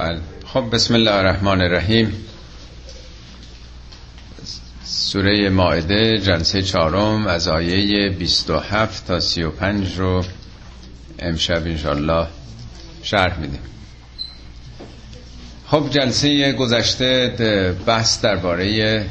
بله. 0.00 0.20
خب 0.46 0.70
بسم 0.72 0.94
الله 0.94 1.10
الرحمن 1.14 1.60
الرحیم. 1.60 2.12
سوره 4.84 5.48
ماعده 5.48 6.18
جلسه 6.18 6.62
چهارم 6.62 7.26
از 7.26 7.48
آیه 7.48 8.08
27 8.10 9.06
تا 9.06 9.20
35 9.20 9.98
رو 9.98 10.24
امشب 11.18 11.62
انشالله 11.66 12.26
شرح 13.02 13.38
میدیم. 13.40 13.60
خب 15.66 15.90
جلسه 15.90 16.52
گذشته 16.52 17.76
بحث 17.86 18.20
درباره 18.20 19.04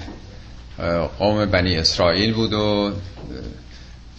قوم 1.20 1.46
بنی 1.46 1.78
اسرائیل 1.78 2.34
بود 2.34 2.54
و 2.54 2.92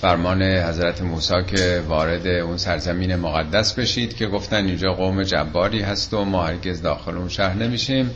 فرمان 0.00 0.42
حضرت 0.42 1.02
موسی 1.02 1.34
که 1.46 1.82
وارد 1.88 2.26
اون 2.26 2.56
سرزمین 2.56 3.16
مقدس 3.16 3.74
بشید 3.74 4.16
که 4.16 4.26
گفتن 4.26 4.66
اینجا 4.66 4.92
قوم 4.92 5.22
جباری 5.22 5.80
هست 5.80 6.14
و 6.14 6.24
ما 6.24 6.46
هرگز 6.46 6.82
داخل 6.82 7.16
اون 7.16 7.28
شهر 7.28 7.54
نمیشیم. 7.54 8.10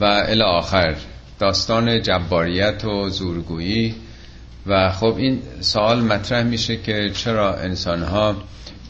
و 0.00 0.04
الی 0.04 0.42
آخر 0.42 0.96
داستان 1.38 2.02
جباریت 2.02 2.84
و 2.84 3.08
زورگویی. 3.08 3.94
و 4.66 4.92
خب 4.92 5.14
این 5.16 5.42
سوال 5.60 6.00
مطرح 6.00 6.42
میشه 6.42 6.76
که 6.76 7.10
چرا 7.10 7.54
انسان 7.54 8.02
ها 8.02 8.36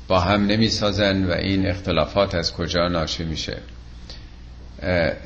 با 0.09 0.21
هم 0.21 0.47
نمی‌سازن 0.47 1.25
و 1.25 1.33
این 1.33 1.67
اختلافات 1.67 2.35
از 2.35 2.53
کجا 2.53 2.89
ناشی 2.89 3.25
میشه؟ 3.25 3.57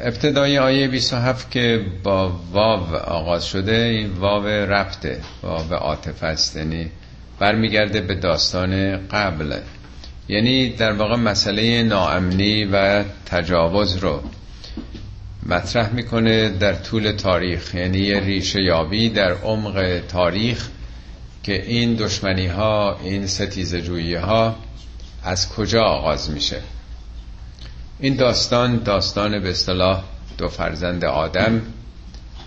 ابتدای 0.01 0.59
آیه 0.59 0.89
27 0.89 1.51
که 1.51 1.85
با 2.03 2.33
واو 2.53 2.97
آغاز 2.97 3.47
شده 3.47 3.77
این 3.77 4.11
واو 4.11 4.47
ربطه 4.47 5.21
واو 5.43 5.75
عاطفه 5.75 6.27
است 6.27 6.57
یعنی 6.57 6.91
برمیگرده 7.39 8.01
به 8.01 8.15
داستان 8.15 8.97
قبل. 9.09 9.57
یعنی 10.29 10.71
در 10.71 10.93
واقع 10.93 11.17
مسئله 11.17 11.83
ناامنی 11.83 12.65
و 12.65 13.05
تجاوز 13.27 13.97
رو 13.97 14.23
مطرح 15.47 15.93
می‌کنه 15.93 16.49
در 16.49 16.75
طول 16.75 17.13
تاریخ. 17.13 17.75
یعنی 17.75 18.15
ریشه 18.21 18.63
یابی 18.63 19.09
در 19.09 19.33
عمق 19.33 20.01
تاریخ 20.09 20.69
که 21.43 21.63
این 21.63 21.95
دشمنی 21.95 22.47
ها 22.47 22.99
این 23.05 23.27
ستیز 23.27 23.77
جویی 23.77 24.15
ها 24.15 24.57
از 25.25 25.49
کجا 25.49 25.83
آغاز 25.83 26.31
میشه. 26.31 26.61
این 28.01 28.17
داستان 28.17 28.83
داستان 28.83 29.41
به 29.41 29.51
اصطلاح 29.51 30.03
دو 30.39 30.49
فرزند 30.49 31.05
آدم. 31.05 31.63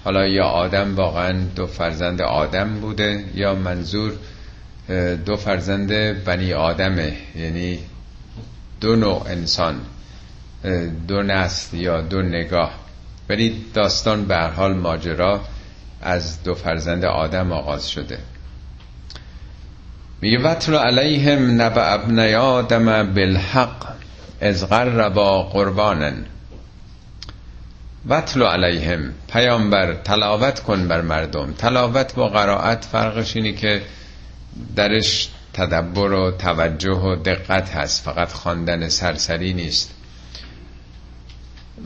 حالا 0.03 0.27
یا 0.27 0.45
آدم 0.45 0.95
واقعا 0.95 1.31
دو 1.55 1.67
فرزند 1.67 2.21
آدم 2.21 2.79
بوده 2.79 3.25
یا 3.35 3.55
منظور 3.55 4.13
دو 5.25 5.35
فرزند 5.35 6.23
بنی 6.23 6.53
آدمه. 6.53 7.13
یعنی 7.35 7.79
دو 8.81 8.95
نوع 8.95 9.23
انسان 9.27 9.75
دو 11.07 11.21
نسل 11.21 11.77
یا 11.77 12.01
دو 12.01 12.21
نگاه. 12.21 12.71
ولی 13.29 13.65
داستان 13.73 14.25
به 14.25 14.37
حال 14.37 14.73
ماجرا 14.73 15.41
از 16.01 16.43
دو 16.43 16.53
فرزند 16.53 17.05
آدم 17.05 17.51
آغاز 17.51 17.89
شده. 17.89 18.17
میگه 20.21 20.39
وطر 20.39 20.75
علیهم 20.75 21.61
نبع 21.61 21.93
ابن 21.93 22.35
آدم 22.35 23.13
بالحق. 23.13 23.90
از 24.41 24.69
قربا 24.69 25.43
قربانن 25.43 26.25
وطلو 28.07 28.45
علیهم 28.45 29.13
پیامبر 29.31 29.93
تلاوت 29.93 30.59
کن 30.59 30.87
بر 30.87 31.01
مردم. 31.01 31.53
تلاوت 31.53 32.15
با 32.15 32.27
قرائت 32.27 32.85
فرقش 32.85 33.35
اینه 33.35 33.51
که 33.51 33.81
درش 34.75 35.29
تدبر 35.53 36.11
و 36.11 36.31
توجه 36.31 36.91
و 36.91 37.15
دقت 37.15 37.69
هست 37.69 38.03
فقط 38.03 38.31
خواندن 38.31 38.89
سرسری 38.89 39.53
نیست. 39.53 39.91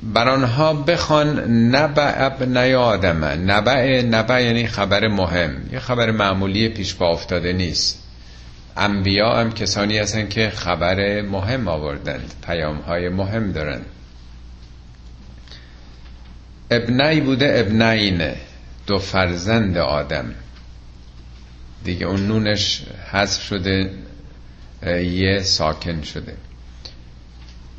بر 0.03 0.29
آنها 0.29 0.73
بخوان 0.73 1.39
نبع 1.75 2.13
ابنای 2.17 2.75
آدمه 2.75 3.35
نبع 3.35 4.01
نبع 4.01 4.43
یعنی 4.43 4.67
خبر 4.67 5.07
مهم. 5.07 5.69
یه 5.71 5.79
خبر 5.79 6.11
معمولی 6.11 6.69
پیش 6.69 6.93
با 6.93 7.07
افتاده 7.07 7.53
نیست. 7.53 8.04
انبیا 8.77 9.35
هم 9.35 9.51
کسانی 9.51 9.97
هستن 9.97 10.27
که 10.27 10.49
خبر 10.49 11.21
مهم 11.21 11.67
آوردند 11.67 12.33
پیام 12.45 12.77
های 12.77 13.09
مهم 13.09 13.51
دارند 13.51 13.85
ابنای 16.71 17.21
بوده 17.21 17.59
ابنین 17.59 18.31
دو 18.87 18.97
فرزند 18.97 19.77
آدم. 19.77 20.35
دیگه 21.83 22.05
اون 22.05 22.27
نونش 22.27 22.81
حذف 23.11 23.41
شده 23.41 23.91
یه 25.11 25.41
ساکن 25.43 26.01
شده. 26.01 26.33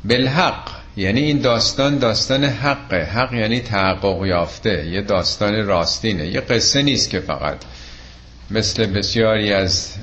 بالحق 0.05 0.69
یعنی 0.97 1.21
این 1.21 1.39
داستان 1.39 1.97
داستان 1.97 2.43
حقه. 2.43 3.03
حق 3.03 3.33
یعنی 3.33 3.59
تحقق 3.59 4.25
یافته 4.25 4.87
یه 4.87 5.01
داستان 5.01 5.65
راستینه. 5.65 6.27
یه 6.27 6.41
قصه 6.41 6.81
نیست 6.81 7.09
که 7.09 7.19
فقط. 7.19 7.57
مثل 8.51 8.85
بسیاری 8.85 9.53
از 9.53 9.93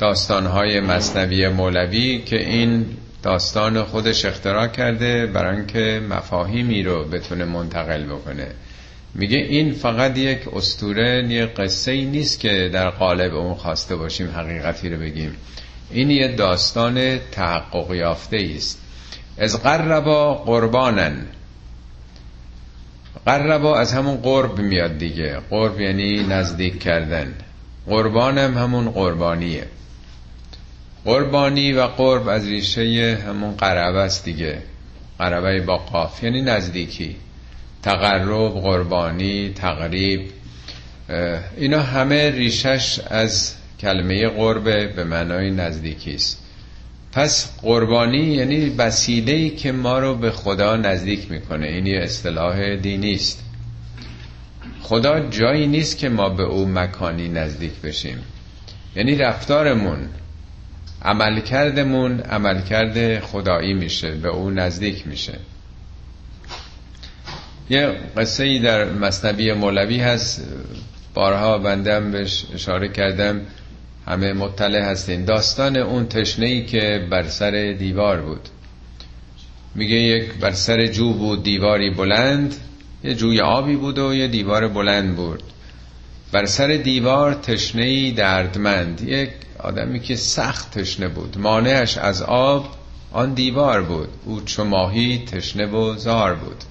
داستانهای 0.00 0.80
مصنوی 0.80 1.48
مولوی 1.48 2.18
که 2.18 2.36
این 2.36 2.86
داستان 3.22 3.82
خودش 3.82 4.24
اختراع 4.24 4.66
کرده 4.66 5.26
برای 5.26 5.56
اینکه 5.56 6.02
مفاهیمی 6.10 6.82
رو 6.82 7.04
بتونه 7.04 7.44
منتقل 7.44 8.04
بکنه. 8.04 8.46
میگه 9.14 9.38
این 9.38 9.72
فقط 9.72 10.18
یک 10.18 10.40
استوره 10.52 11.26
یه 11.28 11.46
قصه 11.46 11.92
ای 11.92 12.04
نیست 12.04 12.40
که 12.40 12.70
در 12.72 12.90
قالب 12.90 13.34
اون 13.34 13.54
خواسته 13.54 13.96
باشیم 13.96 14.30
حقیقتی 14.30 14.88
رو 14.88 15.00
بگیم. 15.00 15.36
این 15.90 16.10
یه 16.10 16.28
داستان 16.28 17.18
تحقق 17.18 17.94
یافته 17.94 18.50
است. 18.56 18.80
از 19.38 19.62
قربا 19.62 20.34
قربانن. 20.34 21.26
قربا 23.26 23.78
از 23.78 23.92
همون 23.92 24.16
قرب 24.16 24.58
میاد 24.58 24.98
دیگه. 24.98 25.36
قرب 25.50 25.80
یعنی 25.80 26.22
نزدیک 26.22 26.82
کردن. 26.82 27.34
قربانم 27.86 28.58
همون 28.58 28.90
قربانیه. 28.90 29.66
قربانی 31.04 31.72
و 31.72 31.86
قرب 31.86 32.28
از 32.28 32.48
ریشه 32.48 33.18
همون 33.26 33.56
قربه 33.56 33.98
است 33.98 34.24
دیگه. 34.24 34.62
قربه 35.18 35.60
با 35.60 35.76
قاف 35.76 36.22
یعنی 36.22 36.42
نزدیکی. 36.42 37.16
تقرب 37.82 38.52
قربانی 38.52 39.52
تقریب 39.54 40.30
اینا 41.56 41.82
همه 41.82 42.30
ریشش 42.30 43.00
از 43.10 43.54
کلمه 43.80 44.28
قربه 44.28 44.86
به 44.86 45.04
معنای 45.04 45.50
نزدیکی 45.50 46.14
است. 46.14 46.44
پس 47.12 47.60
قربانی 47.62 48.18
یعنی 48.18 48.68
وسیله 48.68 49.50
که 49.50 49.72
ما 49.72 49.98
رو 49.98 50.14
به 50.14 50.30
خدا 50.30 50.76
نزدیک 50.76 51.30
می‌کنه 51.30 51.66
این 51.66 51.86
یه 51.86 51.98
اصطلاح 51.98 52.76
دینی 52.76 53.14
است. 53.14 53.44
خدا 54.82 55.20
جایی 55.20 55.66
نیست 55.66 55.98
که 55.98 56.08
ما 56.08 56.28
به 56.28 56.42
او 56.42 56.68
مکانی 56.68 57.28
نزدیک 57.28 57.72
بشیم. 57.72 58.18
یعنی 58.96 59.16
رفتارمون 59.16 59.98
عملکردمون 61.02 62.20
عملکرد 62.20 63.20
خدایی 63.20 63.74
میشه 63.74 64.10
به 64.10 64.28
او 64.28 64.50
نزدیک 64.50 65.06
میشه. 65.06 65.38
یه 67.70 67.96
قصه 68.16 68.44
ای 68.44 68.58
در 68.58 68.84
مصنبی 68.84 69.52
مولوی 69.52 70.00
هست. 70.00 70.44
بارها 71.14 71.58
بندم 71.58 72.10
بهش 72.10 72.44
اشاره 72.54 72.88
کردم. 72.88 73.40
همه 74.06 74.32
مطلع 74.32 74.80
هستین. 74.80 75.24
داستان 75.24 75.76
اون 75.76 76.08
تشنه 76.08 76.46
ای 76.46 76.66
که 76.66 77.06
بر 77.10 77.22
سر 77.22 77.76
دیوار 77.78 78.22
بود. 78.22 78.48
میگه 79.74 79.96
یک 79.96 80.34
بر 80.34 80.52
سر 80.52 80.86
جو 80.86 81.12
بود 81.12 81.42
دیواری 81.42 81.90
بلند 81.90 82.54
یه 83.04 83.14
جوی 83.14 83.40
آبی 83.40 83.76
بود 83.76 83.98
و 83.98 84.14
یه 84.14 84.28
دیوار 84.28 84.68
بلند 84.68 85.16
بود 85.16 85.42
بر 86.32 86.46
سر 86.46 86.66
دیوار 86.66 87.34
تشنه 87.34 88.12
دردمند. 88.12 89.00
یک 89.00 89.30
آدمی 89.58 90.00
که 90.00 90.16
سخت 90.16 90.78
تشنه 90.78 91.08
بود. 91.08 91.38
مانعش 91.38 91.98
از 91.98 92.22
آب 92.22 92.76
آن 93.12 93.34
دیوار 93.34 93.82
بود. 93.82 94.08
او 94.24 94.40
چو 94.40 94.64
ماهی 94.64 95.18
تشنه 95.18 95.66
و 95.66 95.96
زار 95.96 96.34
بود. 96.34 96.64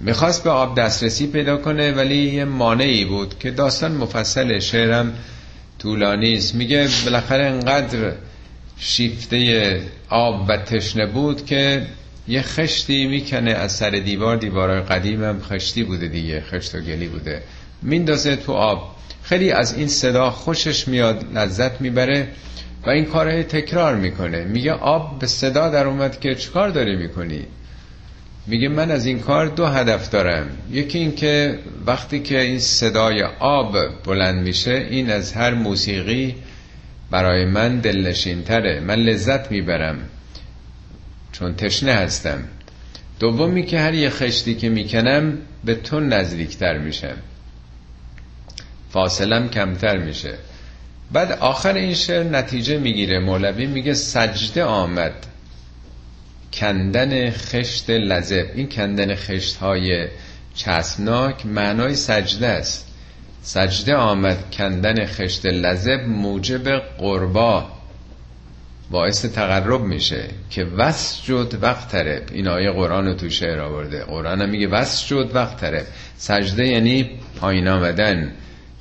می‌خواست 0.00 0.44
به 0.44 0.50
آب 0.50 0.78
دسترسی 0.78 1.26
پیدا 1.26 1.56
کنه 1.56 1.92
ولی 1.92 2.16
یه 2.16 2.44
مانعی 2.44 3.04
بود 3.04 3.38
که 3.38 3.50
داستان 3.50 3.92
مفصل 3.92 4.58
شعرم 4.58 5.14
طولانی 5.78 6.34
است. 6.34 6.54
میگه 6.54 6.88
بالاخره 7.04 7.44
انقدر 7.44 8.12
شیفته 8.78 9.82
آب 10.08 10.44
و 10.48 10.56
تشنه 10.56 11.06
بود 11.06 11.46
که 11.46 11.86
یه 12.28 12.42
خشتی 12.42 13.06
می‌کنه 13.06 13.50
از 13.50 13.72
سر 13.72 13.90
دیوار. 13.90 14.36
دیوارای 14.36 14.80
قدیم 14.80 15.24
هم 15.24 15.40
خشتی 15.40 15.84
بوده 15.84 16.08
دیگه 16.08 16.40
خشت 16.40 16.74
و 16.74 16.80
گلی 16.80 17.08
بوده. 17.08 17.42
میندازه 17.82 18.36
تو 18.36 18.52
آب. 18.52 18.96
خیلی 19.22 19.50
از 19.50 19.74
این 19.74 19.88
صدا 19.88 20.30
خوشش 20.30 20.88
میاد 20.88 21.24
لذت 21.38 21.80
می‌بره 21.80 22.28
و 22.86 22.90
این 22.90 23.04
کار 23.04 23.42
تکرار 23.42 23.96
می‌کنه. 23.96 24.44
میگه 24.44 24.72
آب 24.72 25.18
به 25.18 25.26
صدا 25.26 25.68
در 25.68 25.86
اومد 25.86 26.20
که 26.20 26.34
چیکار 26.34 26.68
داری 26.68 26.96
می‌کنی؟ 26.96 27.46
میگه 28.46 28.68
من 28.68 28.90
از 28.90 29.06
این 29.06 29.18
کار 29.18 29.46
دو 29.46 29.66
هدف 29.66 30.10
دارم. 30.10 30.46
یکی 30.70 30.98
این 30.98 31.14
که 31.14 31.58
وقتی 31.86 32.20
که 32.20 32.40
این 32.40 32.58
صدای 32.58 33.22
آب 33.38 33.76
بلند 34.04 34.42
میشه 34.42 34.86
این 34.90 35.10
از 35.10 35.32
هر 35.32 35.54
موسیقی 35.54 36.34
برای 37.10 37.44
من 37.44 37.78
دلنشین 37.78 38.42
تره 38.42 38.80
من 38.80 38.94
لذت 38.94 39.50
می‌برم 39.50 39.98
چون 41.32 41.54
تشنه 41.54 41.92
هستم. 41.92 42.44
دومی 43.20 43.66
که 43.66 43.80
هر 43.80 43.94
یه 43.94 44.10
خشتی 44.10 44.54
که 44.54 44.68
می‌کنم 44.68 45.38
به 45.64 45.74
تو 45.74 46.00
نزدیکتر 46.00 46.78
میشم. 46.78 47.16
فاصلم 48.92 49.48
کمتر 49.48 49.98
میشه. 49.98 50.34
بعد 51.12 51.32
آخر 51.32 51.74
این 51.74 51.94
شعر 51.94 52.22
نتیجه 52.22 52.78
می‌گیره. 52.78 53.18
مولوی 53.18 53.66
میگه 53.66 53.94
سجده 53.94 54.64
آمد. 54.64 55.26
کندن 56.52 57.30
خشت 57.30 57.90
لذب. 57.90 58.46
این 58.54 58.68
کندن 58.68 59.14
خشت 59.14 59.56
های 59.56 60.08
چسبناک 60.54 61.46
معنای 61.46 61.94
سجده 61.94 62.46
است. 62.46 62.86
سجده 63.42 63.94
آمد 63.94 64.50
کندن 64.50 65.06
خشت 65.06 65.46
لذب 65.46 66.00
موجب 66.08 66.78
قربا. 66.78 67.68
باعث 68.90 69.24
تقرب 69.24 69.80
میشه 69.80 70.24
که 70.50 70.64
وسجد 70.64 71.62
وقت 71.62 71.88
ترب 71.88 72.22
این 72.32 72.48
آیه 72.48 72.70
قرآن 72.70 73.06
رو 73.06 73.14
تو 73.14 73.28
شعر 73.28 73.60
آورده. 73.60 74.04
قرآن 74.04 74.42
هم 74.42 74.48
میگه 74.48 74.68
وسجد 74.68 75.36
وقت 75.36 75.60
ترب 75.60 75.86
سجده 76.16 76.66
یعنی 76.66 77.10
پایین 77.40 77.68
آمدن. 77.68 78.32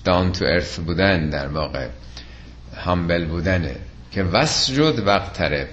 دان 0.04 0.31
تو 0.31 0.46
ارث 0.46 0.80
بودن 0.80 1.30
در 1.30 1.48
واقع 1.48 1.88
همبل 2.75 3.25
بودنه 3.25 3.75
که 4.12 4.24
وسجد 4.24 5.07
وقت 5.07 5.34
ترب 5.34 5.68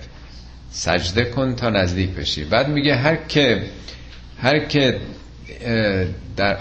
سجده 0.70 1.25
کن 1.25 1.55
تا 1.55 1.70
نزدیک 1.70 2.11
بشی. 2.11 2.44
بعد 2.44 2.69
میگه 2.69 2.96
هر 2.96 3.17
که 3.17 3.62
هر 4.43 4.58
که 4.58 5.00
در 6.37 6.56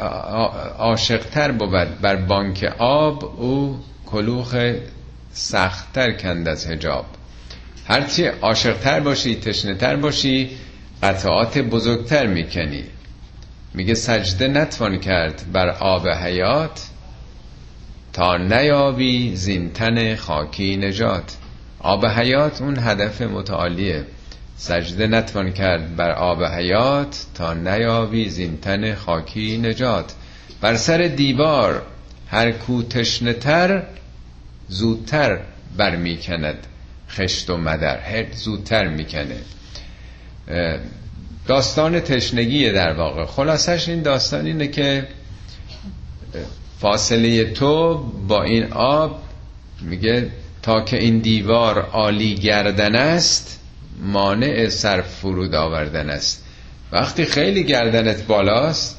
عاشقتر 0.78 1.52
بود 1.52 2.02
بر 2.02 2.16
بانک 2.16 2.74
آب 2.78 3.26
او 3.26 3.80
کلوخ 4.06 4.56
سختتر 5.34 6.12
کند 6.12 6.48
از 6.48 6.68
هجاب 6.68 7.06
هرچی 7.88 8.26
عاشقتر 8.26 9.00
باشی 9.00 9.36
تشنهتر 9.36 9.96
باشی 9.96 10.50
قطعات 11.04 11.58
بزرگتر 11.58 12.28
می‌کنی. 12.28 12.84
میگه 13.74 13.94
سجده 13.94 14.48
نتوان 14.48 15.00
کرد 15.00 15.46
بر 15.54 15.70
آب 15.70 16.08
حیات 16.08 16.88
تا 18.16 18.38
نیابی 18.38 19.36
زینتن 19.36 20.16
خاکی 20.16 20.78
نجات. 20.78 21.38
آب 21.80 22.06
حیات 22.06 22.62
اون 22.62 22.78
هدف 22.80 23.22
متعالیه. 23.22 24.06
سجده 24.58 25.08
نتوان 25.08 25.54
کرد 25.54 25.96
بر 25.96 26.12
آب 26.12 26.44
حیات 26.44 27.26
تا 27.34 27.54
نیابی 27.54 28.30
زینتن 28.30 28.96
خاکی 28.96 29.58
نجات. 29.58 30.14
بر 30.62 30.76
سر 30.76 30.98
دیوار 30.98 31.82
هر 32.28 32.52
کو 32.52 32.84
تشنتر 32.84 33.84
زودتر 34.68 35.40
برمیکند. 35.78 36.68
خشت 37.10 37.50
و 37.50 37.58
مدر 37.58 37.98
هر 37.98 38.26
زودتر 38.32 38.88
می‌کنه. 38.88 39.38
داستان 41.48 42.00
تشنگیه 42.00 42.72
در 42.72 42.94
واقع. 42.94 43.26
خلاصش 43.26 43.90
این 43.90 44.02
داستان 44.02 44.46
اینه 44.46 44.68
که 44.68 45.08
فاصله 46.80 47.44
تو 47.54 47.98
با 48.28 48.44
این 48.44 48.74
آب 48.74 49.22
میگه 49.82 50.30
تا 50.62 50.82
که 50.82 50.98
این 50.98 51.20
دیوار 51.20 51.80
عالی 51.80 52.36
گردن 52.36 52.96
است 52.96 53.60
مانع 54.02 54.70
سر 54.70 55.02
فرود 55.02 55.56
آوردن 55.56 56.10
است. 56.10 56.46
وقتی 56.92 57.26
خیلی 57.26 57.64
گردنت 57.64 58.28
بالاست 58.28 58.98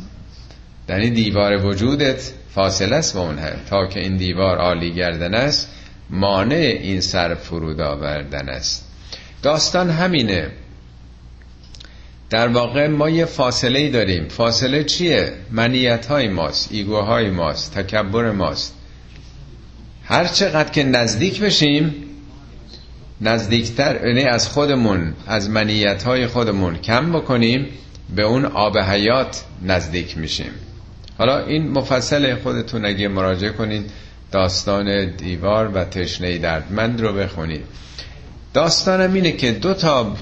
در 0.86 0.98
این 0.98 1.14
دیوار 1.14 1.66
وجودت 1.66 2.32
فاصله 2.54 2.96
است 2.96 3.14
با 3.14 3.20
اون 3.20 3.36
تا 3.70 3.86
که 3.86 4.00
این 4.00 4.16
دیوار 4.16 4.58
عالی 4.58 4.92
گردن 4.92 5.34
است 5.34 5.68
مانع 6.10 6.78
این 6.80 7.00
سر 7.00 7.34
فرود 7.34 7.80
آوردن 7.80 8.48
است. 8.48 8.88
داستان 9.42 9.90
همینه. 9.90 10.50
در 12.30 12.48
واقع 12.48 12.86
ما 12.86 13.10
یه 13.10 13.24
فاصله 13.24 13.90
داریم. 13.90 14.28
فاصله 14.28 14.84
چیه؟ 14.84 15.32
منیت 15.50 16.06
های 16.06 16.28
ماست 16.28 16.68
ایگوهای 16.72 17.30
ماست 17.30 17.74
تکبر 17.74 18.30
ماست. 18.30 18.74
هر 20.04 20.26
چقدر 20.26 20.70
که 20.70 20.82
نزدیک 20.84 21.40
بشیم 21.40 21.94
نزدیکتر 23.20 24.06
یعنی 24.06 24.24
از 24.24 24.48
خودمون 24.48 25.14
از 25.26 25.50
منیت 25.50 26.02
های 26.02 26.26
خودمون 26.26 26.76
کم 26.76 27.12
بکنیم 27.12 27.66
به 28.16 28.22
اون 28.22 28.44
آب 28.44 28.78
حیات 28.78 29.44
نزدیک 29.62 30.18
میشیم. 30.18 30.50
حالا 31.18 31.46
این 31.46 31.68
مفصل 31.68 32.34
خودتون 32.34 32.84
اگه 32.84 33.08
مراجعه 33.08 33.50
کنین 33.50 33.84
داستان 34.32 35.10
دیوار 35.10 35.70
و 35.74 35.84
تشنه 35.84 36.38
دردمند 36.38 37.00
رو 37.00 37.12
بخونید. 37.12 37.64
داستانم 38.54 39.14
اینه 39.14 39.32
که 39.32 39.52
دو 39.52 39.74
تا 39.74 40.14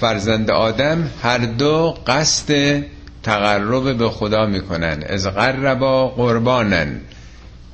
فرزند 0.00 0.50
آدم 0.50 1.10
هر 1.22 1.38
دو 1.38 1.94
قصد 2.06 2.82
تقرب 3.22 3.98
به 3.98 4.08
خدا 4.08 4.46
می‌کنن. 4.46 5.02
از 5.06 5.26
قربا 5.26 6.08
قربانن. 6.08 7.00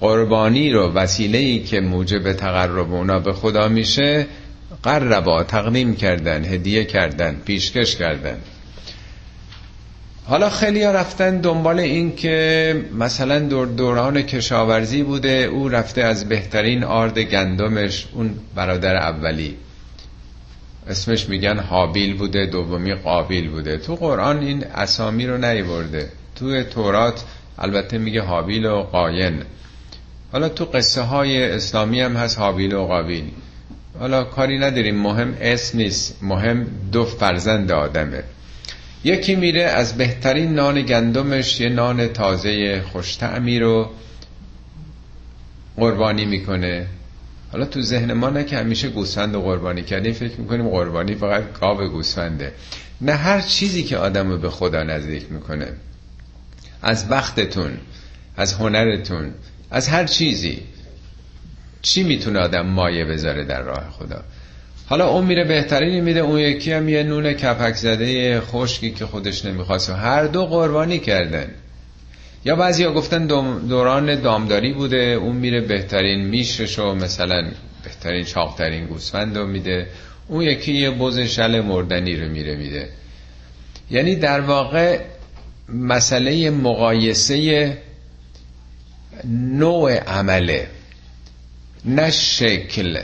قربانی 0.00 0.70
رو 0.70 0.92
وسیله 0.92 1.38
ای 1.38 1.58
که 1.58 1.80
موجب 1.80 2.32
تقرب 2.32 2.92
اونا 2.92 3.18
به 3.18 3.32
خدا 3.32 3.68
میشه 3.68 4.26
قربا 4.82 5.42
تقدیم 5.42 5.96
کردن 5.96 6.44
هدیه 6.44 6.84
کردن 6.84 7.36
پیشکش 7.44 7.96
کردن. 7.96 8.36
حالا 10.24 10.50
خیلی 10.50 10.82
ها 10.82 10.90
رفتن 10.90 11.40
دنبال 11.40 11.80
این 11.80 12.16
که 12.16 12.84
مثلا 12.98 13.38
دور 13.38 13.66
دوران 13.66 14.22
کشاورزی 14.22 15.02
بوده 15.02 15.28
او 15.28 15.68
رفته 15.68 16.02
از 16.02 16.28
بهترین 16.28 16.84
آرد 16.84 17.18
گندمش 17.18 18.06
اون 18.14 18.30
برادر 18.54 18.96
اولی. 18.96 19.56
اسمش 20.88 21.28
میگن 21.28 21.58
حابیل 21.58 22.16
بوده 22.16 22.46
دومی 22.46 22.94
قابیل 22.94 23.50
بوده. 23.50 23.78
تو 23.78 23.94
قرآن 23.94 24.38
این 24.38 24.64
اسامی 24.64 25.26
رو 25.26 25.38
نیورده. 25.38 26.08
تو 26.36 26.62
تورات 26.62 27.24
البته 27.58 27.98
میگه 27.98 28.22
حابیل 28.22 28.66
و 28.66 28.82
قاین. 28.82 29.42
حالا 30.32 30.48
تو 30.48 30.64
قصه 30.64 31.02
های 31.02 31.50
اسلامی 31.50 32.00
هم 32.00 32.16
هست 32.16 32.38
حابیل 32.38 32.74
و 32.74 32.86
قابیل. 32.86 33.24
حالا 33.98 34.24
کاری 34.24 34.58
نداریم. 34.58 34.96
مهم 34.96 35.36
اسم 35.40 35.78
نیست. 35.78 36.22
مهم 36.22 36.66
دو 36.92 37.04
فرزند 37.04 37.72
آدمه. 37.72 38.22
یکی 39.04 39.36
میره 39.36 39.62
از 39.62 39.96
بهترین 39.96 40.54
نان 40.54 40.82
گندمش 40.82 41.60
یه 41.60 41.68
نان 41.68 42.08
تازه 42.08 42.82
خوشتعمی 42.82 43.58
رو 43.58 43.90
قربانی 45.76 46.24
می‌کنه. 46.24 46.86
حالا 47.56 47.68
تو 47.68 47.82
ذهن 47.82 48.12
ما 48.12 48.30
نه 48.30 48.44
که 48.44 48.56
همیشه 48.56 48.88
گوسفند 48.88 49.34
رو 49.34 49.42
قربانی 49.42 49.82
کردیم 49.82 50.12
فکر 50.12 50.40
می‌کنیم 50.40 50.68
قربانی 50.68 51.14
فقط 51.14 51.60
گاو 51.60 51.88
گوسفنده. 51.88 52.52
نه 53.00 53.12
هر 53.12 53.40
چیزی 53.40 53.82
که 53.82 53.96
آدم 53.96 54.28
رو 54.30 54.38
به 54.38 54.50
خدا 54.50 54.82
نزدیک 54.82 55.32
می‌کنه. 55.32 55.68
از 56.82 57.08
بختتون 57.08 57.70
از 58.36 58.54
هنرتون 58.54 59.30
از 59.70 59.88
هر 59.88 60.04
چیزی. 60.04 60.62
چی 61.82 62.02
می‌تونه 62.02 62.38
آدم 62.38 62.66
مایه 62.66 63.04
بذاره 63.04 63.44
در 63.44 63.62
راه 63.62 63.90
خدا؟ 63.90 64.24
حالا 64.86 65.08
اون 65.08 65.26
میره 65.26 65.44
بهترینی 65.44 66.00
میده. 66.00 66.20
اون 66.20 66.38
یکی 66.38 66.72
هم 66.72 66.88
یه 66.88 67.02
نون 67.02 67.32
کپک 67.32 67.74
زده 67.74 68.40
خشکی 68.40 68.90
که 68.90 69.06
خودش 69.06 69.44
نمی‌خواست 69.44 69.90
هر 69.90 70.24
دو 70.24 70.46
قربانی 70.46 70.98
کردن. 70.98 71.48
یا 72.46 72.56
بعضی 72.56 72.84
ها 72.84 72.92
گفتن 72.92 73.26
دوران 73.68 74.20
دامداری 74.20 74.72
بوده 74.72 74.96
اون 74.96 75.36
میره 75.36 75.60
بهترین 75.60 76.20
میشش 76.20 76.78
و 76.78 76.94
مثلا 76.94 77.50
بهترین 77.84 78.24
چاقترین 78.24 78.86
گوسفند 78.86 79.38
رو 79.38 79.46
میده. 79.46 79.86
اون 80.28 80.42
یکی 80.42 80.72
یه 80.72 80.90
بز 80.90 81.18
شل 81.18 81.60
مردنی 81.60 82.16
رو 82.16 82.28
میره 82.28 82.56
میده. 82.56 82.88
یعنی 83.90 84.16
در 84.16 84.40
واقع 84.40 85.00
مسئله 85.68 86.50
مقایسه 86.50 87.78
نوع 89.34 89.98
عمله 89.98 90.68
نه 91.84 92.10
شکل. 92.10 93.00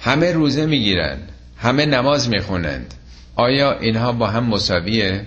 همه 0.00 0.32
روزه 0.32 0.66
می‌گیرن 0.66 1.18
همه 1.56 1.86
نماز 1.86 2.28
می‌خونند. 2.28 2.94
آیا 3.36 3.78
اینها 3.78 4.12
با 4.12 4.26
هم 4.26 4.44
مساویه؟ 4.44 5.26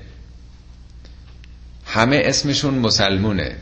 همه 1.93 2.21
اسمشون 2.25 2.73
مسلمونه. 2.73 3.55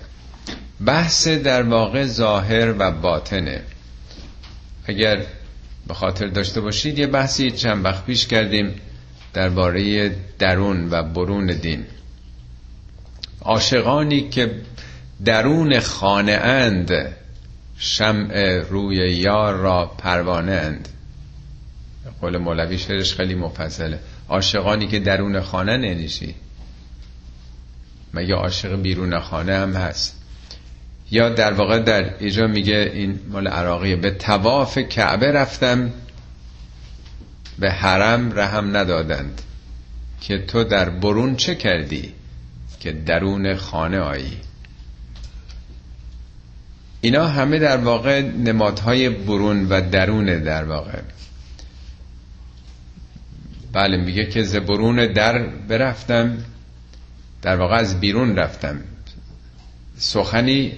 بحث 0.86 1.27
در 1.27 1.63
واقع 1.63 2.05
ظاهر 2.05 2.75
و 2.79 2.91
باطنه. 2.91 3.62
اگر 4.86 5.25
به 5.88 5.93
خاطر 5.93 6.27
داشته 6.27 6.62
باشید 6.62 7.00
یه 7.00 7.07
بحثی 7.07 7.51
چند 7.51 7.86
وقت 7.86 8.05
پیش 8.05 8.27
کردیم 8.27 8.75
درباره 9.33 10.12
درون 10.39 10.89
و 10.91 11.03
برون 11.03 11.45
دین. 11.45 11.86
عاشقانی 13.41 14.29
که 14.29 14.51
درون 15.25 15.79
خانه 15.79 16.31
اند 16.31 16.91
شمع 17.77 18.63
روی 18.69 18.95
یار 18.95 19.53
را 19.53 19.86
پروانه 19.86 20.51
اند. 20.51 20.89
قول 22.21 22.38
مولوی 22.38 22.77
شعرش 22.77 23.13
خیلی 23.13 23.36
مفصله. 23.36 24.00
عاشقانی 24.29 24.88
که 24.88 25.00
درون 25.00 25.41
خانه 25.41 25.77
ننیشی 25.77 26.36
مگه 28.13 28.35
عاشق 28.35 28.81
بیرون 28.81 29.19
خانه 29.19 29.57
هم 29.57 29.73
هست. 29.73 30.21
یا 31.11 31.29
در 31.29 31.53
واقع 31.53 31.79
در 31.79 32.15
ایجا 32.19 32.47
میگه 32.47 32.91
این 32.93 33.19
مال 33.31 33.47
عراقیه. 33.47 33.95
به 33.95 34.11
تواف 34.11 34.77
کعبه 34.77 35.31
رفتم 35.31 35.91
به 37.59 37.71
حرم 37.71 38.31
رحم 38.39 38.77
ندادند. 38.77 39.41
که 40.21 40.37
تو 40.37 40.63
در 40.63 40.89
برون 40.89 41.35
چه 41.35 41.55
کردی؟ 41.55 42.13
که 42.79 42.91
درون 42.91 43.55
خانه 43.55 43.99
آیی. 43.99 44.37
اینا 47.01 47.27
همه 47.27 47.59
در 47.59 47.77
واقع 47.77 48.21
نمادهای 48.21 49.09
برون 49.09 49.67
و 49.69 49.89
درون 49.89 50.25
در 50.43 50.63
واقع. 50.63 50.99
بله 53.73 53.97
میگه 53.97 54.25
که 54.25 54.43
ز 54.43 54.55
برون 54.55 55.13
در 55.13 55.47
برفتم. 55.47 56.37
در 57.41 57.55
واقع 57.55 57.75
از 57.75 58.00
بیرون 58.00 58.36
رفتم. 58.36 58.79
سخنی 59.98 60.74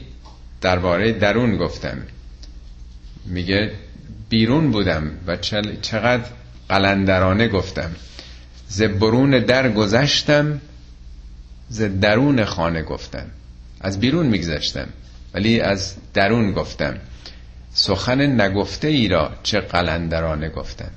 درباره 0.61 1.11
درون 1.11 1.57
گفتم. 1.57 1.97
میگه 3.25 3.71
بیرون 4.29 4.71
بودم 4.71 5.11
و 5.27 5.37
چقدر 5.81 6.23
قلندرانه 6.69 7.47
گفتم. 7.47 7.91
ز 8.67 8.81
برون 8.81 9.39
در 9.39 9.71
گذشتم 9.71 10.61
ز 11.69 11.81
درون 11.81 12.45
خانه 12.45 12.83
گفتم. 12.83 13.25
از 13.81 13.99
بیرون 13.99 14.25
میگذشتم 14.25 14.87
ولی 15.33 15.59
از 15.59 15.95
درون 16.13 16.51
گفتم. 16.51 16.97
سخن 17.73 18.41
نگفته 18.41 18.87
ای 18.87 19.07
را 19.07 19.31
چه 19.43 19.59
قلندرانه 19.59 20.49
گفتم. 20.49 20.91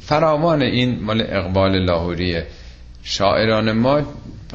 فراوان 0.00 0.62
این 0.62 1.00
مال 1.02 1.20
اقبال 1.20 1.78
لاهوریه. 1.78 2.46
شاعران 3.02 3.72
ما 3.72 4.02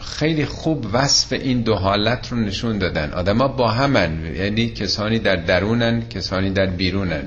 خیلی 0.02 0.46
خوب 0.46 0.88
وصف 0.94 1.34
این 1.34 1.62
دو 1.62 1.76
حالت 1.76 2.32
رو 2.32 2.38
نشون 2.38 2.78
دادن. 2.78 3.14
آدما 3.14 3.48
با 3.48 3.72
همن 3.72 4.36
یعنی 4.36 4.70
کسانی 4.70 5.20
در 5.20 5.36
درونن 5.36 6.08
کسانی 6.10 6.50
در 6.50 6.66
بیرونن. 6.66 7.24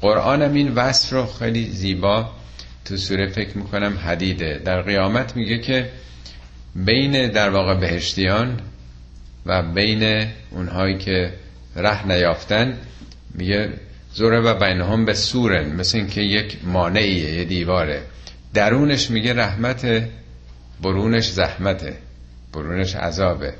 قرآن 0.00 0.42
هم 0.42 0.54
این 0.54 0.74
وصف 0.74 1.12
رو 1.12 1.26
خیلی 1.26 1.66
زیبا 1.66 2.30
تو 2.84 2.96
سوره 2.96 3.28
فکر 3.28 3.58
می‌کنم 3.58 3.98
حدیده. 4.04 4.60
در 4.64 4.82
قیامت 4.82 5.36
میگه 5.36 5.58
که 5.58 5.90
بین 6.74 7.28
در 7.28 7.50
واقع 7.50 7.74
بهشتیان 7.74 8.60
و 9.46 9.62
بین 9.62 10.26
اونهایی 10.50 10.98
که 10.98 11.32
ره 11.76 12.06
نیافتن 12.06 12.78
میگه 13.34 13.72
زوره 14.14 14.40
و 14.40 14.54
بینهم 14.54 15.04
به 15.04 15.14
سورن 15.14 15.72
مثل 15.72 15.98
اینکه 15.98 16.20
یک 16.20 16.56
مانعیه 16.64 17.34
یه 17.34 17.44
دیواره. 17.44 18.02
درونش 18.54 19.10
میگه 19.10 19.34
رحمت 19.34 20.08
برونش 20.82 21.30
زحمته 21.30 21.96
برونش 22.52 22.96
عذابه. 22.96 23.54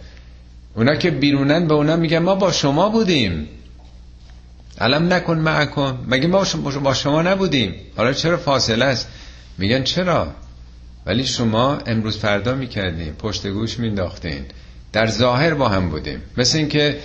اونا 0.75 0.95
که 0.95 1.11
بیرونن 1.11 1.69
به 1.69 1.75
اونا 1.75 1.97
میگه 1.97 2.19
ما 2.19 2.35
با 2.35 2.53
شما 2.53 2.89
بودیم. 2.89 3.49
علم 4.79 5.13
نکن 5.13 5.39
معکن 5.39 5.99
مگه 6.09 6.27
ما 6.27 6.47
با 6.83 6.95
شما 6.95 7.23
نبودیم؟ 7.23 7.75
حالا 7.97 8.13
چرا 8.13 8.37
فاصله 8.37 8.85
است؟ 8.85 9.09
میگن 9.59 9.83
چرا؟ 9.83 10.29
ولی 11.07 11.27
شما 11.27 11.79
امروز 11.87 12.19
فردا 12.19 12.55
می‌کردین 12.55 13.13
پشت 13.13 13.47
گوش 13.47 13.79
مینداختین. 13.79 14.45
در 14.93 15.07
ظاهر 15.07 15.55
با 15.55 15.69
هم 15.69 15.89
بودیم. 15.91 16.23
مثل 16.37 16.59
اینکه 16.59 16.99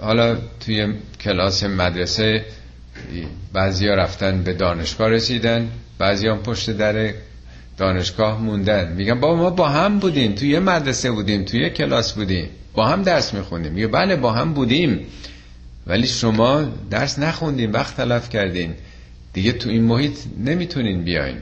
حالا 0.00 0.36
توی 0.60 0.94
کلاس 1.20 1.64
مدرسه 1.64 2.44
بعضیا 3.52 3.94
رفتن 3.94 4.42
به 4.42 4.52
دانشگاه 4.52 5.08
رسیدن 5.08 5.70
بعضی 5.98 6.30
پشت 6.30 6.70
در 6.70 7.12
دانشگاه 7.78 8.42
موندن. 8.42 8.92
میگن 8.92 9.20
بابا 9.20 9.36
ما 9.36 9.50
با 9.50 9.68
هم 9.68 9.98
بودیم. 9.98 10.34
توی 10.34 10.48
یه 10.48 10.60
مدرسه 10.60 11.10
بودیم 11.10 11.44
توی 11.44 11.60
یه 11.60 11.70
کلاس 11.70 12.12
بودیم. 12.12 12.48
با 12.74 12.86
هم 12.86 13.02
درس 13.02 13.34
می‌خونیم 13.34 13.72
میگه 13.72 13.86
بله 13.86 14.16
با 14.16 14.32
هم 14.32 14.52
بودیم. 14.52 15.06
ولی 15.86 16.06
شما 16.06 16.64
درس 16.90 17.18
نخوندین 17.18 17.70
وقت 17.70 17.96
تلف 17.96 18.28
کردین. 18.28 18.74
دیگه 19.32 19.52
تو 19.52 19.70
این 19.70 19.84
محیط 19.84 20.18
نمی‌تونین 20.38 21.04
بیاین. 21.04 21.36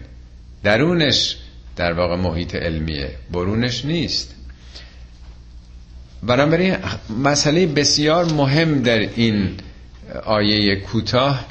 درونش 0.63 1.37
در 1.77 1.93
واقع 1.93 2.17
محیط 2.17 2.55
علمیه. 2.55 3.11
برونش 3.33 3.85
نیست. 3.85 4.35
بنابراین 6.23 6.77
مسئله 7.25 7.67
بسیار 7.67 8.33
مهم 8.33 8.83
در 8.83 8.99
این 8.99 9.51
آیه 10.25 10.77
کوتاه 10.77 11.47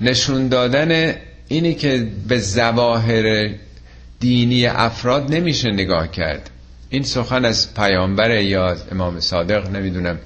نشون 0.00 0.48
دادن 0.48 1.14
اینی 1.52 1.74
که 1.74 2.08
به 2.28 2.38
زواهر 2.38 3.50
دینی 4.20 4.66
افراد 4.66 5.34
نمیشه 5.34 5.70
نگاه 5.70 6.10
کرد. 6.10 6.50
این 6.90 7.02
سخن 7.02 7.44
از 7.44 7.74
پیامبر 7.74 8.40
یا 8.40 8.76
امام 8.92 9.20
صادق 9.20 9.70
نمی‌دونم. 9.70 10.18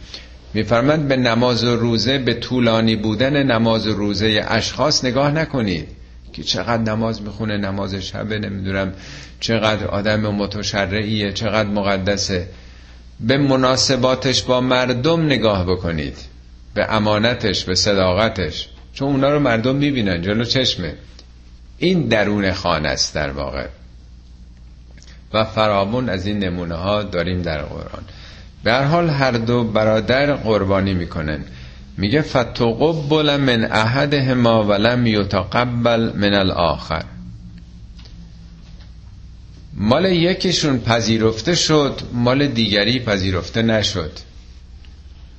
میفرمند 0.55 1.09
به 1.09 1.17
نماز 1.17 1.65
و 1.65 1.77
روزه 1.77 2.19
به 2.19 2.35
طولانی 2.35 2.97
بودن 2.97 3.43
نماز 3.43 3.87
و 3.87 3.93
روزه 3.95 4.45
اشخاص 4.49 5.05
نگاه 5.05 5.31
نکنید 5.31 5.89
که 6.33 6.43
چقدر 6.43 6.83
نماز 6.83 7.23
می‌خونه 7.23 7.57
نماز 7.57 7.95
شبه 7.95 8.39
نمی‌دونم. 8.39 8.93
چقدر 9.41 9.87
آدم 9.87 10.21
متشرعیه 10.21 11.33
چقدر 11.33 11.69
مقدسه. 11.69 12.49
به 13.21 13.39
مناسباتش 13.39 14.43
با 14.43 14.61
مردم 14.61 15.27
نگاه 15.27 15.67
بکنید. 15.67 16.17
به 16.75 16.93
امانتش 16.93 17.65
به 17.65 17.75
صداقتش. 17.75 18.69
چون 18.95 19.09
اونا 19.09 19.31
رو 19.33 19.41
مردم 19.41 19.77
می‌بینن 19.77 20.23
جلو 20.23 20.45
چشمه. 20.45 20.95
این 21.79 22.09
درون 22.09 22.53
خانه 22.53 22.89
است 22.89 23.15
در 23.15 23.31
واقع. 23.31 23.67
و 25.33 25.45
فرامون 25.45 26.09
از 26.09 26.27
این 26.27 26.39
نمونه 26.39 26.75
ها 26.75 27.03
داریم 27.03 27.43
در 27.43 27.63
قرآن. 27.63 28.03
به 28.65 28.73
هر 28.73 28.85
حال 28.85 29.11
هر 29.11 29.33
دو 29.33 29.65
برادر 29.65 30.35
قربانی 30.35 30.95
می‌کنن. 30.95 31.45
میگه 31.99 32.23
فتقبل 32.23 33.37
من 33.37 33.65
احدهما 33.65 34.65
ولم 34.65 35.07
یتقبل 35.07 36.13
من 36.15 36.35
الاخر. 36.35 37.05
مال 39.75 40.05
یکیشون 40.05 40.79
پذیرفته 40.79 41.55
شد 41.55 42.01
مال 42.13 42.47
دیگری 42.47 43.01
پذیرفته 43.01 43.63
نشد. 43.63 44.13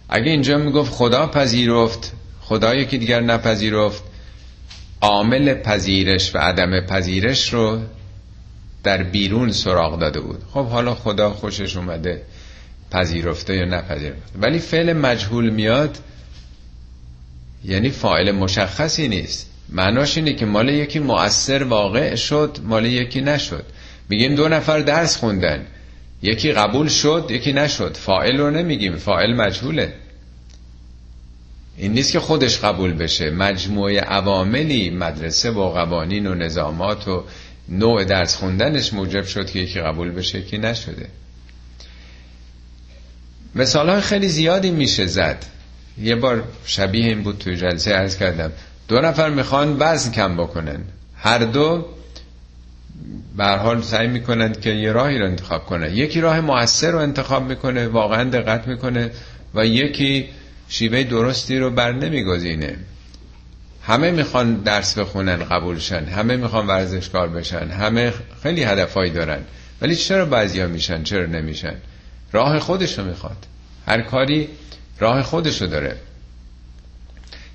اگه 0.09 0.31
اینجا 0.31 0.57
می‌گفت 0.57 0.91
خدا 0.91 1.27
پذیرفت 1.27 2.13
خدا 2.41 2.75
یکی 2.75 2.97
دیگر 2.97 3.19
نپذیرفت 3.21 4.03
عامل 5.01 5.53
پذیرش 5.53 6.35
و 6.35 6.37
عدم 6.37 6.79
پذیرش 6.79 7.53
رو 7.53 7.79
در 8.83 9.03
بیرون 9.03 9.51
سراغ 9.51 9.99
داده 9.99 10.19
بود. 10.19 10.39
خب 10.53 10.65
حالا 10.65 10.95
خدا 10.95 11.29
خوشش 11.29 11.77
اومده 11.77 12.21
پذیرفته 12.91 13.55
یا 13.55 13.65
نپذیرفته. 13.65 14.39
ولی 14.41 14.59
فعل 14.59 14.93
مجهول 14.93 15.49
میاد 15.49 15.97
یعنی 17.65 17.89
فاعل 17.89 18.31
مشخصی 18.31 19.07
نیست. 19.07 19.49
معناش 19.69 20.17
اینه 20.17 20.33
که 20.33 20.45
مال 20.45 20.69
یکی 20.69 20.99
مؤثر 20.99 21.63
واقع 21.63 22.15
شد 22.15 22.57
مال 22.63 22.85
یکی 22.85 23.21
نشد. 23.21 23.65
میگیم 24.09 24.35
دو 24.35 24.47
نفر 24.47 24.79
درس 24.79 25.17
خوندن. 25.17 25.65
یکی 26.21 26.51
قبول 26.51 26.87
شد 26.87 27.27
یکی 27.29 27.53
نشد. 27.53 27.97
فائل 27.97 28.37
رو 28.37 28.51
نمیگیم 28.51 28.95
فائل 28.95 29.33
مجهوله. 29.33 29.93
این 31.77 31.93
نیست 31.93 32.11
که 32.11 32.19
خودش 32.19 32.59
قبول 32.59 32.93
بشه. 32.93 33.29
مجموعه 33.29 33.99
عواملی 33.99 34.89
مدرسه 34.89 35.51
با 35.51 35.69
قوانین 35.69 36.27
و 36.27 36.35
نظامات 36.35 37.07
و 37.07 37.23
نوع 37.69 38.03
درس 38.03 38.35
خوندنش 38.35 38.93
موجب 38.93 39.25
شد 39.25 39.49
که 39.49 39.59
یکی 39.59 39.79
قبول 39.79 40.11
بشه 40.11 40.39
یکی 40.39 40.57
نشده. 40.57 41.07
مثال 43.55 43.89
های 43.89 44.01
خیلی 44.01 44.27
زیادی 44.27 44.71
میشه 44.71 45.05
زد. 45.05 45.45
یه 46.01 46.15
بار 46.15 46.43
شبیه 46.65 47.05
این 47.05 47.23
بود 47.23 47.37
توی 47.37 47.55
جلسه 47.55 47.91
ارز 47.91 48.17
کردم. 48.17 48.51
دو 48.87 49.01
نفر 49.01 49.29
می‌خوان 49.29 49.77
وزن 49.79 50.11
کم 50.11 50.37
بکنن. 50.37 50.79
هر 51.17 51.37
دو 51.37 51.85
به 53.37 53.45
حال 53.45 53.81
سعی 53.81 54.07
می‌کنند 54.07 54.59
که 54.59 54.69
یه 54.69 54.91
راهی 54.91 55.17
رو 55.17 55.25
انتخاب 55.25 55.65
کنه 55.65 55.91
یکی 55.91 56.21
راه 56.21 56.41
موثر 56.41 56.91
رو 56.91 56.99
انتخاب 56.99 57.49
می‌کنه 57.49 57.87
واقعا 57.87 58.23
دقت 58.23 58.67
می‌کنه 58.67 59.11
و 59.55 59.65
یکی 59.65 60.29
شیوه 60.69 61.03
درستی 61.03 61.59
رو 61.59 61.69
بر 61.69 61.91
نمیگزینه. 61.91 62.77
همه 63.83 64.11
می‌خوان 64.11 64.55
درس 64.55 64.97
بخونن 64.97 65.37
قبول 65.37 65.79
شن. 65.79 66.05
همه 66.05 66.35
می‌خوان 66.35 66.67
ورزشکار 66.67 67.27
بشن. 67.27 67.67
همه 67.67 68.13
خیلی 68.43 68.63
هدفهایی 68.63 69.11
دارن. 69.11 69.39
ولی 69.81 69.95
چرا 69.95 70.25
بعضیا 70.25 70.67
میشن؟ 70.67 71.03
چرا 71.03 71.25
نمیشن؟ 71.25 71.75
راه 72.31 72.59
خودش 72.59 72.99
رو 72.99 73.05
می‌خواد. 73.05 73.45
هر 73.87 74.01
کاری 74.01 74.49
راه 74.99 75.23
خودش 75.23 75.61
رو 75.61 75.67
داره. 75.67 75.95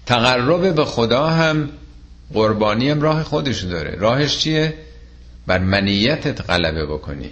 تقرب 0.06 0.74
به 0.74 0.84
خدا 0.84 1.26
هم 1.26 1.68
قربانی 2.32 2.90
هم 2.90 3.02
راه 3.02 3.22
خودش 3.22 3.60
داره. 3.60 3.96
راهش 3.96 4.38
چیه؟ 4.38 4.74
بر 5.46 5.58
منیتت 5.58 6.40
غلبه 6.40 6.86
بکنی. 6.86 7.30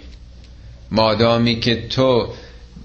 مادامی 0.91 1.59
که 1.59 1.87
تو 1.87 2.33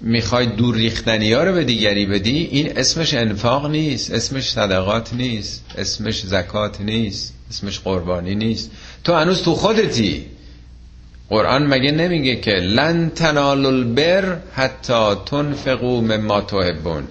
می‌خوای 0.01 0.45
دور 0.45 0.75
ریختنی 0.75 1.33
ها 1.33 1.43
رو 1.43 1.53
به 1.53 1.63
دیگری 1.63 2.05
بدی 2.05 2.47
این 2.51 2.77
اسمش 2.77 3.13
انفاق 3.13 3.69
نیست 3.71 4.11
اسمش 4.11 4.49
صدقات 4.49 5.13
نیست 5.13 5.63
اسمش 5.77 6.21
زکات 6.21 6.81
نیست 6.81 7.33
اسمش 7.49 7.79
قربانی 7.79 8.35
نیست. 8.35 8.71
تو 9.03 9.13
هنوز 9.13 9.41
تو 9.41 9.55
خودتی. 9.55 10.25
قرآن 11.29 11.67
مگه 11.67 11.91
نمیگه 11.91 12.35
که 12.35 12.51
لن 12.51 13.09
تنالوا 13.09 13.69
البر 13.69 14.37
حتی 14.53 15.15
تنفقوا 15.25 16.01
مما 16.01 16.41
تحبون. 16.41 17.03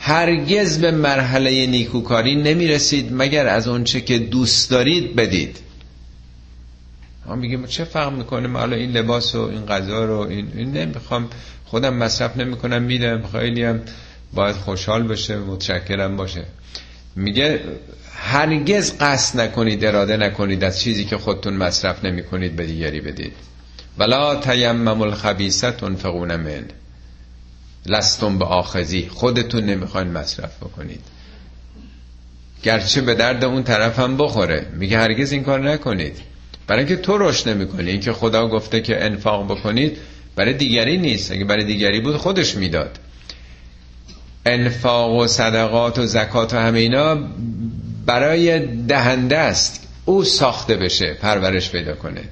هرگز 0.00 0.78
به 0.78 0.90
مرحله 0.90 1.66
نیکوکاری 1.66 2.36
نمی‌رسید 2.36 3.08
مگر 3.12 3.46
از 3.46 3.68
اونچه 3.68 4.00
که 4.00 4.18
دوست 4.18 4.70
دارید 4.70 5.16
بدید. 5.16 5.56
ما 7.26 7.34
میگیم 7.34 7.66
چه 7.66 7.84
فرق 7.84 8.12
می‌کنه 8.12 8.48
ما 8.48 8.64
این 8.64 8.92
لباس 8.92 9.34
و 9.34 9.40
این 9.40 9.66
غذا 9.66 10.04
رو 10.04 10.18
این, 10.18 10.52
این 10.54 10.72
نمی‌خوام 10.72 11.28
خودم 11.64 11.94
مصرف 11.94 12.36
نمی‌کنم 12.36 12.82
میدم 12.82 13.22
خیلی 13.32 13.64
هم 13.64 13.80
باید 14.32 14.56
خوشحال 14.56 15.02
بشه 15.02 15.36
متشکرم 15.36 16.16
باشه. 16.16 16.44
میگه 17.16 17.60
هرگز 18.16 18.98
قصد 19.00 19.40
نکنید 19.40 19.84
اراده 19.84 20.16
نکنید 20.16 20.64
از 20.64 20.80
چیزی 20.80 21.04
که 21.04 21.16
خودتون 21.16 21.54
مصرف 21.54 22.04
نمی 22.04 22.22
کنید 22.22 22.56
به 22.56 22.66
دیگری 22.66 23.00
بدید. 23.00 23.32
ولا 23.98 24.36
تیمم 24.36 25.02
الخبیثت 25.02 25.76
تنفقون 25.76 26.36
من 26.36 26.64
لستم 27.86 28.38
به 28.38 28.44
آخذی. 28.44 29.08
خودتون 29.12 29.64
نمی‌خواین 29.64 30.08
مصرف 30.08 30.56
بکنید. 30.56 31.00
گرچه 32.62 33.00
به 33.00 33.14
درد 33.14 33.44
اون 33.44 33.62
طرف 33.62 33.98
هم 33.98 34.16
بخوره. 34.16 34.66
میگه 34.72 34.98
هرگز 34.98 35.32
این 35.32 35.44
کار 35.44 35.70
نکنید. 35.70 36.16
برای 36.66 36.84
اینکه 36.84 37.02
تو 37.02 37.18
رشد 37.18 37.48
نمی‌کنی 37.48 37.90
اینکه 37.90 38.12
خدا 38.12 38.48
گفته 38.48 38.80
که 38.80 39.04
انفاق 39.04 39.44
بکنید 39.44 39.98
برای 40.36 40.54
دیگری 40.54 40.96
نیست. 40.96 41.32
اگه 41.32 41.44
برای 41.44 41.64
دیگری 41.64 42.00
بود 42.00 42.16
خودش 42.16 42.56
می‌داد. 42.56 42.98
انفاق 44.46 45.12
و 45.12 45.26
صدقات 45.26 45.98
و 45.98 46.06
زکات 46.06 46.54
و 46.54 46.56
همه 46.56 46.78
اینا 46.78 47.18
برای 48.06 48.66
دهنده 48.66 49.38
است. 49.38 49.88
او 50.04 50.24
ساخته 50.24 50.76
بشه 50.76 51.14
پرورش 51.14 51.70
پیدا 51.70 51.94
کنه. 51.94 52.22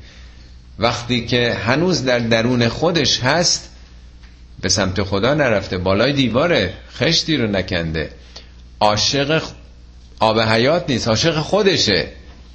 وقتی 0.79 1.27
که 1.27 1.53
هنوز 1.53 2.05
در 2.05 2.19
درون 2.19 2.69
خودش 2.69 3.21
هست 3.21 3.71
به 4.61 4.69
سمت 4.69 5.03
خدا 5.03 5.35
نرفته 5.35 5.79
بالای 5.79 6.13
دیواره 6.13 6.73
خشتی 6.95 7.37
رو 7.37 7.47
نکنده. 7.47 8.11
عاشق 8.81 9.43
آب 10.21 10.41
حیات 10.41 10.85
نیست 10.89 11.09
عاشق 11.09 11.39
خودشه. 11.39 12.09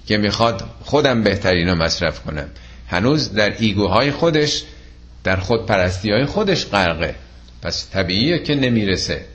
که 0.08 0.18
می‌خواد 0.18 0.64
خودم 0.84 1.24
بهترین 1.24 1.68
رو 1.70 1.76
مصرف 1.76 2.24
کنم. 2.24 2.50
هنوز 2.88 3.34
در 3.34 3.54
ایگوهای 3.60 4.12
خودش 4.12 4.64
در 5.24 5.36
خود 5.36 5.66
پرستی 5.66 6.12
های 6.12 6.26
خودش 6.26 6.66
غرقه. 6.66 7.16
پس 7.62 7.90
طبیعیه 7.92 8.40
که 8.40 8.56
نمی‌رسه. 8.56 9.26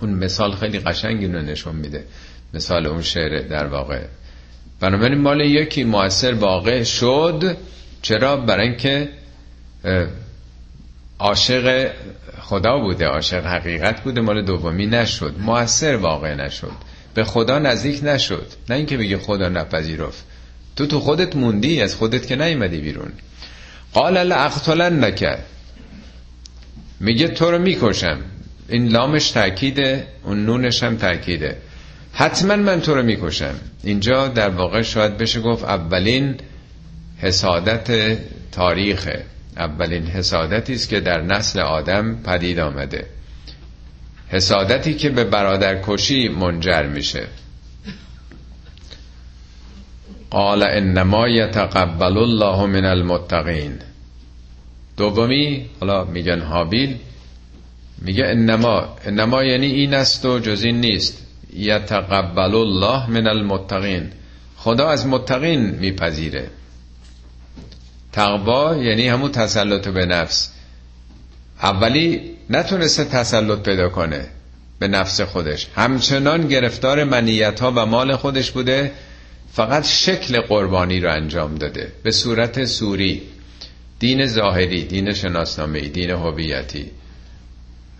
اون 0.00 0.10
مثال 0.10 0.54
خیلی 0.54 0.78
قشنگی 0.78 1.26
رو 1.26 1.42
نشون 1.42 1.74
میده. 1.74 2.04
مثال 2.54 2.86
اون 2.86 3.02
شعر 3.02 3.42
در 3.48 3.66
واقع. 3.66 4.00
بنابراین 4.80 5.18
مال 5.18 5.40
یکی 5.40 5.84
موثر 5.84 6.34
واقع 6.34 6.82
شد. 6.82 7.56
چرا؟ 8.02 8.36
برای 8.36 8.68
اینکه 8.68 9.08
عاشق 11.18 11.90
خدا 12.40 12.78
بوده 12.78 13.06
عاشق 13.06 13.46
حقیقت 13.46 14.02
بوده. 14.02 14.20
مال 14.20 14.44
دومی 14.44 14.86
نشد. 14.86 15.34
موثر 15.38 15.96
واقع 15.96 16.34
نشد. 16.34 16.91
به 17.14 17.24
خدا 17.24 17.58
نزدیک 17.58 18.00
نشد. 18.04 18.46
نه 18.70 18.76
اینکه 18.76 18.96
بگه 18.96 19.18
خدا 19.18 19.48
نپذیرفت. 19.48 20.24
تو 20.76 20.86
تو 20.86 21.00
خودت 21.00 21.36
موندی 21.36 21.80
از 21.80 21.94
خودت 21.94 22.26
که 22.26 22.36
نیومدی 22.36 22.80
بیرون. 22.80 23.12
قال 23.92 24.22
لاقتلن 24.22 25.04
نکرد 25.04 25.46
میگه 27.00 27.28
تو 27.28 27.50
رو 27.50 27.58
می‌کشم. 27.58 28.18
این 28.68 28.88
لامش 28.88 29.30
تاکیده 29.30 30.06
اون 30.24 30.46
نونش 30.46 30.82
هم 30.82 30.96
تاکیده 30.96 31.56
حتما 32.12 32.56
من 32.56 32.80
تو 32.80 32.94
رو 32.94 33.02
می‌کشم. 33.02 33.54
اینجا 33.82 34.28
در 34.28 34.48
واقع 34.48 34.82
شاید 34.82 35.18
بشه 35.18 35.40
گفت 35.40 35.64
اولین 35.64 36.36
حسادت 37.18 38.18
تاریخ 38.52 39.08
اولین 39.56 40.06
حسادتی 40.06 40.74
است 40.74 40.88
که 40.88 41.00
در 41.00 41.20
نسل 41.20 41.60
آدم 41.60 42.22
پدید 42.24 42.58
آمده. 42.58 43.06
حسادتی 44.32 44.94
که 44.94 45.10
به 45.10 45.24
برادرکشی 45.24 46.28
منجر 46.28 46.82
میشه. 46.82 47.26
قال 50.30 50.62
انما 50.62 51.28
یتقبل 51.28 52.18
الله 52.18 52.66
من 52.66 52.84
المتقین. 52.84 53.78
دومی 54.96 55.66
حالا 55.80 56.04
میگن 56.04 56.40
حابیل 56.40 56.98
میگه 57.98 58.26
انما 58.26 58.96
انما 59.04 59.42
یعنی 59.42 59.66
این 59.66 59.94
است 59.94 60.24
و 60.24 60.38
جز 60.38 60.64
این 60.64 60.80
نیست. 60.80 61.26
یتقبل 61.56 62.54
الله 62.54 63.10
من 63.10 63.26
المتقین. 63.26 64.10
خدا 64.56 64.88
از 64.88 65.06
متقین 65.06 65.60
میپذیره. 65.60 66.50
تقوا 68.12 68.76
یعنی 68.76 69.08
همون 69.08 69.32
تسلط 69.32 69.88
به 69.88 70.06
نفس. 70.06 70.52
اولی 71.62 72.36
نتونسته 72.50 73.04
تسلط 73.04 73.62
پیدا 73.62 73.88
کنه 73.88 74.26
به 74.78 74.88
نفس 74.88 75.20
خودش. 75.20 75.66
همچنان 75.76 76.48
گرفتار 76.48 77.04
منیت 77.04 77.60
ها 77.60 77.72
و 77.76 77.86
مال 77.86 78.16
خودش 78.16 78.50
بوده 78.50 78.92
فقط 79.52 79.84
شکل 79.86 80.40
قربانی 80.40 81.00
رو 81.00 81.12
انجام 81.12 81.54
داده. 81.54 81.92
به 82.02 82.10
صورت 82.10 82.64
سوری 82.64 83.22
دین 83.98 84.26
ظاهری 84.26 84.84
دین 84.84 85.12
شناسنامه 85.12 85.80
دین 85.80 86.10
هویتی. 86.10 86.90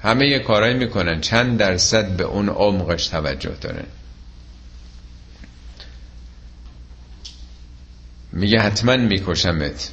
همه 0.03 0.39
کارایی 0.39 0.75
می‌کنن 0.75 1.21
چند 1.21 1.59
درصد 1.59 2.17
به 2.17 2.25
اون 2.25 2.49
عمقش 2.49 3.07
توجه 3.07 3.57
دارن. 3.61 3.87
میگه 8.33 8.61
حتما 8.61 8.97
میکشمت. 8.97 9.91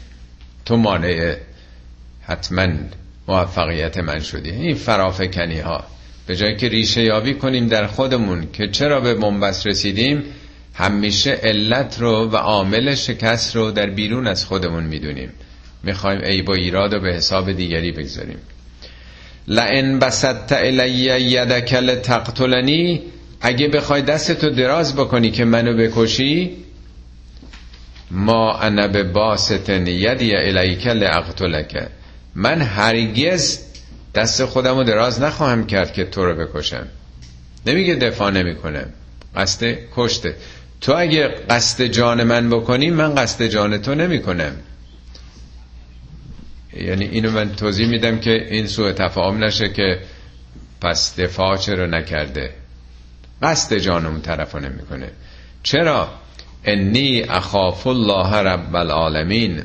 تو 0.66 0.78
مانع 0.78 1.36
حتما 2.22 2.68
موفقیت 3.30 3.98
من 3.98 4.20
شدی. 4.20 4.50
این 4.50 4.76
فرافکنی 4.76 5.60
ها 5.60 5.84
به 6.28 6.36
جای 6.36 6.56
که 6.56 6.70
ریشه 6.70 7.04
یابی 7.04 7.34
کنیم 7.34 7.68
در 7.68 7.88
خودمون 7.88 8.48
که 8.54 8.68
چرا 8.68 9.00
به 9.00 9.13
منبس 9.13 9.68
رسیدیم 9.68 10.24
همیشه 10.74 11.32
علت 11.32 11.98
رو 12.00 12.30
و 12.30 12.36
عامل 12.36 12.96
شکست 12.96 13.56
رو 13.56 13.72
در 13.72 13.89
بیرون 13.89 14.28
از 14.28 14.46
خودمون 14.46 14.84
می‌دونیم. 14.84 15.30
می‌خوایم 15.84 16.22
ای 16.22 16.42
با 16.42 16.54
ایراد 16.54 16.94
و 16.94 17.00
به 17.00 17.13
حساب 17.13 17.52
دیگری 17.52 17.92
بگذاریم. 17.92 18.38
لئن 19.48 20.00
بسطت 20.00 20.52
الی 20.52 21.22
یدک 21.22 21.74
لتقتلنی 21.74 23.02
اگه 23.42 23.68
بخوای 23.68 24.02
دستتو 24.02 24.50
دراز 24.50 24.96
بکنی 24.96 25.32
که 25.32 25.46
منو 25.46 25.78
بکشی 25.78 26.52
ما 28.12 28.60
انا 28.60 28.88
به 28.88 29.04
باستن 29.04 29.88
یدی 29.88 30.36
الیک 30.36 30.88
لاقتلک 30.88 31.89
من 32.36 32.62
هرگز 32.62 33.60
دست 34.15 34.46
خودم 34.46 34.78
رو 34.78 34.84
دراز 34.84 35.22
نخواهم 35.22 35.65
کرد 35.65 35.94
که 35.94 36.04
تو 36.04 36.26
رو 36.26 36.46
بکشم. 36.46 36.88
نمیگه 37.65 37.96
دفاع 37.96 38.32
نمی‌کنم. 38.32 38.86
قصد 39.36 39.78
کشته. 39.96 40.36
تو 40.82 40.94
اگه 40.98 41.28
قصد 41.28 41.84
جان 41.84 42.24
من 42.24 42.50
بکنی 42.50 42.89
من 42.89 43.15
قصد 43.15 43.46
جان 43.46 43.78
تو 43.78 43.96
نمی‌کنم. 43.96 44.52
یعنی 46.74 47.06
اینو 47.06 47.32
من 47.32 47.56
توضیح 47.56 47.88
میدم 47.88 48.20
که 48.20 48.48
این 48.50 48.68
سوء 48.68 48.92
تفاهم 48.92 49.44
نشه 49.44 49.70
که 49.70 50.00
پس 50.82 51.20
دفاع 51.20 51.58
چرا 51.58 51.86
نکرده؟ 51.86 52.54
قصد 53.42 53.78
جان 53.78 54.06
اون 54.06 54.22
طرف 54.22 54.56
نمی‌کنه. 54.56 55.12
چرا؟ 55.63 56.10
انی 56.63 57.22
اخاف 57.22 57.88
الله 57.88 58.36
رب 58.36 58.76
العالمین. 58.76 59.63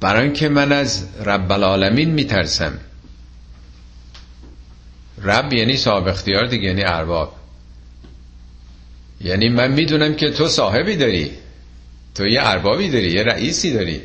برای 0.00 0.22
اینکه 0.22 0.48
من 0.48 0.72
از 0.72 1.06
رب 1.24 1.52
العالمین 1.52 2.10
میترسم. 2.10 2.78
رب 5.22 5.52
یعنی 5.52 5.76
صاحب 5.76 6.08
اختیار 6.08 6.46
دیگه 6.46 6.64
یعنی 6.68 6.82
ارباب. 6.84 7.36
یعنی 9.20 9.48
من 9.48 9.72
می‌دونم 9.72 10.14
که 10.14 10.30
تو 10.30 10.48
صاحبی 10.48 10.96
داری. 10.96 11.30
تو 12.14 12.26
یه 12.26 12.40
اربابی 12.42 12.90
داری 12.90 13.10
یه 13.10 13.22
رئیسی 13.22 13.72
داری. 13.72 14.00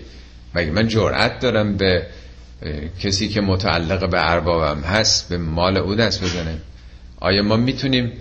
مگه 0.55 0.71
من 0.71 0.87
جرأت 0.87 1.39
دارم 1.39 1.77
به 1.77 2.07
کسی 2.99 3.29
که 3.29 3.41
متعلق 3.41 4.09
به 4.09 4.31
اربابم 4.31 4.81
هست 4.81 5.29
به 5.29 5.37
مال 5.37 5.77
او 5.77 5.95
دست 5.95 6.23
بزنه 6.23 6.57
آیا 7.19 7.43
ما 7.43 7.57
می‌تونیم 7.57 8.11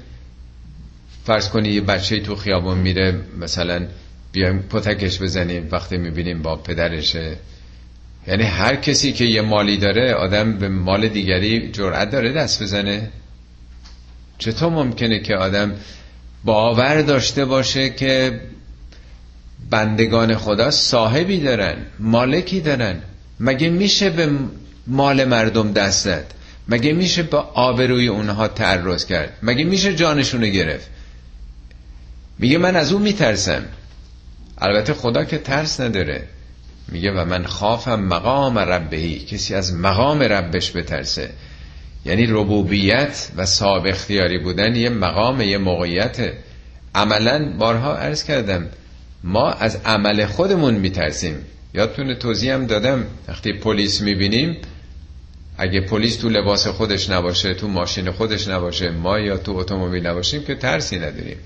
فرض 1.25 1.49
کنی 1.49 1.69
یه 1.69 1.81
بچه 1.81 2.21
تو 2.21 2.37
خیابون 2.37 2.79
میره 2.79 3.21
مثلا 3.39 3.87
بیایم 4.33 4.59
پتکش 4.59 5.23
بزنیم 5.23 5.69
وقتی 5.73 5.97
می‌بینیم 5.97 6.43
با 6.43 6.57
پدرشه 6.57 7.37
یعنی 8.29 8.43
هر 8.43 8.77
کسی 8.77 9.12
که 9.12 9.25
یه 9.25 9.43
مالی 9.43 9.77
داره 9.77 10.14
آدم 10.14 10.53
به 10.53 10.69
مال 10.69 11.09
دیگری 11.09 11.73
جرأت 11.73 12.11
داره 12.11 12.33
دست 12.33 12.62
بزنه. 12.62 13.11
چطور 14.38 14.69
ممکنه 14.69 15.21
که 15.21 15.37
آدم 15.37 15.73
باور 16.45 17.03
داشته 17.03 17.45
باشه 17.45 17.91
که 17.91 18.41
بندگان 19.71 20.37
خدا 20.37 20.71
صاحبی 20.71 21.41
دارن 21.41 21.77
مالکی 21.99 22.61
دارن؟ 22.61 23.03
مگه 23.41 23.69
میشه 23.69 24.11
به 24.11 24.31
مال 24.87 25.25
مردم 25.25 25.73
دست 25.73 26.05
زد؟ 26.05 26.35
مگه 26.69 26.93
میشه 26.93 27.23
با 27.23 27.38
آبروی 27.38 28.09
اونها 28.09 28.49
تعرض 28.49 29.07
کرد؟ 29.07 29.33
مگه 29.43 29.64
میشه 29.64 29.95
جانشونو 29.95 30.47
گرفت؟ 30.47 30.91
میگه 32.38 32.59
من 32.59 32.77
از 32.77 32.93
اون 32.93 33.03
میترسم. 33.03 33.62
البته 34.59 34.95
خدا 34.95 35.25
که 35.25 35.38
ترس 35.38 35.81
نداره. 35.81 36.25
میگه 36.88 37.12
و 37.12 37.24
من 37.24 37.44
خوافم 37.44 38.01
مقام 38.01 38.59
ربهی. 38.59 39.18
کسی 39.18 39.55
از 39.55 39.74
مقام 39.74 40.22
ربش 40.22 40.77
بترسه. 40.77 41.31
یعنی 42.05 42.27
ربوبیت 42.27 43.29
و 43.37 43.46
صاحب 43.46 43.87
اختیاری 43.87 44.38
بودن 44.38 44.77
یه 44.77 44.88
مقام 44.88 45.40
یه 45.40 45.59
موقعیت. 45.59 46.33
عملا 46.94 47.53
بارها 47.59 47.96
عرض 47.96 48.24
کردم 48.24 48.66
ما 49.24 49.51
از 49.51 49.77
عمل 49.85 50.27
خودمون 50.27 50.74
میترسیم. 50.74 51.35
یادتونه 51.74 52.14
توضیح 52.14 52.55
هم 52.55 52.66
دادم 52.66 53.05
وقتی 53.29 53.53
پلیس 53.53 54.01
می‌بینیم 54.01 54.57
اگه 55.59 55.81
پلیس 55.81 56.16
تو 56.16 56.29
لباس 56.29 56.66
خودش 56.66 57.11
نباشه 57.11 57.55
تو 57.55 57.68
ماشین 57.68 58.11
خودش 58.11 58.48
نباشه 58.48 58.90
ما 58.90 59.18
یا 59.18 59.37
تو 59.37 59.57
اتومبیل 59.57 60.07
نباشیم 60.07 60.44
که 60.44 60.55
ترسی 60.55 60.98
نداریم. 60.98 61.37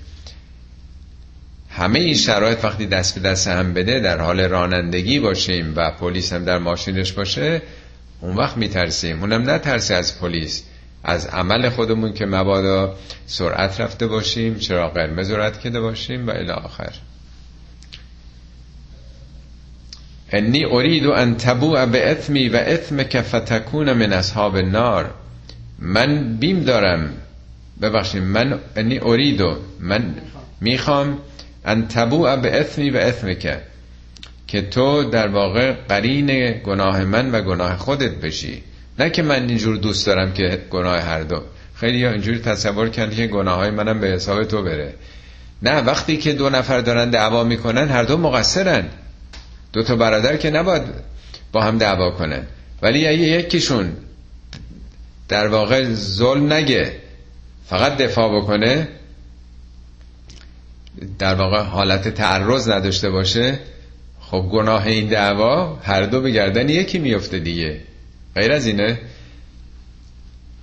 همه 1.75 1.99
این 1.99 2.15
شرایط 2.15 2.65
وقتی 2.65 2.85
دست 2.85 3.19
به 3.19 3.29
دست 3.29 3.47
هم 3.47 3.73
بده 3.73 3.99
در 3.99 4.21
حال 4.21 4.39
رانندگی 4.39 5.19
باشیم 5.19 5.73
و 5.75 5.91
پلیس 5.91 6.33
هم 6.33 6.45
در 6.45 6.57
ماشینش 6.57 7.11
باشه 7.11 7.61
اون 8.21 8.35
وقت 8.35 8.57
میترسیم. 8.57 9.19
اونم 9.19 9.57
ترسی 9.57 9.93
از 9.93 10.19
پلیس. 10.19 10.63
از 11.03 11.25
عمل 11.25 11.69
خودمون 11.69 12.13
که 12.13 12.25
مبادا 12.25 12.95
سرعت 13.25 13.81
رفته 13.81 14.07
باشیم 14.07 14.55
چرا 14.55 14.89
قرمز 14.89 15.31
رد 15.31 15.59
کرده 15.59 15.81
باشیم 15.81 16.27
و 16.27 16.31
الی 16.31 16.51
آخر. 16.51 16.93
انی 20.31 20.65
ارید 20.65 21.07
ان 21.07 21.37
تبوع 21.37 21.85
به 21.85 22.11
اثمی 22.11 22.49
و 22.49 22.55
اثم 22.55 23.03
فتکون 23.03 23.93
من 23.93 24.13
اصحاب 24.13 24.55
النار. 24.55 25.13
من 25.79 26.37
بیم 26.37 26.63
دارم. 26.63 27.13
ببخشید 27.81 28.23
من 28.23 28.59
انی 28.75 28.99
اریدو. 28.99 29.57
من 29.79 30.15
می‌خوام 30.61 31.17
ان 31.65 31.87
تبوع 31.87 32.35
به 32.35 32.59
اثمی 32.59 32.89
و 32.89 32.97
اثم 32.97 33.33
که 33.33 33.61
که 34.47 34.61
تو 34.61 35.03
در 35.03 35.27
واقع 35.27 35.71
قرین 35.71 36.51
گناه 36.51 37.03
من 37.03 37.31
و 37.31 37.41
گناه 37.41 37.77
خودت 37.77 38.11
بشی. 38.11 38.63
نه 38.99 39.09
که 39.09 39.21
من 39.21 39.49
اینجور 39.49 39.77
دوست 39.77 40.05
دارم 40.07 40.33
که 40.33 40.61
گناه 40.69 40.99
هر 40.99 41.21
دو. 41.21 41.41
خیلی 41.75 42.05
اینجوری 42.05 42.39
تصور 42.39 42.89
کردی 42.89 43.15
که 43.15 43.27
گناه 43.27 43.55
های 43.55 43.69
منم 43.69 43.99
به 43.99 44.07
حساب 44.07 44.43
تو 44.43 44.63
بره. 44.63 44.93
نه 45.61 45.81
وقتی 45.81 46.17
که 46.17 46.33
دو 46.33 46.49
نفر 46.49 46.79
دارن 46.79 47.09
دعوا 47.09 47.43
می‌کنن 47.43 47.87
هر 47.89 48.03
دو 48.03 48.17
مقصرن. 48.17 48.85
دو 49.73 49.83
تا 49.83 49.95
برادر 49.95 50.37
که 50.37 50.49
نباید 50.49 50.83
با 51.51 51.61
هم 51.61 51.77
دعوا 51.77 52.11
کنن. 52.11 52.43
ولی 52.81 52.99
یکیشون 52.99 53.93
در 55.27 55.47
واقع 55.47 55.83
ظلم 55.93 56.53
نگه. 56.53 56.93
فقط 57.65 57.97
دفاع 57.97 58.41
بکنه. 58.41 58.87
در 61.19 61.35
واقع 61.35 61.63
حالت 61.63 62.07
تعرض 62.07 62.69
نداشته 62.69 63.09
باشه 63.09 63.59
خب 64.19 64.49
گناه 64.51 64.87
این 64.87 65.07
دعوا 65.07 65.79
هر 65.83 66.03
دو 66.03 66.21
به 66.21 66.31
گردن 66.31 66.69
یکی 66.69 66.99
میفته 66.99 67.39
دیگه. 67.39 67.79
غیر 68.35 68.51
از 68.51 68.67
اینه 68.67 68.99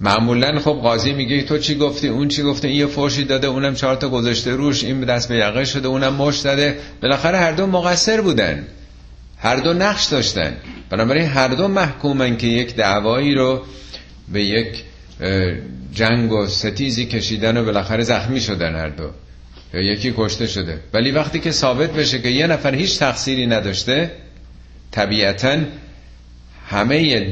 معمولا 0.00 0.60
خب 0.60 0.78
قاضی 0.82 1.12
میگه 1.12 1.42
تو 1.42 1.58
چی 1.58 1.74
گفتی 1.74 2.08
اون 2.08 2.28
چی 2.28 2.42
گفته 2.42 2.68
این 2.68 2.76
یه 2.76 2.86
فرشی 2.86 3.24
داده 3.24 3.46
اونم 3.46 3.74
چهار 3.74 3.96
تا 3.96 4.08
گذاشته 4.08 4.50
روش 4.56 4.84
این 4.84 5.00
دست 5.00 5.28
به 5.28 5.36
یقه 5.36 5.64
شده 5.64 5.88
اونم 5.88 6.14
مش 6.14 6.38
داده 6.38 6.78
بالاخره 7.02 7.38
هر 7.38 7.52
دو 7.52 7.66
مقصر 7.66 8.20
بودن. 8.20 8.66
هر 9.38 9.56
دو 9.56 9.72
نقش 9.72 10.04
داشتن. 10.04 10.56
بنابراین 10.90 11.26
هر 11.26 11.48
دو 11.48 11.68
محکومن 11.68 12.36
که 12.36 12.46
یک 12.46 12.74
دعوایی 12.76 13.34
رو 13.34 13.62
به 14.32 14.44
یک 14.44 14.84
جنگ 15.94 16.32
و 16.32 16.46
ستیزی 16.46 17.06
کشیدن 17.06 17.56
و 17.56 17.64
بالاخره 17.64 18.02
زخمی 18.04 18.40
شدن 18.40 18.74
هر 18.74 18.88
دو. 18.88 19.10
یا 19.74 19.80
یکی 19.80 20.14
کشته 20.16 20.46
شده. 20.46 20.80
ولی 20.92 21.10
وقتی 21.10 21.40
که 21.40 21.50
ثابت 21.50 21.92
بشه 21.92 22.22
که 22.22 22.28
یه 22.28 22.46
نفر 22.46 22.74
هیچ 22.74 22.98
تقصیری 22.98 23.46
نداشته 23.46 24.10
طبیعتا 24.90 25.58
همه 26.68 27.30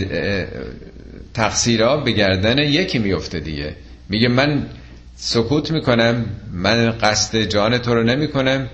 تقصیرها 1.35 1.96
به 1.96 2.12
گردن 2.12 2.59
یکی 2.59 2.98
میفته 2.98 3.40
دیگه. 3.40 3.74
میگه 4.09 4.29
من 4.29 4.66
سکوت 5.16 5.70
می‌کنم 5.70 6.24
من 6.53 6.90
قصد 6.90 7.42
جان 7.42 7.79
تو 7.79 7.94
رو 7.94 8.03
نمی‌کنم 8.03 8.68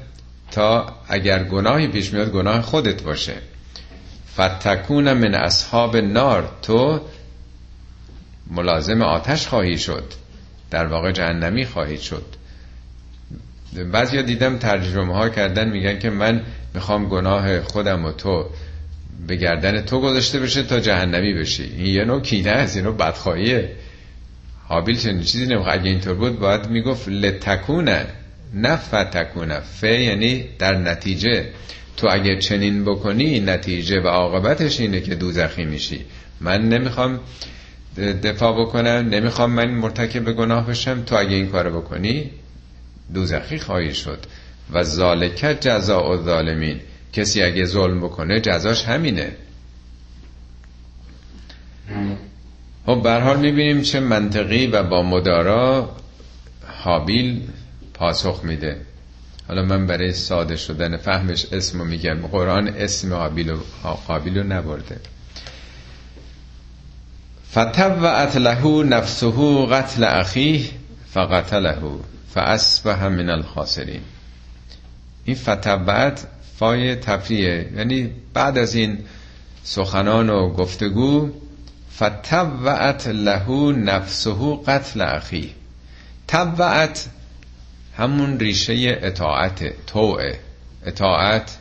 تا 0.51 0.97
اگر 1.09 1.45
گناهی 1.45 1.89
پیش 1.89 2.13
میاد 2.13 2.31
گناه 2.31 2.63
خودت 2.63 3.03
باشه. 3.03 3.35
فتکون 4.39 5.13
من 5.13 5.35
اصحاب 5.35 5.97
نار 5.97 6.49
تو 6.63 7.01
ملازم 8.51 9.03
آتش 9.03 9.47
خواهی 9.47 9.79
شد. 9.79 10.13
در 10.71 10.87
واقع 10.87 11.13
جهنمی 11.13 11.67
خواهی 11.67 11.99
شد. 11.99 12.25
بعضی 13.93 14.23
دیدم 14.23 14.59
ترجمه 14.59 15.15
ها 15.15 15.29
کردن 15.29 15.71
میگن 15.71 15.99
که 15.99 16.11
من 16.11 16.43
می‌خوام 16.75 17.09
گناه 17.09 17.61
خودم 17.61 18.05
و 18.05 18.13
تو 18.13 18.51
به 19.27 19.37
گردن 19.37 19.81
تو 19.81 20.01
گذاشته 20.01 20.41
بشه 20.41 20.63
تا 20.63 20.81
جهنمی 20.81 21.35
بشی. 21.35 21.73
این 21.77 21.87
یه 21.87 22.05
نوع 22.05 22.21
کینه 22.21 22.51
از 22.51 22.77
یه 22.77 22.83
نوع 22.83 22.97
بدخواهیه. 22.97 23.71
حابیل 24.69 24.99
چنین 24.99 25.23
چیزی 25.23 25.47
نمی‌خواد. 25.47 25.79
اگه 25.79 25.91
اینطور 25.91 26.15
بود 26.15 26.39
باید 26.41 26.69
می‌گفت 26.69 27.09
لتکونه 27.09 28.07
نه 28.55 28.77
فتکونه 28.77 29.61
ف 29.61 29.83
یعنی 29.83 30.45
در 30.59 30.75
نتیجه. 30.75 31.47
تو 31.97 32.09
اگه 32.11 32.39
چنین 32.39 32.85
بکنی 32.85 33.41
نتیجه 33.41 34.01
و 34.01 34.07
عاقبتش 34.07 34.81
اینه 34.81 35.01
که 35.01 35.15
دوزخی 35.15 35.65
میشی. 35.65 36.01
من 36.41 36.69
نمی‌خوام 36.69 37.21
دفاع 38.23 38.61
بکنم 38.61 39.09
نمی‌خوام 39.11 39.51
من 39.51 39.71
مرتکب 39.71 40.33
گناه 40.33 40.67
بشم. 40.67 41.03
تو 41.03 41.17
اگه 41.17 41.37
این 41.37 41.47
کارو 41.47 41.81
بکنی 41.81 42.31
دوزخی 43.15 43.59
خواهی 43.59 43.95
شد. 43.95 44.19
و 44.73 44.83
ذالک 44.83 45.57
جزاء 45.61 46.11
الظالمین. 46.11 46.81
کسی 47.13 47.43
اگه 47.43 47.65
ظلم 47.65 48.01
بکنه 48.01 48.41
جزاش 48.41 48.85
همینه. 48.85 49.33
خب 52.87 53.03
به 53.03 53.13
حال 53.13 53.41
می‌بینیم 53.41 53.83
چه 53.83 54.01
منطقی 54.01 54.67
و 54.67 54.83
با 54.83 55.03
مدارا 55.03 55.97
حابیل 56.67 57.49
پاسخ 57.95 58.41
میده. 58.45 58.81
حالا 59.49 59.63
من 59.63 59.87
برای 59.87 60.13
ساده 60.13 60.57
شدن 60.57 60.97
فهمش 60.97 61.47
اسمو 61.53 61.85
میگم. 61.85 62.27
قرآن 62.27 62.69
اسم 62.69 63.15
حابیل 63.15 63.51
و 63.51 63.59
قابیل 64.07 64.39
رو 64.39 64.45
نبرده. 64.45 65.01
فتوعت 67.51 68.37
له 68.37 68.85
نفسه 68.85 69.67
قتل 69.67 70.05
اخیه 70.05 70.65
فقتله. 71.13 71.79
فاصبح 72.35 73.09
من 73.09 73.31
الخاسرین. 73.31 74.01
این 75.25 75.37
فتبت 75.37 76.27
فای 76.59 76.95
تفریه 76.95 77.71
یعنی 77.77 78.11
بعد 78.35 78.59
از 78.59 78.75
این 78.75 78.99
سخنان 79.63 80.31
و 80.31 80.49
گفتگو 80.49 81.31
فتبعت 81.97 83.09
له 83.09 83.73
نفسه 83.73 84.57
قتل 84.67 85.01
اخی. 85.01 85.55
تبعت 86.29 87.09
همون 87.97 88.39
ریشه 88.39 88.99
اطاعت 89.03 89.87
توعه. 89.87 90.39
اطاعت 90.87 91.59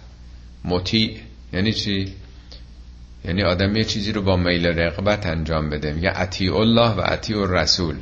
مطیع. 0.65 1.17
یعنی 1.53 1.73
چی؟ 1.73 2.13
یعنی 3.25 3.43
آدم 3.43 3.75
یه 3.75 3.83
چیزی 3.83 4.11
رو 4.11 4.21
با 4.21 4.37
میل 4.37 4.67
رقبت 4.67 5.25
انجام 5.25 5.69
بده. 5.69 5.93
میگه 5.93 6.11
اطیع 6.15 6.55
الله 6.55 6.89
و 6.89 7.01
اطیع 7.05 7.37
الرسول 7.39 7.95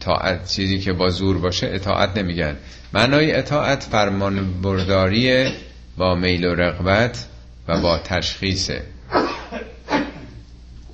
اطاعت 0.00 0.48
چیزی 0.48 0.78
که 0.78 0.92
با 0.92 1.08
زور 1.08 1.38
باشه 1.38 1.66
اطاعت 1.66 2.18
نمیگن. 2.18 2.56
معنای 2.92 3.32
اطاعت 3.32 3.82
فرمان 3.82 4.60
برداری 4.62 5.52
با 5.96 6.14
میل 6.14 6.44
و 6.44 6.54
رغبت 6.54 7.26
و 7.68 7.80
با 7.80 7.98
تشخیصه. 7.98 8.82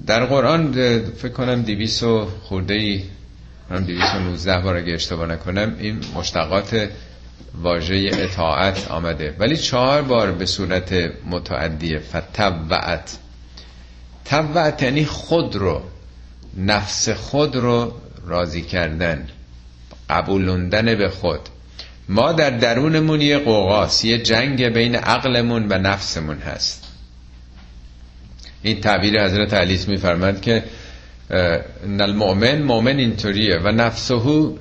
در 0.06 0.24
قرآن 0.24 0.72
فکر 1.18 1.32
کنم 1.32 1.62
دیویس 1.62 2.02
و 2.02 2.28
خورده 2.42 2.74
ای 2.74 3.02
و 3.70 3.80
219 3.80 4.60
بار 4.60 4.76
اگه 4.76 4.92
اشتباه 4.94 5.26
نکنم 5.26 5.76
این 5.78 6.00
مشتقات 6.14 6.88
واژه 7.62 8.10
اطاعت 8.12 8.90
آمده. 8.90 9.34
ولی 9.38 9.56
چهار 9.56 10.02
بار 10.02 10.32
به 10.32 10.46
صورت 10.46 10.92
متعدی 11.30 11.98
فتبعت 11.98 13.18
تبعت 14.24 14.82
یعنی 14.82 15.04
خود 15.04 15.56
رو 15.56 15.82
نفس 16.56 17.08
خود 17.08 17.56
رو 17.56 17.92
راضی 18.26 18.62
کردن 18.62 19.26
قبولوندن 20.10 20.94
به 20.94 21.08
خود. 21.08 21.40
ما 22.08 22.32
در 22.32 22.50
درونمون 22.50 23.20
یه 23.20 23.38
قوقاس 23.38 24.04
یه 24.04 24.18
جنگ 24.18 24.64
بین 24.68 24.94
عقلمون 24.94 25.66
و 25.70 25.78
نفسمون 25.78 26.38
هست. 26.38 26.84
این 28.62 28.80
تعبیر 28.80 29.24
حضرت 29.24 29.54
علیس 29.54 29.88
می 29.88 29.96
فرمد 29.96 30.40
که 30.40 30.64
المؤمن 32.00 32.62
مؤمن 32.62 32.98
اینطوریه 32.98 33.58
و 33.58 33.68
نفسهو 33.68 34.56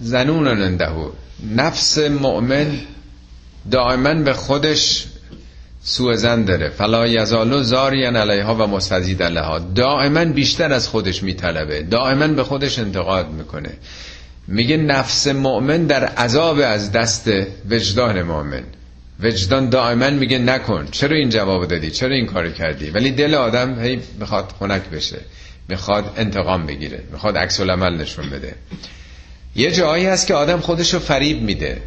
زنون 0.00 0.46
اندهو 0.62 1.10
نفس 1.56 1.98
مؤمن 1.98 2.78
دائما 3.70 4.14
به 4.14 4.32
خودش 4.32 5.06
سوء 5.88 6.14
زن 6.14 6.44
داره. 6.44 6.68
فلا 6.68 7.06
یزالو 7.06 7.62
زارین 7.62 8.16
علیها 8.16 8.54
و 8.54 8.66
مستزید 8.66 9.22
علیها 9.22 9.58
دائما 9.58 10.24
بیشتر 10.24 10.72
از 10.72 10.88
خودش 10.88 11.22
میطلبه. 11.22 11.82
دائما 11.82 12.28
به 12.28 12.44
خودش 12.44 12.78
انتقاد 12.78 13.30
می‌کنه. 13.30 13.70
میگه 14.48 14.76
نفس 14.76 15.26
مؤمن 15.26 15.86
در 15.86 16.04
عذاب 16.04 16.60
از 16.64 16.92
دست 16.92 17.30
وجدان 17.70 18.22
مؤمن. 18.22 18.62
وجدان 19.20 19.68
دائما 19.68 20.10
میگه 20.10 20.38
نکن. 20.38 20.88
چرا 20.90 21.16
این 21.16 21.28
جواب 21.28 21.66
دادی؟ 21.66 21.90
چرا 21.90 22.14
این 22.14 22.26
کارو 22.26 22.50
کردی؟ 22.50 22.90
ولی 22.90 23.10
دل 23.10 23.34
آدم 23.34 23.82
هی 23.82 24.00
می‌خواد 24.18 24.52
خنک 24.58 24.82
بشه. 24.82 25.18
می‌خواد 25.68 26.04
انتقام 26.16 26.66
بگیره. 26.66 27.02
می‌خواد 27.12 27.38
عکس 27.38 27.60
العمل 27.60 27.96
نشون 28.00 28.30
بده. 28.30 28.54
یه 29.56 29.72
جایی 29.72 30.06
هست 30.06 30.26
که 30.26 30.34
آدم 30.34 30.60
خودشو 30.60 30.98
فریب 30.98 31.42
میده. 31.42 31.80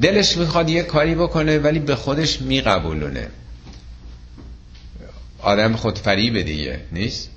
دلش 0.00 0.36
می‌خواد 0.36 0.70
یه 0.70 0.82
کاری 0.82 1.14
بکنه 1.14 1.58
ولی 1.58 1.78
به 1.78 1.96
خودش 1.96 2.42
میقبولونه. 2.42 3.28
آدم 5.38 5.76
خودفریبه 5.76 6.42
دیگه 6.42 6.80
نیست؟ 6.92 7.30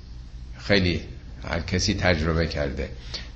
خیلی 0.58 1.00
هر 1.48 1.60
کسی 1.60 1.94
تجربه 1.94 2.46
کرده. 2.46 2.88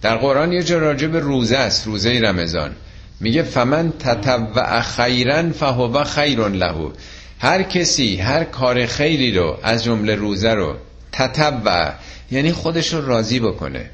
در 0.02 0.16
قرآن 0.16 0.52
یه 0.52 0.62
جا 0.62 0.78
راجع 0.78 1.06
به 1.06 1.20
روزه 1.20 1.56
است 1.56 1.86
روزه 1.86 2.20
رمضان. 2.20 2.76
میگه 3.20 3.42
فمن 3.42 3.92
تطوع 3.98 4.80
خیرا 4.80 5.52
فهو 5.52 6.04
خیر 6.04 6.48
له. 6.48 6.92
هر 7.38 7.62
کسی 7.62 8.16
هر 8.16 8.44
کار 8.44 8.86
خیری 8.86 9.32
رو 9.32 9.58
از 9.62 9.84
جمله 9.84 10.14
روزه 10.14 10.54
رو 10.54 10.76
تطوع 11.12 11.92
یعنی 12.30 12.52
خودش 12.52 12.92
رو 12.92 13.06
راضی 13.06 13.40
بکنه 13.40 13.90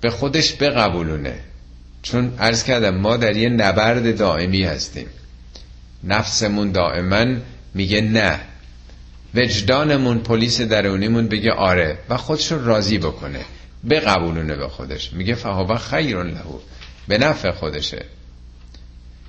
به 0.00 0.10
خودش 0.10 0.62
بقبولونه. 0.62 1.40
چون 2.02 2.32
عرض 2.38 2.64
کردم 2.64 2.96
ما 2.96 3.16
در 3.16 3.36
یه 3.36 3.48
نبرد 3.48 4.18
دائمی 4.18 4.64
هستیم. 4.64 5.06
نفسمون 6.04 6.72
دائما 6.72 7.24
میگه 7.74 8.00
نه. 8.00 8.40
وجدانمون 9.34 10.18
پلیس 10.18 10.60
درونیمون 10.60 11.28
بگه 11.28 11.52
آره 11.52 11.98
و 12.08 12.16
خودش 12.16 12.52
رو 12.52 12.66
راضی 12.66 12.98
بکنه. 12.98 13.40
بقبولونه 13.90 14.56
به 14.56 14.68
خودش. 14.68 15.12
میگه 15.12 15.34
فهو 15.34 15.76
خیر 15.76 16.22
له. 16.22 16.40
به 17.08 17.18
نفع 17.18 17.50
خودشه. 17.50 18.04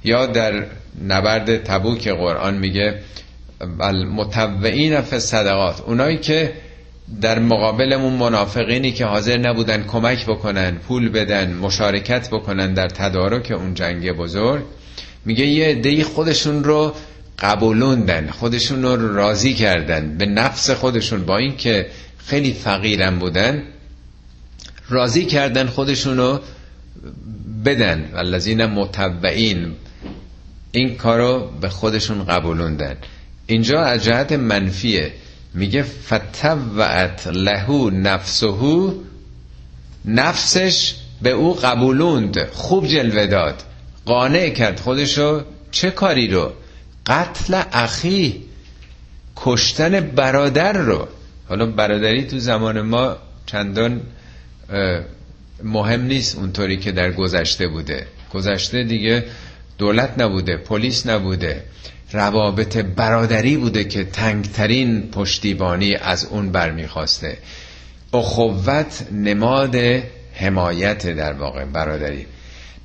یا 0.04 0.26
در 0.26 0.66
نبرد 1.08 1.64
تبوک 1.64 2.08
قرآن 2.08 2.58
میگه 2.58 3.00
المتوعین 3.80 5.02
فی 5.02 5.20
صدقات 5.20 5.82
اونایی 5.82 6.18
که 6.18 6.54
در 7.22 7.39
مقابلمون 7.39 8.13
منافقینی 8.13 8.91
که 8.91 9.06
حاضر 9.06 9.38
نبودن 9.38 9.84
کمک 9.84 10.26
بکنن 10.26 10.72
پول 10.72 11.10
بدن 11.10 11.54
مشارکت 11.54 12.30
بکنن 12.30 12.74
در 12.74 12.88
تدارک 12.88 13.52
اون 13.52 13.74
جنگ 13.74 14.12
بزرگ 14.12 14.63
میگه 15.26 15.45
یه 15.45 15.67
عده‌ای 15.67 16.04
خودشون 16.04 16.63
رو 16.63 16.93
قبولوندن 17.39 18.30
خودشون 18.30 18.84
رو 18.84 19.15
راضی 19.15 19.54
کردن 19.54 20.17
به 20.17 20.26
نفس 20.26 20.69
خودشون 20.69 21.26
با 21.26 21.38
اینکه 21.38 21.86
خیلی 22.17 22.54
فقیرم 22.54 23.19
بودن 23.19 23.63
راضی 24.89 25.26
کردن 25.26 25.67
خودشون 25.67 26.17
رو 26.17 26.39
بدن. 27.65 28.10
والذین 28.13 28.65
متبعین 28.65 29.72
این 30.72 30.95
کارو 30.95 31.52
به 31.62 31.69
خودشون 31.69 32.26
قبولوندن. 32.26 32.95
اینجا 33.48 33.82
از 33.82 34.04
جهت 34.04 34.32
منفیه. 34.32 35.12
میگه 35.54 35.84
فتوعت 35.84 37.28
لهو 37.28 37.90
نفسهو 37.90 38.94
نفسش 40.06 40.96
به 41.22 41.30
او 41.30 41.54
قبولوند 41.54 42.50
خوب 42.50 42.88
جلوه 42.88 43.26
داد. 43.26 43.64
قانع 44.06 44.50
کرد 44.50 44.80
خودشو. 44.80 45.42
چه 45.72 45.92
کاری 45.92 46.28
رو؟ 46.28 46.52
قتل 47.06 47.62
اخی 47.72 48.44
کشتن 49.36 50.00
برادر 50.00 50.74
رو. 50.74 51.08
حالا 51.50 51.66
برادری 51.66 52.24
تو 52.24 52.40
زمان 52.40 52.82
ما 52.82 53.18
چندان 53.46 54.02
مهم 55.64 56.02
نیست 56.02 56.38
اونطوری 56.38 56.78
که 56.78 56.92
در 56.92 57.12
گذشته 57.12 57.68
بوده. 57.68 58.08
گذشته 58.34 58.84
دیگه 58.84 59.26
دولت 59.78 60.14
نبوده 60.18 60.58
پلیس 60.58 61.08
نبوده. 61.08 61.64
روابط 62.12 62.78
برادری 62.78 63.58
بوده 63.58 63.84
که 63.84 64.04
تنگترین 64.04 65.12
پشتیبانی 65.12 65.95
از 65.95 66.26
اون 66.26 66.52
برمیخواسته. 66.52 67.38
اخوت 68.13 69.08
نماد 69.12 69.76
حمایت 70.34 71.08
در 71.08 71.34
واقع 71.34 71.65
برادری. 71.65 72.26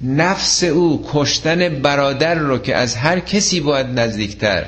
نفس 0.01 0.65
او 0.65 1.09
کشتن 1.13 1.69
برادر 1.69 2.35
رو 2.35 2.59
که 2.59 2.77
از 2.77 2.97
هر 2.97 3.21
کسی 3.21 3.61
باید 3.61 3.87
نزدیکتر 3.87 4.65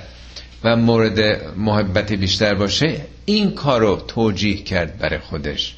و 0.65 0.77
مورد 0.77 1.19
محبت 1.57 2.13
بیشتر 2.13 2.55
باشه 2.55 3.01
این 3.25 3.51
کار 3.51 3.81
رو 3.81 3.97
توجیه 3.97 4.63
کرد 4.63 4.99
برای 4.99 5.19
خودش. 5.19 5.75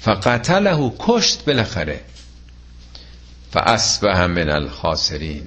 فقتله 0.00 0.92
کشت 0.98 1.44
بالاخره. 1.44 2.00
فاصبح 3.52 4.26
من 4.26 4.50
الخاسرین. 4.50 5.42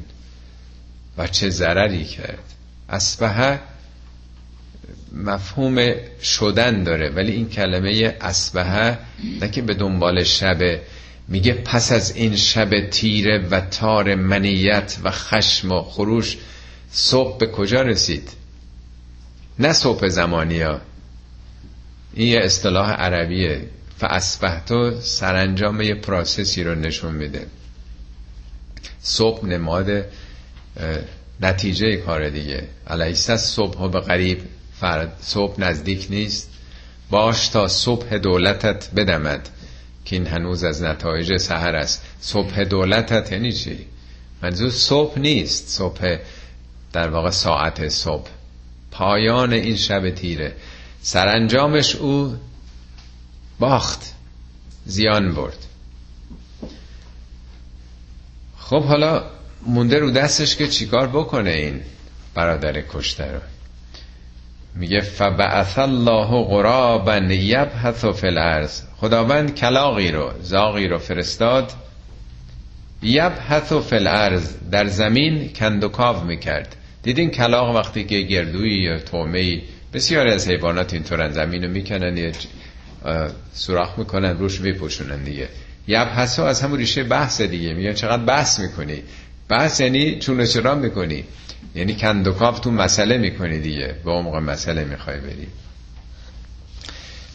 و 1.18 1.28
چه 1.28 1.50
ضرری 1.50 2.06
کرد. 2.06 2.54
اسبه 2.90 3.60
مفهوم 5.14 5.94
شدن 6.22 6.84
داره 6.84 7.10
ولی 7.10 7.32
این 7.32 7.50
کلمه 7.50 8.16
اسبه 8.22 8.98
نه 9.42 9.50
که 9.52 9.62
به 9.62 9.74
دنبال 9.74 10.24
شبه 10.24 10.82
میگه 11.28 11.54
پس 11.54 11.92
از 11.92 12.16
این 12.16 12.36
شب 12.36 12.90
تیره 12.90 13.48
و 13.52 13.62
تار 13.62 14.16
منیت 14.16 14.98
و 15.04 15.12
خشم 15.12 15.72
و 15.72 15.82
خروش 15.82 16.38
صبح 16.92 17.38
به 17.38 17.48
کجا 17.48 17.82
رسید؟ 17.82 18.30
نه 19.60 19.74
صبح 19.74 20.08
زمانی 20.08 20.62
ها. 20.62 20.82
این 22.14 22.28
یه 22.28 22.40
اصطلاح 22.44 22.92
عربیه. 22.92 23.62
فاسبحتو 23.98 25.02
سرانجام 25.02 25.82
یه 25.82 25.96
پراسسی 25.96 26.64
رو 26.64 26.76
نشون 26.76 27.16
میده. 27.16 27.48
صبح 29.02 29.46
نماد 29.46 30.06
نتیجه 31.42 31.98
کار 31.98 32.30
دیگه. 32.30 32.68
علیست 32.88 33.38
صبح 33.38 33.80
و 33.80 33.90
به 33.90 34.00
قریب 34.00 34.42
فرد 34.80 35.18
صبح 35.22 35.60
نزدیک 35.60 36.08
نیست. 36.10 36.50
باش 37.10 37.48
تا 37.48 37.68
صبح 37.68 38.18
دولتت 38.18 38.90
بدمد 38.96 39.50
که 40.06 40.16
این 40.16 40.28
هنوز 40.28 40.64
از 40.64 40.84
نتایج 40.84 41.38
سهر 41.38 41.76
است. 41.76 42.04
صبح 42.22 42.64
دولتت 42.64 43.32
یعنی 43.32 43.52
چی؟ 43.52 43.78
منظور 44.44 44.70
صبح 44.70 45.20
نیست. 45.20 45.68
صبح 45.68 46.18
در 46.94 47.10
واقع 47.10 47.30
ساعت 47.30 47.90
صبح. 47.90 48.30
پایان 48.92 49.54
این 49.54 49.76
شب 49.76 50.10
تیره. 50.10 50.56
سرانجامش 51.02 51.96
او 51.96 52.38
باخت 53.60 54.14
زیان 54.86 55.34
برد. 55.34 55.58
خب 58.58 58.84
حالا 58.84 59.37
مونده 59.66 60.00
رو 60.00 60.12
دستش 60.12 60.56
که 60.56 60.68
چیکار 60.68 61.08
بکنه 61.08 61.50
این 61.50 61.82
برادر 62.34 62.82
کشته 62.82 63.32
رو. 63.32 63.40
میگه 64.76 65.00
فبعث 65.02 65.78
الله 65.80 66.44
غرابا 66.44 67.18
یبحث 67.18 68.06
فی 68.06 68.28
الارض. 68.28 68.82
خداوند 68.98 69.56
کلاقی 69.56 70.12
رو 70.12 70.32
زاغی 70.42 70.88
رو 70.88 70.98
فرستاد. 70.98 71.72
یبحث 73.04 73.74
فی 73.74 73.96
الارض. 73.96 74.54
در 74.72 74.88
زمین 74.88 75.50
کندوکاو 75.54 76.24
می‌کرد. 76.24 76.76
دیدین 77.04 77.30
کلاق 77.30 77.76
وقتی 77.76 78.04
که 78.04 78.22
گردوی 78.22 78.84
یا 78.84 79.00
تومه 79.00 79.62
بسیاری 79.94 80.32
از 80.32 80.48
حیوانات 80.48 80.94
اینطورن 80.94 81.32
زمین 81.32 81.64
رو 81.64 81.70
می‌کنن 81.70 82.18
یه 82.18 82.32
سوراخ 83.54 84.00
می‌کنن 84.00 84.38
روش 84.38 84.62
میپوشونن 84.62 85.24
دیگه. 85.24 85.50
یبحث 85.88 86.40
از 86.40 86.62
همون 86.62 86.80
ریشه 86.80 87.04
بحث 87.04 87.42
دیگه. 87.42 87.74
میگن 87.74 87.94
چقدر 87.94 88.24
بحث 88.24 88.60
می‌کنی؟ 88.60 89.04
بحث 89.50 89.80
یعنی 89.80 90.20
چون 90.20 90.46
چرا 90.46 90.76
می‌کنی. 90.76 91.24
یعنی 91.76 91.96
کندوکاف 91.96 92.60
تو 92.60 92.72
مسئله 92.72 93.18
می‌کنی 93.18 93.60
دیگه. 93.60 93.96
به 94.06 94.12
موقع 94.12 94.40
مسئله 94.40 94.84
می‌خوای 94.84 95.20
بری. 95.20 95.48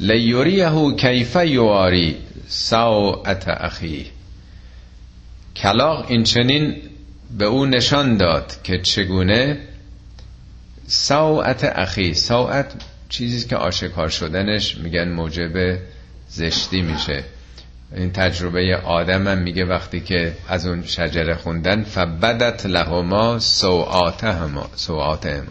لیوریهو 0.00 0.96
کیف 0.96 1.36
یواری 1.36 2.16
ساعت 2.48 3.48
اخی. 3.48 4.06
کلاق 5.56 6.06
این 6.08 6.24
چنین 6.24 6.76
به 7.38 7.44
او 7.44 7.66
نشان 7.66 8.16
داد 8.16 8.62
که 8.62 8.78
چگونه 8.78 9.58
ساعت 10.86 11.64
اخی. 11.64 12.14
ساعت 12.14 12.72
چیزی 13.08 13.48
که 13.48 13.56
آشکار 13.56 14.08
شدنش 14.08 14.76
میگن 14.76 15.08
موجب 15.08 15.78
زشتی 16.28 16.82
میشه. 16.82 17.24
این 17.96 18.12
تجربه 18.12 18.76
آدم 18.76 19.28
هم 19.28 19.38
میگه 19.38 19.64
وقتی 19.64 20.00
که 20.00 20.32
از 20.48 20.66
اون 20.66 20.82
شجره 20.84 21.34
خوندن 21.34 21.82
فبدت 21.82 22.66
لهما 22.66 23.38
سوعاتهما 23.38 24.70
سوعاتهم 24.76 25.46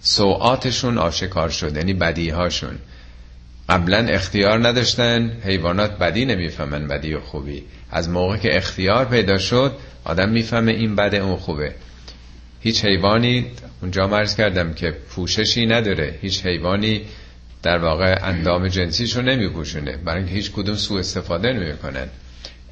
سوعاتشون 0.00 0.98
آشکار 0.98 1.48
شد 1.48 1.76
یعنی 1.76 1.94
بدیهاشون. 1.94 2.78
قبلا 3.68 3.98
اختیار 3.98 4.68
نداشتن 4.68 5.30
حیوانات 5.44 5.98
بدی 5.98 6.24
نمی‌فهمن 6.24 6.88
بدی 6.88 7.14
و 7.14 7.20
خوبی. 7.20 7.62
از 7.90 8.08
موقع 8.08 8.36
که 8.36 8.56
اختیار 8.56 9.04
پیدا 9.04 9.38
شد 9.38 9.72
آدم 10.04 10.28
می‌فهمه 10.28 10.72
این 10.72 10.96
بده 10.96 11.16
اون 11.16 11.36
خوبه. 11.36 11.74
هیچ 12.60 12.84
حیوانی 12.84 13.46
اونجا 13.82 14.06
مرز 14.06 14.36
کردم 14.36 14.74
که 14.74 14.90
پوششی 14.90 15.66
نداره. 15.66 16.18
هیچ 16.22 16.46
حیوانی 16.46 17.02
در 17.62 17.78
واقع 17.78 18.18
اندام 18.22 18.68
جنسیشو 18.68 19.22
نمیپوشونه. 19.22 19.96
برای 19.96 20.18
اینکه 20.18 20.34
هیچ 20.34 20.52
کدوم 20.52 20.76
سوء 20.76 20.98
استفاده 20.98 21.52
نمی‌کنن. 21.52 22.06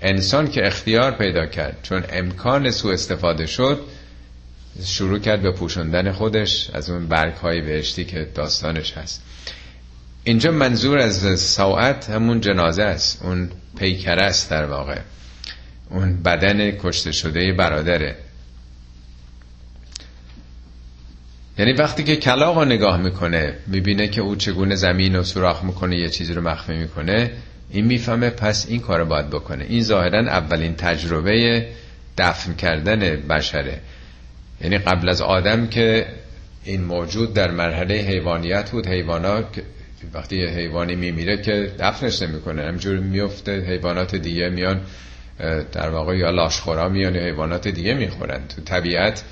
انسان 0.00 0.50
که 0.50 0.66
اختیار 0.66 1.12
پیدا 1.12 1.46
کرد 1.46 1.78
چون 1.82 2.04
امکان 2.12 2.70
سوء 2.70 2.92
استفاده 2.92 3.46
شد 3.46 3.80
شروع 4.84 5.18
کرد 5.18 5.42
به 5.42 5.52
پوشوندن 5.52 6.12
خودش 6.12 6.70
از 6.70 6.90
اون 6.90 7.08
برگ 7.08 7.34
های 7.34 7.60
بهشتی 7.60 8.04
که 8.04 8.28
داستانش 8.34 8.92
هست. 8.92 9.22
اینجا 10.24 10.50
منظور 10.50 10.98
از 10.98 11.40
ساعت 11.40 12.10
همون 12.10 12.40
جنازه 12.40 12.82
است. 12.82 13.22
اون 13.22 13.50
پیکره 13.78 14.22
است 14.22 14.50
در 14.50 14.64
واقع. 14.66 14.98
اون 15.90 16.22
بدن 16.22 16.70
کشته 16.70 17.12
شده 17.12 17.52
برادره. 17.52 18.16
یعنی 21.58 21.72
وقتی 21.72 22.04
که 22.04 22.16
کلاق 22.16 22.58
رو 22.58 22.64
نگاه 22.64 23.02
می‌کنه 23.02 23.54
می‌بینه 23.66 24.08
که 24.08 24.20
او 24.20 24.36
چگونه 24.36 24.74
زمین 24.74 25.16
رو 25.16 25.22
سوراخ 25.22 25.64
می‌کنه 25.64 25.96
یه 25.96 26.08
چیزی 26.08 26.34
رو 26.34 26.42
مخفی 26.42 26.72
می‌کنه 26.72 27.30
این 27.70 27.84
می‌فهمه 27.84 28.30
پس 28.30 28.66
این 28.68 28.80
کار 28.80 29.04
باید 29.04 29.30
بکنه. 29.30 29.66
این 29.68 29.82
ظاهرا 29.82 30.18
اولین 30.18 30.74
تجربه 30.74 31.66
دفن 32.18 32.54
کردن 32.54 32.98
بشره. 33.28 33.80
یعنی 34.60 34.78
قبل 34.78 35.08
از 35.08 35.20
آدم 35.20 35.66
که 35.66 36.06
این 36.64 36.84
موجود 36.84 37.34
در 37.34 37.50
مرحله 37.50 37.94
حیوانیت 37.94 38.70
بود 38.70 38.86
حیوانات 38.86 39.46
وقتی 40.14 40.36
یه 40.36 40.48
حیوانی 40.48 40.94
میمیره 40.94 41.42
که 41.42 41.70
دفنش 41.78 42.22
نمی‌کنه. 42.22 42.62
همجور 42.62 42.98
میفته 42.98 43.60
حیوانات 43.60 44.16
دیگه 44.16 44.48
میان 44.48 44.80
در 45.72 45.88
واقع 45.88 46.16
یا 46.16 46.30
لاشخورا 46.30 46.88
میان 46.88 47.14
یا 47.14 47.22
حیوانات 47.22 47.68
دیگه 47.68 47.94
می‌خورن. 47.94 48.40
تو 48.56 48.62
طبیعت 48.62 49.22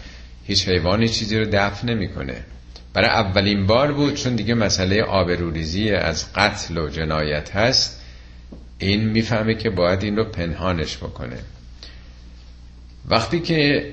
هیچ 0.46 0.68
حیوانی 0.68 1.08
چیزی 1.08 1.38
رو 1.38 1.46
دفن 1.52 1.88
نمی‌کنه. 1.88 2.44
برای 2.92 3.08
اولین 3.08 3.66
بار 3.66 3.92
بود 3.92 4.14
چون 4.14 4.36
دیگه 4.36 4.54
مسئله 4.54 5.02
آبروریزی 5.02 5.90
از 5.90 6.32
قتل 6.32 6.78
و 6.78 6.88
جنایت 6.88 7.56
هست. 7.56 8.00
این 8.78 9.08
می‌فهمه 9.08 9.54
که 9.54 9.70
باید 9.70 10.02
این 10.02 10.16
رو 10.16 10.24
پنهانش 10.24 10.96
بکنه. 10.96 11.38
وقتی 13.08 13.40
که 13.40 13.92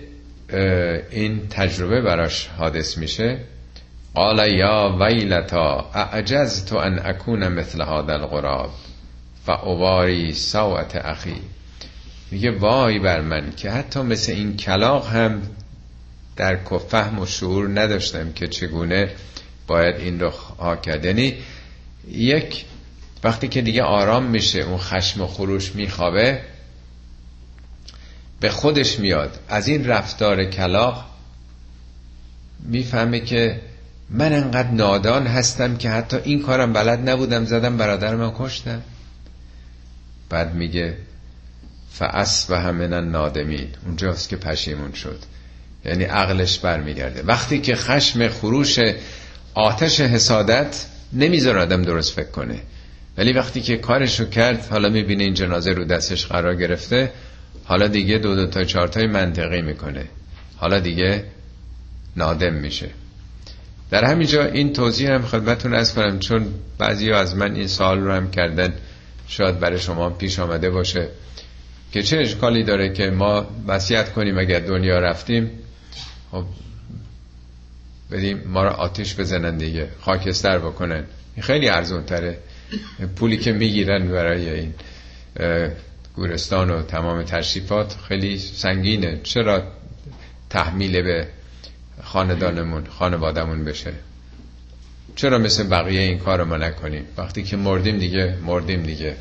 این 1.11 1.47
تجربه 1.49 2.01
براش 2.01 2.47
حادث 2.47 2.97
میشه 2.97 3.37
قال 4.13 4.51
یا 4.51 4.97
ویلتا 4.99 5.91
اعجزت 5.93 6.73
ان 6.73 6.99
اکون 7.05 7.47
مثل 7.47 7.81
هذا 7.81 8.13
الغراب؟ 8.13 8.71
فاواری 9.45 10.33
سوعت 10.33 10.95
اخی. 10.95 11.41
میگه 12.31 12.51
وای 12.51 12.99
بر 12.99 13.21
من 13.21 13.53
که 13.57 13.71
حتی 13.71 14.01
مثل 14.01 14.31
این 14.31 14.57
کلاق 14.57 15.07
هم 15.07 15.41
در 16.35 16.55
فهم 16.89 17.19
و 17.19 17.25
شعور 17.25 17.79
نداشتم 17.79 18.31
که 18.33 18.47
چگونه 18.47 19.09
باید 19.67 19.95
این 19.95 20.19
رو 20.19 20.31
کرد. 20.75 21.05
یعنی 21.05 21.37
یک 22.11 22.65
وقتی 23.23 23.47
که 23.47 23.61
دیگه 23.61 23.83
آرام 23.83 24.23
میشه 24.23 24.59
اون 24.59 24.77
خشم 24.77 25.21
و 25.21 25.27
خروش 25.27 25.75
میخوابه 25.75 26.41
به 28.39 28.49
خودش 28.49 28.99
میاد. 28.99 29.39
از 29.47 29.67
این 29.67 29.87
رفتار 29.87 30.45
کلاق 30.45 31.05
می‌فهمه 32.59 33.19
که 33.19 33.61
من 34.09 34.33
انقدر 34.33 34.71
نادان 34.71 35.27
هستم 35.27 35.77
که 35.77 35.89
حتی 35.89 36.17
این 36.23 36.41
کارم 36.41 36.73
بلد 36.73 37.09
نبودم 37.09 37.45
زدم 37.45 37.77
برادر 37.77 38.15
من 38.15 38.33
کشتم. 38.37 38.81
بعد 40.29 40.53
میگه 40.55 40.97
و 42.49 42.73
من 42.73 43.11
نادمین 43.11 43.67
اونجاست 43.85 44.29
که 44.29 44.35
پشیمون 44.35 44.93
شد. 44.93 45.19
یعنی 45.85 46.03
عقلش 46.03 46.59
برمیگرده. 46.59 47.23
وقتی 47.23 47.61
که 47.61 47.75
خشم 47.75 48.27
خروش 48.27 48.79
آتش 49.53 49.99
حسادت 49.99 50.85
نمی‌ذاره 51.13 51.61
آدم 51.61 51.81
درست 51.81 52.13
فکر 52.13 52.31
کنه. 52.31 52.59
ولی 53.17 53.33
وقتی 53.33 53.61
که 53.61 53.77
کارشو 53.77 54.29
کرد 54.29 54.67
حالا 54.69 54.89
می‌بینه 54.89 55.23
این 55.23 55.33
جنازه 55.33 55.71
رو 55.71 55.83
دستش 55.83 56.25
قرار 56.25 56.55
گرفته 56.55 57.11
حالا 57.63 57.87
دیگه 57.87 58.17
دو 58.17 58.35
دو 58.35 58.47
تا 58.47 58.63
چهار 58.63 58.87
تای 58.87 59.07
منطقی 59.07 59.61
می‌کنه. 59.61 60.05
حالا 60.57 60.79
دیگه 60.79 61.23
نادم 62.15 62.53
میشه. 62.53 62.89
در 63.91 64.05
همینجا 64.05 64.45
این 64.45 64.73
توضیح 64.73 65.11
هم 65.11 65.21
خدمتون 65.21 65.73
از 65.73 65.93
کنم 65.93 66.19
چون 66.19 66.47
بعضی 66.77 67.11
از 67.11 67.35
من 67.35 67.55
این 67.55 67.67
سال 67.67 67.99
رو 67.99 68.13
هم 68.13 68.31
کردن 68.31 68.73
شاید 69.27 69.59
برای 69.59 69.79
شما 69.79 70.09
پیش 70.09 70.39
آمده 70.39 70.69
باشه. 70.69 71.07
که 71.91 72.03
چه 72.03 72.17
اشکالی 72.17 72.63
داره 72.63 72.93
که 72.93 73.09
ما 73.09 73.47
وصیت 73.67 74.13
کنیم 74.13 74.37
اگر 74.37 74.59
دنیا 74.59 74.99
رفتیم؟ 74.99 75.51
خب 76.31 76.45
بدیم 78.11 78.41
ما 78.47 78.63
رو 78.63 78.69
آتش 78.69 79.15
بزنن 79.15 79.57
دیگه 79.57 79.89
خاکستر 79.99 80.59
بکنن. 80.59 81.03
خیلی 81.41 81.69
ارزون 81.69 82.03
تره 82.03 82.37
پولی 83.15 83.37
که 83.37 83.51
می‌گیرن 83.51 84.07
برای 84.07 84.49
این 84.49 84.73
گورستان 86.15 86.69
و 86.71 86.81
تمام 86.81 87.23
تشریفات 87.23 87.95
خیلی 88.07 88.37
سنگینه. 88.37 89.19
چرا 89.23 89.63
تحمیل 90.49 91.01
به 91.01 91.27
خاندانمون 92.03 92.85
خانوادمون 92.85 93.65
بشه؟ 93.65 93.93
چرا 95.15 95.37
مثل 95.37 95.67
بقیه 95.67 96.01
این 96.01 96.19
کار 96.19 96.43
ما 96.43 96.57
نکنیم؟ 96.57 97.05
وقتی 97.17 97.43
که 97.43 97.57
مردیم 97.57 97.97
دیگه 97.97 98.37
مردیم 98.45 98.83
دیگه. 98.83 99.15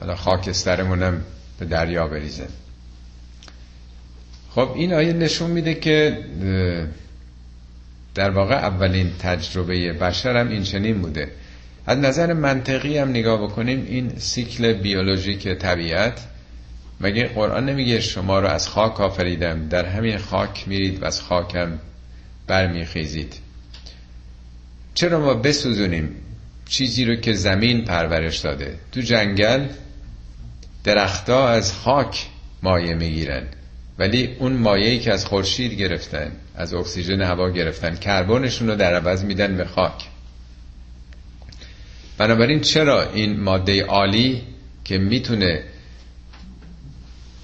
حالا 0.00 0.16
خاکسترمونم 0.16 1.24
به 1.58 1.66
دریا 1.66 2.06
بریزه. 2.06 2.46
خب 4.54 4.72
این 4.74 4.94
آیه 4.94 5.12
نشون 5.12 5.50
میده 5.50 5.74
که 5.74 6.18
در 8.14 8.30
واقع 8.30 8.54
اولین 8.54 9.10
تجربه 9.18 9.92
بشر 9.92 10.36
هم 10.36 10.48
این 10.48 10.62
چنین 10.62 11.02
بوده. 11.02 11.28
از 11.86 11.98
نظر 11.98 12.32
منطقی 12.32 12.98
هم 12.98 13.10
نگاه 13.10 13.42
بکنیم 13.42 13.86
این 13.88 14.12
سیکل 14.18 14.72
بیولوژیک 14.72 15.48
طبیعت 15.48 16.20
مگه 17.00 17.28
قرآن 17.28 17.68
نمیگه 17.68 18.00
شما 18.00 18.38
رو 18.38 18.46
از 18.48 18.68
خاک 18.68 19.00
آفریدم 19.00 19.68
در 19.68 19.86
همین 19.86 20.18
خاک 20.18 20.68
میرید 20.68 21.02
و 21.02 21.06
از 21.06 21.20
خاکم 21.20 21.78
برمیخیزید؟ 22.46 23.34
چرا 24.94 25.20
ما 25.20 25.34
بسوزونیم 25.34 26.16
چیزی 26.68 27.04
رو 27.04 27.14
که 27.16 27.32
زمین 27.32 27.84
پرورش 27.84 28.38
داده؟ 28.38 28.78
تو 28.92 29.00
جنگل 29.00 29.66
درختها 30.84 31.48
از 31.48 31.72
خاک 31.72 32.26
مایه 32.62 32.94
می‌گیرن. 32.94 33.42
ولی 34.00 34.36
اون 34.38 34.52
مایه‌ای 34.52 34.98
که 34.98 35.12
از 35.12 35.26
خورشید 35.26 35.72
گرفتن 35.72 36.32
از 36.54 36.74
اکسیژن 36.74 37.22
هوا 37.22 37.50
گرفتن 37.50 37.96
کربنشون 37.96 38.68
رو 38.68 38.76
در 38.76 38.94
عوض 38.94 39.24
میدن 39.24 39.56
به 39.56 39.64
خاک. 39.64 40.04
بنابراین 42.18 42.60
چرا 42.60 43.12
این 43.12 43.40
ماده 43.40 43.84
عالی 43.84 44.42
که 44.84 44.98
می‌تونه 44.98 45.62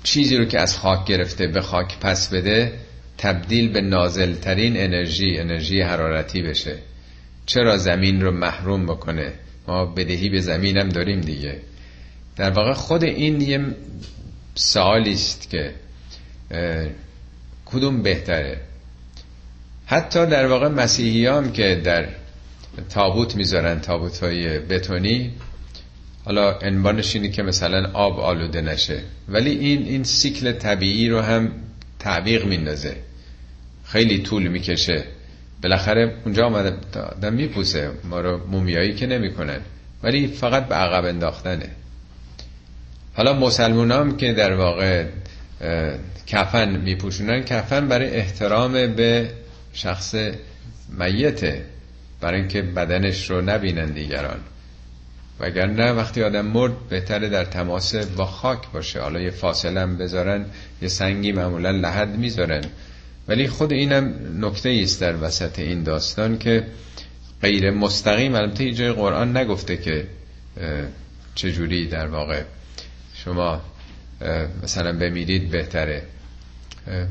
چیزی 0.02 0.36
رو 0.36 0.44
که 0.44 0.60
از 0.60 0.78
خاک 0.78 1.06
گرفته 1.06 1.46
به 1.46 1.60
خاک 1.60 1.98
پس 1.98 2.28
بده 2.28 2.72
تبدیل 3.18 3.72
به 3.72 3.80
نازلترین 3.80 4.76
انرژی 4.76 5.38
انرژی 5.38 5.80
حرارتی 5.80 6.42
بشه؟ 6.42 6.76
چرا 7.46 7.76
زمین 7.76 8.20
رو 8.20 8.30
محروم 8.30 8.86
بکنه؟ 8.86 9.32
ما 9.68 9.84
بدهی 9.84 10.28
به 10.28 10.40
زمینم 10.40 10.88
داریم 10.88 11.20
دیگه. 11.20 11.60
در 12.36 12.50
واقع 12.50 12.72
خود 12.72 13.04
این 13.04 13.40
یه 13.40 13.64
سوالی 14.54 15.12
است 15.12 15.50
که 15.50 15.74
کدوم 17.66 18.02
بهتره؟ 18.02 18.60
حتی 19.86 20.26
در 20.26 20.46
واقع 20.46 20.68
مسیحی 20.68 21.26
هم 21.26 21.52
که 21.52 21.80
در 21.84 22.08
تابوت 22.88 23.36
می‌ذارن 23.36 23.80
تابوت 23.80 24.22
های 24.22 24.58
بتونی 24.58 25.32
حالا 26.24 26.58
عنوانش 26.58 27.14
اینه 27.14 27.28
که 27.28 27.42
مثلا 27.42 27.90
آب 27.92 28.20
آلوده 28.20 28.60
نشه. 28.60 29.00
ولی 29.28 29.50
این 29.50 29.82
این 29.82 30.04
سیکل 30.04 30.52
طبیعی 30.52 31.08
رو 31.08 31.20
هم 31.20 31.52
تعویق 31.98 32.44
میندازه. 32.44 32.96
خیلی 33.84 34.18
طول 34.18 34.48
می‌کشه. 34.48 35.04
بالاخره 35.62 36.14
اونجا 36.24 36.46
آمده 36.46 37.00
آدم 37.00 37.32
میپوسه. 37.32 37.90
ما 38.04 38.20
رو 38.20 38.46
مومیایی 38.46 38.94
که 38.94 39.06
نمی‌کنن. 39.06 39.60
ولی 40.02 40.26
فقط 40.26 40.68
به 40.68 40.74
عقب 40.74 41.04
انداختنه. 41.04 41.70
حالا 43.14 43.32
مسلمان 43.32 44.16
که 44.16 44.32
در 44.32 44.54
واقع 44.54 45.06
کفن 46.26 46.76
میپوشونن. 46.76 47.44
کفن 47.44 47.88
برای 47.88 48.10
احترام 48.10 48.72
به 48.72 49.30
شخص 49.72 50.14
میته 50.98 51.64
برای 52.20 52.40
اینکه 52.40 52.62
بدنش 52.62 53.30
رو 53.30 53.40
نبینن 53.40 53.86
دیگران. 53.86 54.40
وگرنه 55.40 55.92
وقتی 55.92 56.22
آدم 56.22 56.46
مرد 56.46 56.88
بهتره 56.88 57.28
در 57.28 57.44
تماس 57.44 57.94
با 57.94 58.26
خاک 58.26 58.70
باشه. 58.72 59.00
حالا 59.00 59.20
یه 59.20 59.30
فاصله 59.30 59.80
هم 59.80 59.96
بذارن 59.96 60.44
یه 60.82 60.88
سنگی 60.88 61.32
معمولا 61.32 61.70
لحد 61.70 62.16
می‌ذارن. 62.16 62.64
ولی 63.28 63.48
خود 63.48 63.72
اینم 63.72 64.14
نکته 64.44 64.80
است 64.82 65.00
در 65.00 65.24
وسط 65.24 65.58
این 65.58 65.82
داستان 65.82 66.38
که 66.38 66.66
غیر 67.42 67.70
مستقیم 67.70 68.34
البته 68.34 68.72
جای 68.72 68.92
قرآن 68.92 69.36
نگفته 69.36 69.76
که 69.76 70.06
چجوری 71.34 71.88
در 71.88 72.06
واقع 72.06 72.42
شما 73.14 73.60
مثلا 74.62 74.92
بمیرید 74.92 75.50
بهتره. 75.50 76.02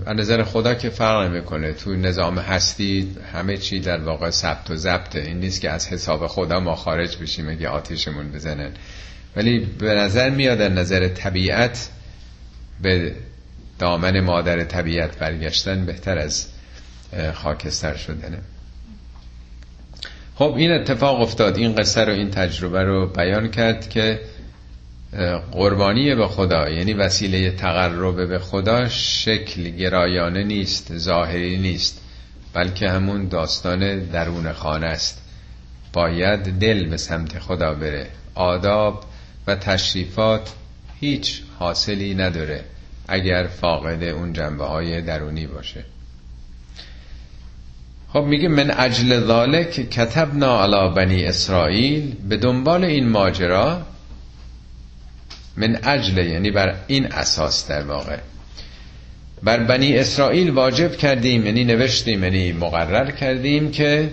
از 0.05 0.17
نظر 0.17 0.43
خدا 0.43 0.73
که 0.73 0.89
فرق 0.89 1.29
نمی‌کنه 1.29 1.73
تو 1.73 1.95
نظام 1.95 2.37
هستی 2.37 3.15
همه 3.33 3.57
چی 3.57 3.79
در 3.79 4.01
واقع 4.01 4.29
ثبت 4.29 4.71
و 4.71 4.75
ضبطه 4.75 5.19
این 5.19 5.39
نیست 5.39 5.61
که 5.61 5.69
از 5.69 5.87
حساب 5.87 6.27
خدا 6.27 6.59
ما 6.59 6.75
خارج 6.75 7.17
بشیم 7.17 7.49
اگه 7.49 7.69
آتیشمون 7.69 8.31
بزنن. 8.31 8.71
ولی 9.35 9.59
به 9.59 9.93
نظر 9.93 10.29
میاد 10.29 10.57
در 10.57 10.69
نظر 10.69 11.07
طبیعت 11.07 11.89
به 12.81 13.15
دامن 13.79 14.19
مادر 14.19 14.63
طبیعت 14.63 15.17
برگشتن 15.17 15.85
بهتر 15.85 16.17
از 16.17 16.47
خاکستر 17.33 17.95
شدنه. 17.95 18.37
خب 20.35 20.53
این 20.57 20.71
اتفاق 20.71 21.21
افتاد. 21.21 21.57
این 21.57 21.75
قصه 21.75 22.03
رو 22.03 22.13
این 22.13 22.31
تجربه 22.31 22.83
رو 22.83 23.07
بیان 23.07 23.51
کرد 23.51 23.89
که 23.89 24.19
قربانی 25.51 26.15
به 26.15 26.27
خدا 26.27 26.69
یعنی 26.69 26.93
وسیله 26.93 27.51
تقرب 27.51 28.29
به 28.29 28.39
خدا 28.39 28.89
شکل 28.89 29.69
گرایانه 29.69 30.43
نیست 30.43 30.97
ظاهری 30.97 31.57
نیست 31.57 32.01
بلکه 32.53 32.89
همون 32.89 33.27
داستان 33.27 33.99
درون 33.99 34.51
خانه 34.51 34.87
است. 34.87 35.21
باید 35.93 36.59
دل 36.59 36.89
به 36.89 36.97
سمت 36.97 37.39
خدا 37.39 37.73
بره 37.73 38.07
آداب 38.35 39.03
و 39.47 39.55
تشریفات 39.55 40.53
هیچ 40.99 41.41
حاصلی 41.59 42.15
نداره 42.15 42.63
اگر 43.07 43.47
فاقد 43.47 44.03
اون 44.03 44.33
جنبه 44.33 44.65
های 44.65 45.01
درونی 45.01 45.47
باشه. 45.47 45.83
خب 48.13 48.23
میگه 48.23 48.47
من 48.47 48.71
اجل 48.71 49.19
ذالک 49.19 49.69
کتبنا 49.69 50.63
علی 50.63 50.95
بنی 50.95 51.25
اسرائیل 51.25 52.15
به 52.29 52.37
دنبال 52.37 52.83
این 52.83 53.09
ماجرا 53.09 53.81
من 55.57 55.79
اجل 55.83 56.17
یعنی 56.17 56.51
بر 56.51 56.75
این 56.87 57.05
اساس 57.05 57.67
در 57.67 57.81
واقع. 57.81 58.17
بر 59.43 59.63
بنی 59.63 59.97
اسرائیل 59.97 60.49
واجب 60.49 60.95
کردیم 60.95 61.45
یعنی 61.45 61.63
نوشتیم 61.63 62.23
یعنی 62.23 62.51
مقرر 62.51 63.11
کردیم 63.11 63.71
که 63.71 64.09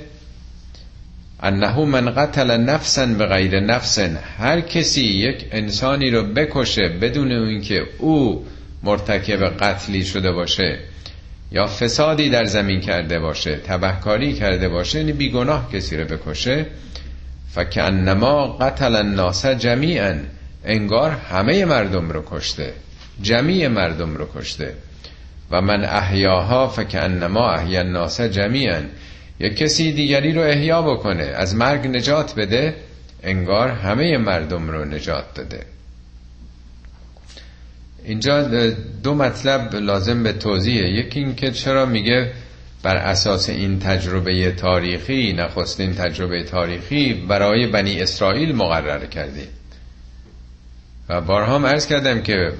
انه 1.42 1.84
من 1.84 2.14
قتل 2.14 2.56
نفسا 2.56 3.06
به 3.06 3.26
غیر 3.26 3.60
نفس 3.60 3.98
هر 4.38 4.60
کسی 4.60 5.04
یک 5.04 5.44
انسانی 5.52 6.10
رو 6.10 6.22
بکشه 6.22 6.88
بدون 6.88 7.32
اینکه 7.32 7.82
او 7.98 8.46
مرتکب 8.82 9.44
قتلی 9.44 10.04
شده 10.04 10.32
باشه 10.32 10.78
یا 11.52 11.66
فسادی 11.66 12.30
در 12.30 12.44
زمین 12.44 12.80
کرده 12.80 13.18
باشه 13.18 13.56
تبهکاری 13.56 14.32
کرده 14.32 14.68
باشه 14.68 14.98
یعنی 14.98 15.12
بیگناه 15.12 15.72
کسی 15.72 15.96
رو 15.96 16.04
بکشه 16.04 16.66
فکانما 17.54 18.56
قتل 18.60 18.96
الناس 18.96 19.46
جمیعا. 19.46 20.14
انگار 20.64 21.10
همه 21.10 21.64
مردم 21.64 22.10
رو 22.10 22.24
کشته 22.30 22.72
جمیع 23.22 23.68
مردم 23.68 24.16
رو 24.16 24.28
کشته. 24.34 24.74
و 25.50 25.60
من 25.60 25.84
احیاها 25.84 26.68
فکانما 26.68 27.50
احیا 27.50 27.80
الناس 27.80 28.20
جمیعا. 28.20 28.80
یا 29.40 29.48
کسی 29.48 29.92
دیگری 29.92 30.32
رو 30.32 30.42
احیا 30.42 30.82
بکنه 30.82 31.22
از 31.22 31.54
مرگ 31.54 31.86
نجات 31.86 32.34
بده 32.34 32.74
انگار 33.22 33.68
همه 33.68 34.18
مردم 34.18 34.68
رو 34.68 34.84
نجات 34.84 35.24
داده. 35.34 35.60
اینجا 38.04 38.42
دو 39.02 39.14
مطلب 39.14 39.74
لازم 39.74 40.22
به 40.22 40.32
توضیحه. 40.32 40.90
یکی 40.90 41.20
این 41.20 41.34
که 41.34 41.50
چرا 41.50 41.86
میگه 41.86 42.32
بر 42.82 42.96
اساس 42.96 43.48
این 43.48 43.78
تجربه 43.78 44.52
تاریخی 44.52 45.32
نخستین 45.32 45.94
تجربه 45.94 46.42
تاریخی 46.42 47.14
برای 47.14 47.66
بنی 47.66 48.00
اسرائیل 48.00 48.54
مقرر 48.56 49.06
کردیم 49.06 49.48
و 51.08 51.20
بارها 51.20 51.54
هم 51.54 51.66
عرض 51.66 51.86
کردم 51.86 52.22
که 52.22 52.52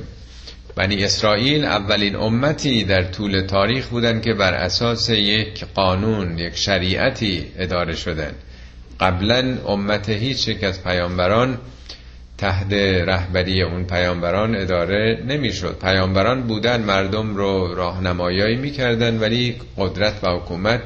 بنی 0.77 1.05
اسرائیل 1.05 1.65
اولین 1.65 2.17
امتی 2.17 2.85
در 2.85 3.03
طول 3.03 3.41
تاریخ 3.41 3.89
بودن 3.89 4.21
که 4.21 4.35
بر 4.35 4.55
اساس 4.55 5.11
یک 5.11 5.65
قانون 5.75 6.39
یک 6.39 6.57
شریعتی 6.57 7.47
اداره 7.59 7.97
شدن 7.97 8.33
قبلا 9.01 9.59
امت 9.67 10.09
هیچ 10.09 10.49
یک 10.49 10.65
از 10.65 10.85
پیامبران 10.85 11.59
تحت 12.39 12.73
رهبری 13.07 13.63
اون 13.63 13.85
پیامبران 13.85 14.57
اداره 14.57 15.23
نمی‌شد. 15.27 15.79
پیامبران 15.81 16.43
بودن 16.43 16.81
مردم 16.83 17.37
رو 17.37 17.75
راهنمایی 17.75 18.57
می‌کردن 18.57 19.19
ولی 19.19 19.57
قدرت 19.79 20.25
و 20.25 20.29
حکومت 20.29 20.81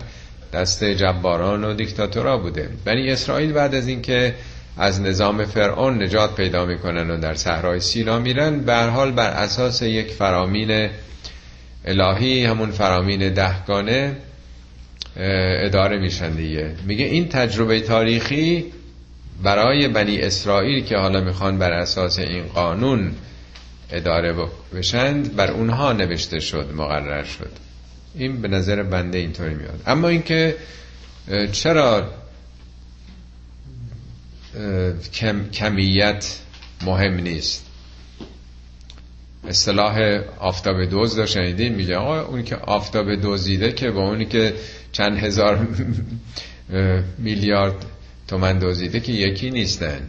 دست 0.52 0.84
جباران 0.84 1.64
و 1.64 1.74
دیکتاتورا 1.74 2.38
بوده. 2.38 2.68
بنی 2.84 3.10
اسرائیل 3.10 3.52
بعد 3.52 3.74
از 3.74 3.88
اینکه 3.88 4.34
از 4.76 5.00
نظام 5.00 5.44
فرعون 5.44 6.02
نجات 6.02 6.34
پیدا 6.34 6.66
می‌کنن 6.66 7.10
و 7.10 7.20
در 7.20 7.34
صحرای 7.34 7.80
سینا 7.80 8.18
میرن. 8.18 8.60
به 8.60 8.76
حال 8.76 9.12
بر 9.12 9.30
اساس 9.30 9.82
یک 9.82 10.10
فرامین 10.10 10.90
الهی 11.84 12.44
همون 12.44 12.70
فرامین 12.70 13.34
دهگانه 13.34 14.16
اداره 15.64 15.98
میشن 15.98 16.30
دیگه. 16.30 16.70
میگه 16.86 17.04
این 17.04 17.28
تجربه 17.28 17.80
تاریخی 17.80 18.64
برای 19.42 19.88
بنی 19.88 20.18
اسرائیل 20.18 20.84
که 20.84 20.96
حالا 20.96 21.20
می‌خوان 21.20 21.58
بر 21.58 21.72
اساس 21.72 22.18
این 22.18 22.44
قانون 22.44 23.12
اداره 23.90 24.34
بشند 24.74 25.36
بر 25.36 25.50
اونها 25.50 25.92
نوشته 25.92 26.40
شد 26.40 26.70
مقرر 26.76 27.24
شد. 27.24 27.50
این 28.14 28.42
به 28.42 28.48
نظر 28.48 28.82
بنده 28.82 29.18
اینطوری 29.18 29.54
میاد. 29.54 29.80
اما 29.86 30.08
اینکه 30.08 30.56
چرا 31.52 32.10
کم، 35.12 35.50
کمیت 35.50 36.38
مهم 36.86 37.14
نیست. 37.14 37.66
اصطلاح 39.48 40.20
آفتاب 40.38 40.84
دوز 40.84 41.18
رو 41.18 41.26
شنیدین؟ 41.26 41.74
میگه 41.74 41.96
آقا 41.96 42.20
اون 42.20 42.42
که 42.44 42.56
آفتاب 42.56 43.14
دوزیده 43.14 43.72
که 43.72 43.90
با 43.90 44.08
اونی 44.08 44.24
که 44.24 44.54
چند 44.92 45.18
هزار 45.18 45.68
میلیارد 47.18 47.86
تومن 48.28 48.58
دوزیده 48.58 49.00
که 49.00 49.12
یکی 49.12 49.50
نیستن 49.50 50.00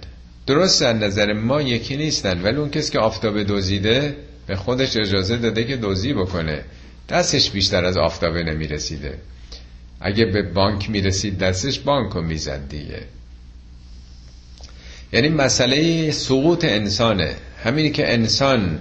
درست 0.47 0.81
از 0.81 0.95
نظر 0.95 1.33
ما 1.33 1.61
یکی 1.61 1.97
نیستن 1.97 2.41
ولی 2.41 2.57
اون 2.57 2.69
کسی 2.69 2.91
که 2.91 2.99
آفتاب 2.99 3.43
دوزیده 3.43 4.15
به 4.47 4.55
خودش 4.55 4.97
اجازه 4.97 5.37
داده 5.37 5.63
که 5.63 5.77
دوزی 5.77 6.13
بکنه. 6.13 6.63
دستش 7.09 7.51
بیشتر 7.51 7.85
از 7.85 7.97
آفتابه 7.97 8.43
نمی‌رسیده. 8.43 9.17
اگه 10.01 10.25
به 10.25 10.41
بانک 10.41 10.89
می‌رسید 10.89 11.37
دستش 11.37 11.79
بانک 11.79 12.13
رو 12.13 12.21
می‌زد 12.21 12.69
دیگه. 12.69 13.01
یعنی 15.13 15.29
مسئله 15.29 16.11
سقوط 16.11 16.65
انسانه. 16.65 17.35
همینی 17.63 17.91
که 17.91 18.13
انسان 18.13 18.79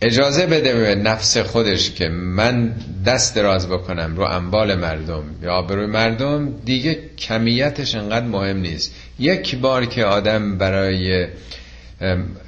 اجازه 0.00 0.46
بده 0.46 0.74
به 0.74 0.94
نفس 0.94 1.38
خودش 1.38 1.90
که 1.90 2.08
من 2.08 2.74
دست 3.06 3.34
دراز 3.34 3.68
بکنم 3.68 4.16
رو 4.16 4.22
انبال 4.24 4.74
مردم 4.74 5.24
یا 5.42 5.52
آبروی 5.52 5.86
مردم 5.86 6.54
دیگه 6.64 6.98
کمیتش 7.18 7.94
انقدر 7.94 8.26
مهم 8.26 8.56
نیست. 8.56 8.94
یک 9.18 9.56
بار 9.56 9.86
که 9.86 10.04
آدم 10.04 10.58
برای 10.58 11.26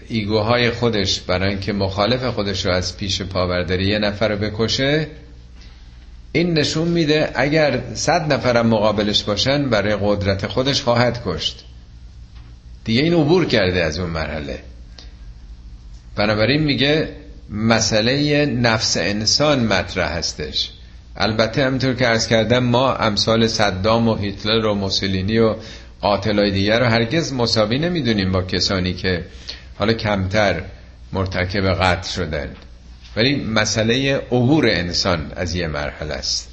ایگوهای 0.09 0.71
خودش 0.71 1.21
برای 1.21 1.49
اینکه 1.51 1.73
مخالف 1.73 2.25
خودش 2.25 2.67
رو 2.67 2.73
از 2.73 2.97
پیش 2.97 3.23
پا 3.23 3.47
برداره 3.47 3.85
یه 3.87 3.99
نفر 3.99 4.29
رو 4.29 4.37
بکشه 4.37 5.07
این 6.33 6.59
نشون 6.59 6.89
میده 6.89 7.31
اگر 7.35 7.81
صد 7.95 8.33
نفرم 8.33 8.67
مقابلش 8.67 9.23
باشن 9.23 9.71
برای 9.71 9.97
قدرت 10.01 10.47
خودش 10.47 10.83
خواهد 10.83 11.23
کشت. 11.27 11.65
دیگه 12.89 13.03
این 13.03 13.15
عبور 13.15 13.45
کرده 13.45 13.85
از 13.85 13.99
اون 13.99 14.11
مرحله. 14.11 14.59
بنابراین 16.17 16.63
میگه 16.63 17.09
مسئله 17.51 18.47
نفس 18.47 18.97
انسان 18.97 19.65
مطرح 19.65 20.13
هستش. 20.13 20.71
البته 21.17 21.65
همینطور 21.65 21.95
که 21.95 22.09
ارز 22.09 22.27
کردم 22.27 22.59
ما 22.59 22.95
امثال 22.95 23.47
صدام 23.47 24.09
و 24.09 24.15
هیتلر 24.15 24.67
و 24.67 24.75
موسولینی 24.75 25.39
و 25.39 25.55
قاتلای 26.01 26.51
دیگر 26.51 26.81
رو 26.81 26.87
هرگز 26.87 27.33
مساوی 27.33 27.79
نمی‌دونیم 27.79 28.33
با 28.33 28.43
کسانی 28.43 28.95
که 28.95 29.25
حالا 29.79 29.93
کمتر 29.93 30.63
مرتکب 31.13 31.73
قتل 31.73 32.09
شدن. 32.09 32.49
ولی 33.17 33.37
مسئله 33.37 34.17
عبور 34.17 34.67
انسان 34.67 35.33
از 35.37 35.55
یه 35.55 35.67
مرحله 35.67 36.15
است. 36.15 36.49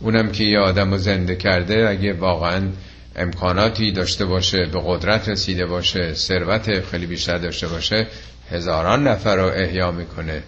اونم 0.00 0.32
که 0.32 0.44
یه 0.44 0.58
آدم 0.58 0.90
رو 0.90 0.98
زنده 0.98 1.36
کرده 1.36 1.88
اگه 1.88 2.12
واقعا 2.12 2.62
امکاناتی 3.20 3.92
داشته 3.92 4.24
باشه 4.24 4.66
به 4.66 4.82
قدرت 4.86 5.28
رسیده 5.28 5.66
باشه 5.66 6.14
ثروت 6.14 6.80
خیلی 6.80 7.06
بیشتر 7.06 7.38
داشته 7.38 7.68
باشه 7.68 8.06
هزاران 8.50 9.08
نفر 9.08 9.36
رو 9.36 9.46
احیا 9.54 9.90
می‌کنه. 9.90 10.42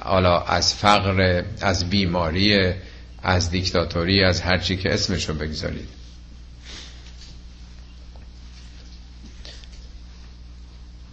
حالا 0.00 0.40
از 0.40 0.74
فقر 0.74 1.42
از 1.60 1.90
بیماری 1.90 2.72
از 3.22 3.50
دیکتاتوری 3.50 4.24
از 4.24 4.40
هرچی 4.40 4.76
که 4.76 4.94
اسمشو 4.94 5.34
بگذارید. 5.34 5.88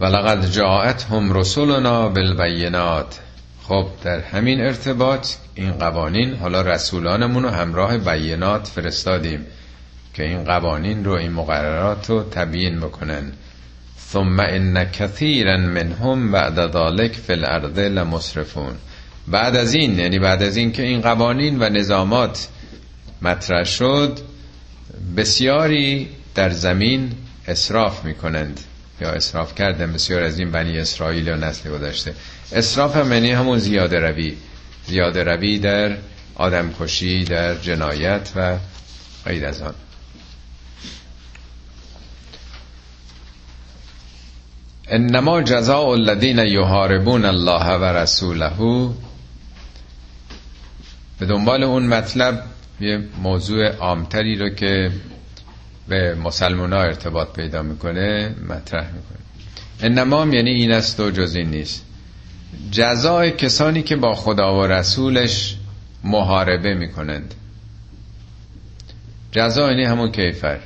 ولقد 0.00 0.50
جاءت 0.50 1.02
هم 1.02 1.32
رسولنا 1.32 2.08
بالبینات. 2.08 3.20
خب 3.62 3.86
در 4.04 4.20
همین 4.20 4.60
ارتباط 4.60 5.28
این 5.54 5.72
قوانین 5.72 6.34
حالا 6.34 6.62
رسولانمون 6.62 7.42
رو 7.42 7.48
همراه 7.48 7.98
بینات 7.98 8.66
فرستادیم. 8.66 9.46
که 10.14 10.22
این 10.22 10.44
قوانین 10.44 11.04
رو 11.04 11.12
این 11.12 11.32
مقررات 11.32 12.10
رو 12.10 12.22
تبیین 12.30 12.80
بکنن. 12.80 13.32
ثم 14.12 14.40
ان 14.40 14.84
كثيرا 14.84 15.56
منهم 15.56 16.32
بعد 16.32 16.72
ذلك 16.72 17.12
في 17.12 17.32
الارض 17.32 17.78
لمسرفون 17.78 18.74
بعد 19.28 19.56
از 19.56 19.74
این 19.74 19.98
یعنی 19.98 20.18
بعد 20.18 20.42
از 20.42 20.56
این 20.56 20.72
که 20.72 20.82
این 20.82 21.00
قوانین 21.00 21.62
و 21.62 21.68
نظامات 21.68 22.48
مطرح 23.22 23.64
شد 23.64 24.18
بسیاری 25.16 26.08
در 26.34 26.50
زمین 26.50 27.12
اسراف 27.48 28.04
می‌کنند. 28.04 28.60
یا 29.00 29.10
اسراف 29.10 29.54
کردن 29.54 29.92
بسیار 29.92 30.22
از 30.22 30.38
این 30.38 30.50
بنی 30.50 30.78
اسرائیل 30.78 31.28
و 31.28 31.36
نسل 31.36 31.70
گذشته. 31.70 32.14
اسراف 32.52 32.96
هم 32.96 33.12
یعنی 33.12 33.30
همون 33.30 33.58
زیاده 33.58 33.98
روی. 33.98 34.36
زیاده 34.86 35.24
روی 35.24 35.58
در 35.58 35.96
آدم 36.34 36.72
کشی 36.80 37.24
در 37.24 37.54
جنایت 37.54 38.30
و 38.36 38.56
غیر 39.24 39.46
از 39.46 39.62
آن. 39.62 39.74
انما 44.88 45.42
جزاء 45.42 45.94
الذين 45.94 46.38
يحاربون 46.38 47.24
الله 47.24 47.78
و 47.78 47.84
رسوله. 47.84 48.90
به 51.18 51.26
دنبال 51.26 51.62
اون 51.62 51.86
مطلب 51.86 52.42
یه 52.80 53.04
موضوع 53.22 53.68
عامتری 53.68 54.36
رو 54.36 54.48
که 54.48 54.90
به 55.88 56.14
مسلمان 56.14 56.72
ها 56.72 56.82
ارتباط 56.82 57.32
پیدا 57.32 57.62
می‌کنه 57.62 58.34
مطرح 58.48 58.86
می‌کنه. 58.86 59.18
انما 59.80 60.26
یعنی 60.26 60.50
این 60.50 60.72
است 60.72 61.00
و 61.00 61.10
جز 61.10 61.34
این 61.34 61.50
نیست. 61.50 61.84
جزای 62.70 63.30
کسانی 63.30 63.82
که 63.82 63.96
با 63.96 64.14
خدا 64.14 64.60
و 64.60 64.66
رسولش 64.66 65.56
محاربه 66.04 66.74
می‌کنند. 66.74 67.34
جزا 69.32 69.70
یعنی 69.70 69.84
همون 69.84 70.12
کیفر. 70.12 70.58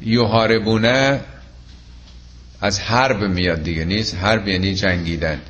یحاربونه 0.00 1.20
از 2.62 2.80
حرب 2.80 3.22
میاد 3.22 3.62
دیگه 3.62 3.84
نیست؟ 3.84 4.14
حرب 4.14 4.48
یعنی 4.48 4.74
جنگیدن. 4.74 5.40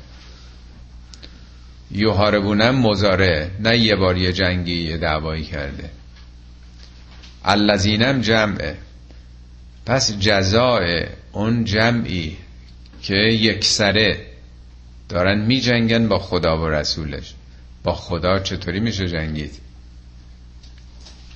یحاربونه 1.91 2.71
مزاره 2.71 3.51
نه 3.59 3.77
یه 3.77 3.95
بار 3.95 4.17
یه 4.17 4.33
جنگی 4.33 4.83
یه 4.83 4.97
دعوایی 4.97 5.43
کرده. 5.43 5.89
الذینم 7.45 8.21
جمعه. 8.21 8.77
پس 9.85 10.19
جزای 10.19 11.05
اون 11.31 11.63
جمعی 11.63 12.37
که 13.01 13.15
یک 13.15 13.65
سره 13.65 14.19
دارن 15.09 15.41
می 15.41 15.61
جنگن 15.61 16.07
با 16.07 16.19
خدا 16.19 16.61
و 16.61 16.69
رسولش. 16.69 17.33
با 17.83 17.93
خدا 17.93 18.39
چطوری 18.39 18.79
میشه 18.79 19.07
جنگید؟ 19.07 19.51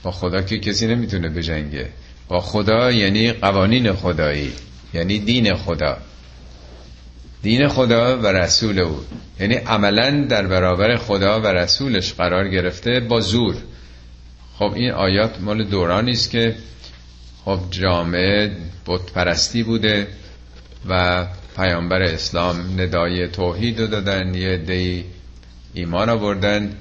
با 0.03 0.11
خدا 0.11 0.41
که 0.41 0.59
کسی 0.59 0.87
نمی‌تونه 0.87 1.29
بجنگه. 1.29 1.89
با 2.27 2.39
خدا 2.41 2.91
یعنی 2.91 3.31
قوانین 3.31 3.93
خدایی. 3.93 4.53
یعنی 4.97 5.19
دین 5.19 5.55
خدا. 5.55 5.97
دین 7.41 7.67
خدا 7.67 8.17
و 8.17 8.27
رسول 8.27 8.79
او. 8.79 8.99
یعنی 9.39 9.55
عملا 9.55 10.25
در 10.29 10.47
برابر 10.47 10.97
خدا 10.97 11.41
و 11.41 11.47
رسولش 11.47 12.13
قرار 12.13 12.47
گرفته 12.47 12.99
با 12.99 13.19
زور. 13.19 13.55
خب 14.59 14.73
این 14.75 14.91
آیات 14.91 15.41
مال 15.41 15.63
دورانی 15.63 16.11
است 16.11 16.31
که 16.31 16.55
خب 17.45 17.59
جامعه 17.71 18.51
بت 18.85 19.11
پرستی 19.11 19.63
بوده 19.63 20.07
و 20.89 21.25
پیامبر 21.55 22.01
اسلام 22.01 22.81
ندای 22.81 23.27
توحید 23.27 23.79
رو 23.79 23.87
دادن 23.87 24.35
یه 24.35 24.57
دی 24.57 25.05
ایمان 25.73 26.09
آوردن. 26.09 26.75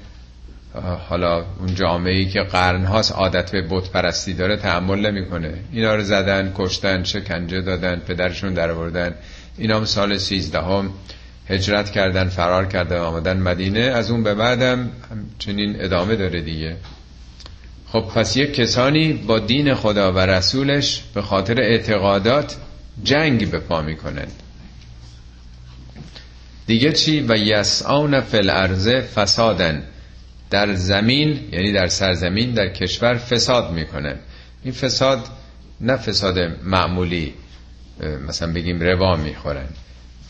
حالا 0.81 1.45
اون 1.59 1.75
جامعه 1.75 2.13
ای 2.13 2.25
که 2.25 2.39
قرن 2.41 2.85
هاست 2.85 3.11
عادت 3.11 3.51
به 3.51 3.61
بت 3.69 3.89
پرستی 3.89 4.33
داره 4.33 4.57
تحمل 4.57 5.11
نمی‌کنه. 5.11 5.53
اینا 5.71 5.95
رو 5.95 6.03
زدن 6.03 6.53
کشتن 6.55 7.03
شکنجه 7.03 7.61
دادن 7.61 7.95
پدرشون 7.95 8.53
در 8.53 8.71
آوردن. 8.71 9.15
اینا 9.57 9.77
هم 9.77 9.85
سال 9.85 10.17
سیزدهم 10.17 10.89
هجرت 11.49 11.89
کردن 11.89 12.27
فرار 12.27 12.65
کردن 12.65 12.97
آمدن 12.97 13.37
مدینه. 13.37 13.79
از 13.79 14.11
اون 14.11 14.23
به 14.23 14.33
بعدم 14.33 14.89
چنین 15.39 15.75
ادامه 15.81 16.15
داره 16.15 16.41
دیگه. 16.41 16.75
خب 17.87 17.99
پس 18.15 18.37
یک 18.37 18.53
کسانی 18.53 19.13
با 19.13 19.39
دین 19.39 19.73
خدا 19.73 20.13
و 20.13 20.19
رسولش 20.19 21.03
به 21.13 21.21
خاطر 21.21 21.61
اعتقادات 21.61 22.55
جنگ 23.03 23.51
به 23.51 23.59
پا 23.59 23.81
می‌کنند. 23.81 24.43
دیگه 26.67 26.91
چی؟ 26.91 27.25
و 27.29 27.35
یسعون 27.35 28.21
فی 28.21 28.37
الارض 28.37 28.87
فسادن 28.87 29.83
در 30.49 30.73
زمین 30.73 31.39
یعنی 31.51 31.71
در 31.71 31.87
سرزمین 31.87 32.53
در 32.53 32.69
کشور 32.69 33.15
فساد 33.15 33.71
می‌کنه. 33.71 34.15
این 34.63 34.73
فساد 34.73 35.19
نه 35.81 35.97
فساد 35.97 36.39
معمولی 36.63 37.33
مثلا 38.27 38.53
بگیم 38.53 38.79
روا 38.81 39.15
می‌خورن 39.15 39.67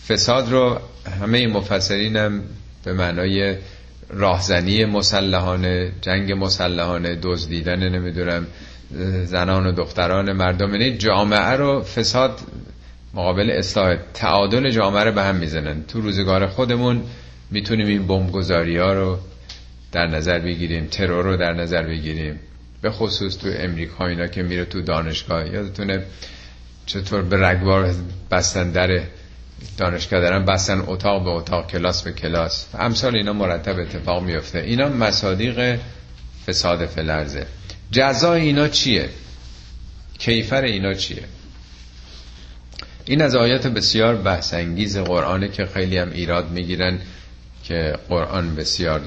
فساد 0.08 0.52
رو 0.52 0.80
همه 1.22 1.48
مفسرین 1.48 2.16
هم 2.16 2.44
به 2.84 2.94
معنای 2.94 3.56
راهزنی 4.10 4.86
مسلحانه 4.86 5.92
جنگ 6.02 6.32
مسلحانه 6.32 7.20
دزدیدن 7.24 7.90
نمی‌دونم 7.90 8.48
زنان 9.24 9.68
و 9.68 9.72
دختران 9.72 10.32
مردم 10.32 10.72
یعنی 10.72 10.98
جامعه 10.98 11.52
رو 11.52 11.84
فساد 11.84 12.40
مقابل 13.14 13.50
اصلاح 13.52 13.96
تعادل 14.14 14.70
جامعه 14.70 15.04
رو 15.04 15.12
به 15.12 15.24
هم 15.24 15.36
می‌زنن. 15.36 15.84
تو 15.84 16.02
روزگار 16.02 16.48
خودمون 16.48 17.04
می‌تونیم 17.52 17.88
این 17.88 18.08
بمبگذاری 18.08 18.78
ها 18.78 18.94
رو 18.94 19.18
در 19.92 20.08
نظر 20.08 20.40
بگیریم 20.40 20.88
ترور 20.88 21.24
رو 21.24 21.38
در 21.38 21.54
نظر 21.54 21.84
بگیریم. 21.84 22.40
به 22.82 22.92
خصوص 22.92 23.38
تو 23.38 23.48
امریکا 23.58 24.08
اینا 24.08 24.28
که 24.28 24.44
میره 24.44 24.66
تو 24.66 24.82
دانشگاه 24.82 25.48
یادتونه 25.48 26.04
چطور 26.86 27.22
به 27.22 27.38
رگبار 27.38 27.96
بستن 28.32 28.72
در 28.72 29.02
دانشگاه 29.78 30.22
دارن؟ 30.22 30.46
بستن 30.46 30.84
اتاق 30.88 31.24
به 31.24 31.30
اتاق 31.30 31.72
کلاس 31.72 32.04
به 32.04 32.12
کلاس. 32.12 32.68
امثال 32.80 33.16
اینا 33.16 33.34
مرتب 33.34 33.80
اتفاق 33.80 34.24
میفته. 34.24 34.60
اینا 34.60 34.90
مصادیق 34.90 35.80
فساد 36.48 36.86
فلرزه. 36.86 37.46
جزای 37.92 38.42
اینا 38.42 38.68
چیه؟ 38.68 39.10
کیفر 40.20 40.62
اینا 40.62 40.94
چیه؟ 40.94 41.24
این 43.06 43.22
از 43.22 43.36
آیات 43.36 43.68
بسیار 43.68 44.16
بحث 44.16 44.54
انگیز 44.54 44.98
قرآنه 44.98 45.48
که 45.48 45.66
خیلی 45.66 45.98
هم 45.98 46.12
ایراد 46.12 46.52
می‌گیرن 46.52 47.00
که 47.64 47.96
قرآن 48.10 48.56
بسیار 48.56 49.02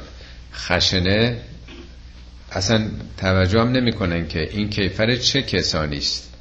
خشنه 0.54 1.36
اصلا 2.52 2.90
توجه 3.16 3.60
هم 3.60 3.72
نمی‌کنن 3.72 4.28
که 4.28 4.48
این 4.50 4.70
کیفر 4.70 5.16
چه 5.16 5.42
کسانی 5.42 5.96
است. 5.96 6.34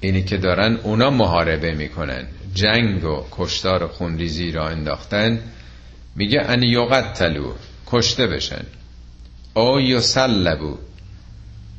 اینی 0.00 0.22
که 0.22 0.36
دارن 0.36 0.76
اونا 0.76 1.10
محاربه 1.10 1.72
می‌کنن. 1.72 2.26
جنگ 2.54 3.04
و 3.04 3.24
کشتار 3.30 3.84
و 3.84 3.88
خونریزی 3.88 4.50
را 4.50 4.68
انداختن. 4.68 5.40
میگه 6.16 6.40
ان 6.40 6.62
یقتلو 6.62 7.52
کشته 7.86 8.26
بشن. 8.26 8.64
او 9.54 9.80
یسلبو 9.80 10.78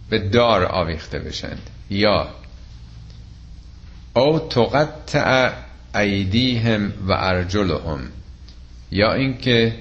به 0.09 0.19
دار 0.19 0.65
آویخته 0.65 1.19
بشند. 1.19 1.69
یا 1.89 2.29
او 4.13 4.39
تقطع 4.39 5.53
ایدیهم 5.95 6.93
و 7.07 7.11
ارجلهم. 7.11 7.99
یا 8.91 9.13
اینکه 9.13 9.75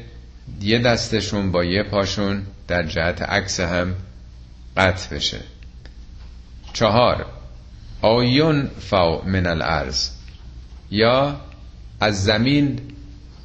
یه 0.61 0.79
دستشون 0.79 1.53
با 1.53 1.65
یه 1.65 1.83
پاشون 1.83 2.43
در 2.69 2.83
جهت 2.83 3.23
عکس 3.23 3.61
هم 3.61 3.95
قطع 4.77 5.17
بشه. 5.17 5.41
چهار 6.73 7.27
آیون 8.03 8.71
فو 8.81 9.23
من 9.27 9.47
الارض. 9.47 10.11
یا 10.91 11.41
از 12.01 12.25
زمین 12.25 12.81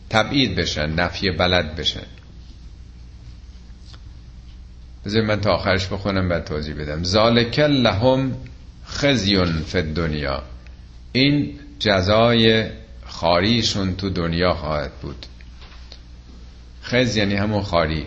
تبعید 0.09 0.55
بشن 0.55 0.89
نفی 0.89 1.31
بلد 1.31 1.75
بشن. 1.75 2.05
بذار 5.05 5.21
من 5.21 5.41
تا 5.41 5.51
آخرش 5.51 5.87
بخونم 5.87 6.29
بعد 6.29 6.45
توضیح 6.45 6.75
بدم. 6.75 7.03
ذالک 7.03 7.59
لهم 7.59 8.35
خزیون 8.87 9.63
فی 9.63 9.81
دنیا 9.81 10.43
این 11.11 11.59
جزای 11.79 12.69
خاریشون 13.05 13.95
تو 13.95 14.09
دنیا 14.09 14.53
خواهد 14.53 14.91
بود. 15.01 15.25
خز 16.87 17.15
یعنی 17.15 17.35
همون 17.35 17.63
خاری 17.63 18.05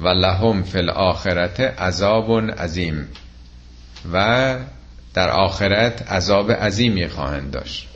و 0.00 0.08
لهم 0.08 0.62
فی 0.62 0.78
الاخرت 0.78 1.60
عذاب 1.60 2.50
عظیم. 2.50 3.08
و 4.12 4.56
در 5.14 5.30
آخرت 5.30 6.12
عذاب 6.12 6.52
عظیمی 6.52 7.08
خواهند 7.08 7.50
داشت. 7.50 7.88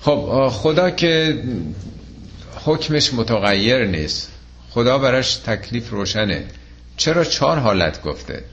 خب 0.00 0.48
خدا 0.48 0.90
که 0.90 1.42
حکمش 2.64 3.14
متغیر 3.14 3.84
نیست. 3.84 4.30
خدا 4.70 4.98
براش 4.98 5.36
تکلیف 5.36 5.90
روشنه. 5.90 6.44
چرا 6.96 7.24
چهار 7.24 7.58
حالت 7.58 8.02
گفته؟ 8.02 8.44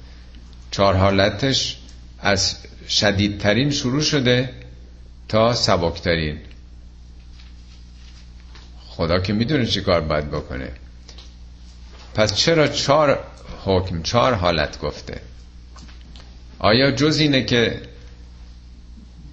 چهار 0.71 0.95
حالتش 0.95 1.77
از 2.19 2.55
شدیدترین 2.87 3.71
شروع 3.71 4.01
شده 4.01 4.49
تا 5.27 5.53
سبکترین. 5.53 6.37
خدا 8.99 9.19
که 9.19 9.33
می‌دونه 9.33 9.65
چی 9.65 9.81
کار 9.81 10.01
باید 10.01 10.31
بکنه. 10.31 10.71
پس 12.15 12.35
چرا 12.35 12.67
چهار 12.67 13.19
حکم 13.65 14.01
چهار 14.01 14.33
حالت 14.33 14.79
گفته؟ 14.79 15.21
آیا 16.59 16.91
جز 16.91 17.19
اینه 17.19 17.43
که 17.43 17.81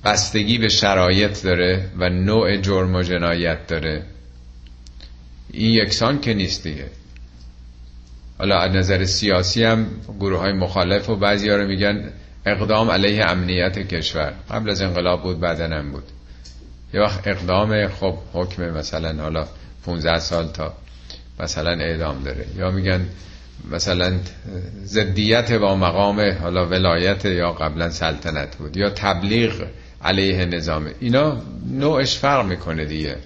بستگی 0.04 0.58
به 0.58 0.68
شرایط 0.68 1.42
داره 1.42 1.90
و 1.98 2.08
نوع 2.08 2.56
جرم 2.56 2.94
و 2.94 3.02
جنایت 3.02 3.66
داره؟ 3.66 4.02
این 5.50 5.70
یکسان 5.70 6.20
که 6.20 6.34
نیست 6.34 6.62
دیگه. 6.62 6.86
حالا 8.38 8.58
از 8.58 8.72
نظر 8.72 9.04
سیاسی 9.04 9.64
هم 9.64 9.86
گروه 10.20 10.38
های 10.38 10.52
مخالف 10.52 11.08
و 11.08 11.16
بعضی 11.16 11.48
ها 11.48 11.56
رو 11.56 11.66
میگن 11.66 12.12
اقدام 12.46 12.90
علیه 12.90 13.24
امنیت 13.30 13.78
کشور. 13.78 14.34
قبل 14.50 14.70
از 14.70 14.82
انقلاب 14.82 15.22
بود 15.22 15.40
بعدن 15.40 15.72
هم 15.72 15.92
بود. 15.92 16.04
یه 16.96 17.02
وقت 17.02 17.28
اقدام 17.28 17.88
خب 17.88 18.14
حکم 18.32 18.70
مثلا 18.70 19.22
حالا 19.22 19.46
15 19.84 20.18
سال 20.18 20.48
تا 20.48 20.74
مثلا 21.40 21.70
اعدام 21.70 22.22
داره. 22.22 22.46
یا 22.56 22.70
میگن 22.70 23.06
مثلا 23.70 24.12
زدیت 24.84 25.52
با 25.52 25.76
مقام 25.76 26.20
حالا 26.42 26.66
ولایت 26.66 27.24
یا 27.24 27.52
قبلا 27.52 27.90
سلطنت 27.90 28.56
بود 28.56 28.76
یا 28.76 28.90
تبلیغ 28.90 29.52
علیه 30.04 30.44
نظام. 30.44 30.90
اینا 31.00 31.42
نوعش 31.70 32.16
فرق 32.16 32.46
می‌کنه 32.46 32.84
دیگه. 32.84 33.16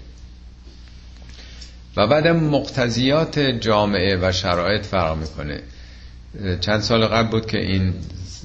و 1.97 2.07
بعدم 2.07 2.37
مقتضیات 2.37 3.39
جامعه 3.39 4.19
و 4.23 4.33
شرایط 4.33 4.87
فرق 4.87 5.17
می‌کنه. 5.17 5.61
چند 6.61 6.81
سال 6.81 7.07
قبل 7.07 7.31
بود 7.31 7.47
که 7.47 7.59
این 7.59 7.95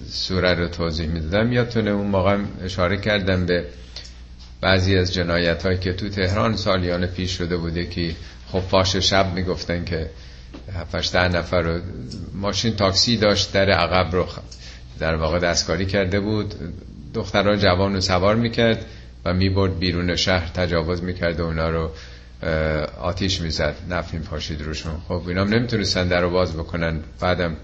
سوره 0.10 0.54
رو 0.54 0.68
توضیح 0.68 1.08
می‌دادم. 1.08 1.54
یادتونه 1.54 1.92
اون 1.92 2.08
موقع 2.08 2.38
اشاره 2.64 2.98
کردم 2.98 3.46
به 3.46 3.66
بعضی 4.66 4.98
از 4.98 5.14
جنایت 5.14 5.64
هایی 5.66 5.78
که 5.78 5.94
تو 5.94 6.10
تهران 6.10 6.56
سالیان 6.56 7.06
پیش 7.06 7.32
شده 7.32 7.58
بوده 7.58 7.86
که 7.86 8.16
خب 8.48 8.60
فاش 8.60 8.96
شب 8.96 9.34
می‌گفتن 9.34 9.86
که 9.86 10.10
هفتش 10.74 11.12
ده 11.12 11.28
نفر 11.28 11.62
رو 11.62 11.80
ماشین 12.34 12.76
تاکسی 12.76 13.18
داشت 13.18 13.54
در 13.54 13.70
عقب 13.70 14.16
رو 14.16 14.28
در 15.00 15.16
واقع 15.16 15.40
دستکاری 15.40 15.86
کرده 15.86 16.20
بود. 16.20 16.56
دخترها 17.14 17.56
جوان 17.56 17.94
رو 17.94 18.02
سوار 18.02 18.36
می‌کرد 18.36 18.86
و 19.26 19.34
می‌برد 19.34 19.80
بیرون 19.80 20.16
شهر 20.16 20.48
تجاوز 20.48 21.04
می‌کرد 21.04 21.40
و 21.40 21.44
اونا 21.44 21.70
رو 21.70 21.92
آتیش 23.02 23.42
می‌زد 23.42 23.76
نفیم 23.90 24.22
پاشید 24.22 24.62
روشون. 24.62 24.98
خب 25.08 25.28
اینا 25.28 25.42
هم 25.42 25.54
نمی‌تونستن 25.54 26.08
در 26.08 26.22
رو 26.22 26.30
باز 26.30 26.54
بکنن. 26.54 27.00
بعدم 27.20 27.56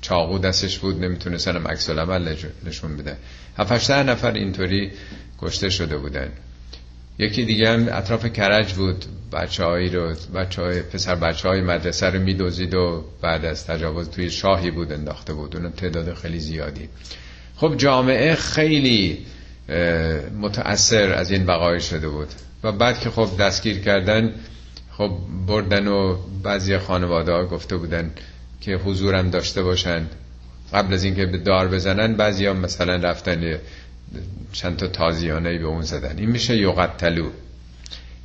چاقو 0.00 0.38
دستش 0.38 0.78
بود 0.78 1.04
نمی‌تونستن 1.04 1.56
هم 1.56 1.68
عکس 1.68 1.90
العمل 1.90 2.36
نشون 2.66 2.96
بده. 2.96 3.16
هفت 3.58 3.90
نفر 3.90 4.32
اینطوری 4.32 4.92
کشته 5.38 5.70
شده 5.70 5.96
بودن 5.96 6.28
یکی 7.18 7.44
دیگه 7.44 7.70
هم 7.70 7.88
اطراف 7.90 8.26
کرج 8.26 8.74
بود. 8.74 9.04
بچه 9.32 9.64
هایی 9.64 9.88
رو 9.88 10.14
بچه 10.34 10.62
های 10.62 10.82
پسر 10.82 11.14
بچه 11.14 11.48
های 11.48 11.60
مدرسه 11.60 12.06
رو 12.06 12.20
میدوزید 12.20 12.74
و 12.74 13.04
بعد 13.22 13.44
از 13.44 13.66
تجاوز 13.66 14.10
توی 14.10 14.30
شاهی 14.30 14.70
بود 14.70 14.92
انداخته 14.92 15.32
بود. 15.34 15.56
اون 15.56 15.72
تعداد 15.72 16.14
خیلی 16.14 16.38
زیادی. 16.38 16.88
خب 17.56 17.74
جامعه 17.76 18.34
خیلی 18.34 19.26
متأثر 20.40 21.12
از 21.12 21.30
این 21.30 21.46
وقایع 21.46 21.78
شده 21.78 22.08
بود. 22.08 22.28
و 22.62 22.72
بعد 22.72 23.00
که 23.00 23.10
خب 23.10 23.28
دستگیر 23.40 23.78
کردن 23.78 24.34
خب 24.92 25.10
بردن 25.46 25.88
و 25.88 26.16
بعضی 26.42 26.78
خانواده 26.78 27.32
ها 27.32 27.46
گفته 27.46 27.76
بودن 27.76 28.10
که 28.60 28.76
حضورم 28.76 29.30
داشته 29.30 29.62
باشن. 29.62 30.06
قبل 30.72 30.94
از 30.94 31.04
اینکه 31.04 31.26
به 31.26 31.38
دار 31.38 31.68
بزنن 31.68 32.16
بعضی 32.16 32.46
ها 32.46 32.52
مثلا 32.52 32.96
رفتن 32.96 33.58
چند 34.52 34.76
تا 34.76 34.86
تازیانه 34.86 35.58
به 35.58 35.66
اون 35.66 35.82
زدن. 35.82 36.18
این 36.18 36.30
میشه 36.30 36.56
یقتلو. 36.56 37.30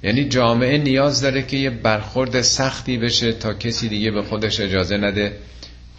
یعنی 0.04 0.30
جامعه 0.30 0.78
نیاز 0.78 1.22
داره 1.22 1.44
که 1.44 1.58
یه 1.58 1.70
برخورد 1.70 2.42
سختی 2.42 2.98
بشه 2.98 3.32
تا 3.34 3.54
کسی 3.54 3.90
دیگه 3.90 4.12
به 4.12 4.22
خودش 4.22 4.60
اجازه 4.60 4.98
نده 4.98 5.38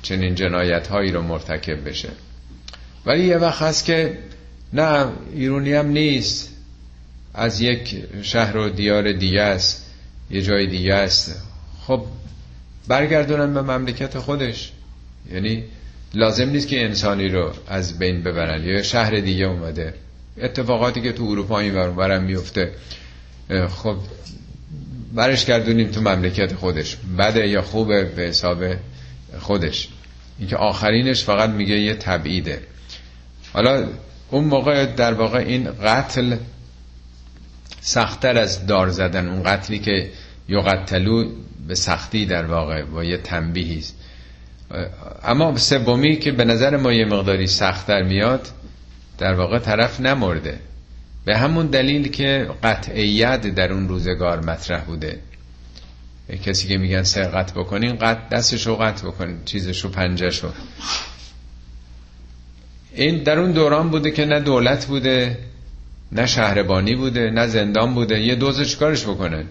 چنین 0.02 0.34
جنایت 0.34 0.86
هایی 0.86 1.12
رو 1.12 1.22
مرتکب 1.22 1.88
بشه. 1.88 2.08
ولی 3.06 3.24
یه 3.24 3.36
وقت 3.36 3.62
هست 3.62 3.84
که 3.84 4.18
نه 4.72 5.06
ایرونی 5.34 5.72
هم 5.72 5.86
نیست. 5.86 6.50
از 7.34 7.60
یک 7.60 8.04
شهر 8.22 8.56
و 8.56 8.68
دیار 8.68 9.12
دیگه 9.12 9.40
است 9.40 9.90
یه 10.30 10.42
جای 10.42 10.66
دیگه 10.66 10.94
است. 10.94 11.42
خب 11.86 12.06
برگردونن 12.88 13.54
به 13.54 13.62
مملکت 13.62 14.18
خودش. 14.18 14.72
یعنی 15.32 15.64
لازم 16.14 16.48
نیست 16.48 16.68
که 16.68 16.84
انسانی 16.84 17.28
رو 17.28 17.52
از 17.68 17.98
بین 17.98 18.22
ببرن. 18.22 18.64
یا 18.64 18.82
شهر 18.82 19.20
دیگه 19.20 19.44
اومده. 19.44 19.94
اتفاقاتی 20.38 21.00
که 21.00 21.12
تو 21.12 21.24
اروپا 21.24 21.58
این 21.58 21.96
برم 21.96 22.22
میفته. 22.22 22.72
خب 23.68 23.96
برش 25.14 25.44
گردونیم 25.44 25.90
تو 25.90 26.00
مملکت 26.00 26.54
خودش. 26.54 26.96
بده 27.18 27.48
یا 27.48 27.62
خوبه 27.62 28.04
به 28.04 28.22
حساب 28.22 28.64
خودش. 29.38 29.88
اینکه 30.38 30.56
آخرینش 30.56 31.24
فقط 31.24 31.50
میگه 31.50 31.78
یه 31.78 31.94
تبعیده. 31.94 32.60
حالا 33.52 33.88
اون 34.30 34.44
موقع 34.44 34.86
در 34.86 35.14
واقع 35.14 35.38
این 35.38 35.68
قتل 35.82 36.36
سختتر 37.80 38.38
از 38.38 38.66
دار 38.66 38.88
زدن. 38.88 39.28
اون 39.28 39.42
قتلی 39.42 39.78
که 39.78 40.10
یقتلو 40.48 41.30
به 41.68 41.74
سختی 41.74 42.26
در 42.26 42.44
واقع 42.44 42.82
با 42.82 43.04
یه 43.04 43.16
تنبیهی 43.16 43.78
است. 43.78 43.96
اما 45.24 45.56
سومی 45.56 46.16
که 46.16 46.32
به 46.32 46.44
نظر 46.44 46.76
ما 46.76 46.92
یه 46.92 47.04
مقداری 47.04 47.46
سختتر 47.46 48.02
میاد 48.02 48.48
در 49.18 49.34
واقع 49.34 49.58
طرف 49.58 50.00
نمرده. 50.00 50.58
به 51.24 51.36
همون 51.36 51.66
دلیل 51.66 52.08
که 52.08 52.48
قطعیت 52.62 53.46
در 53.46 53.72
اون 53.72 53.88
روزگار 53.88 54.40
مطرح 54.40 54.84
بوده. 54.84 55.18
کسی 56.44 56.68
که 56.68 56.78
میگن 56.78 57.02
سرقت 57.02 57.52
بکنین 57.54 57.96
قط 57.96 58.28
دستشو 58.28 58.76
قطع 58.76 59.06
بکنین 59.06 59.38
چیزشو 59.44 59.90
پنجشو 59.90 60.48
این 62.94 63.22
در 63.22 63.38
اون 63.38 63.52
دوران 63.52 63.90
بوده 63.90 64.10
که 64.10 64.24
نه 64.24 64.40
دولت 64.40 64.86
بوده 64.86 65.38
نه 66.12 66.26
شهربانی 66.26 66.94
بوده 66.94 67.30
نه 67.30 67.46
زندان 67.46 67.94
بوده. 67.94 68.20
یه 68.20 68.34
دوز 68.34 68.68
چیکارش 68.68 69.04
بکنن. 69.04 69.44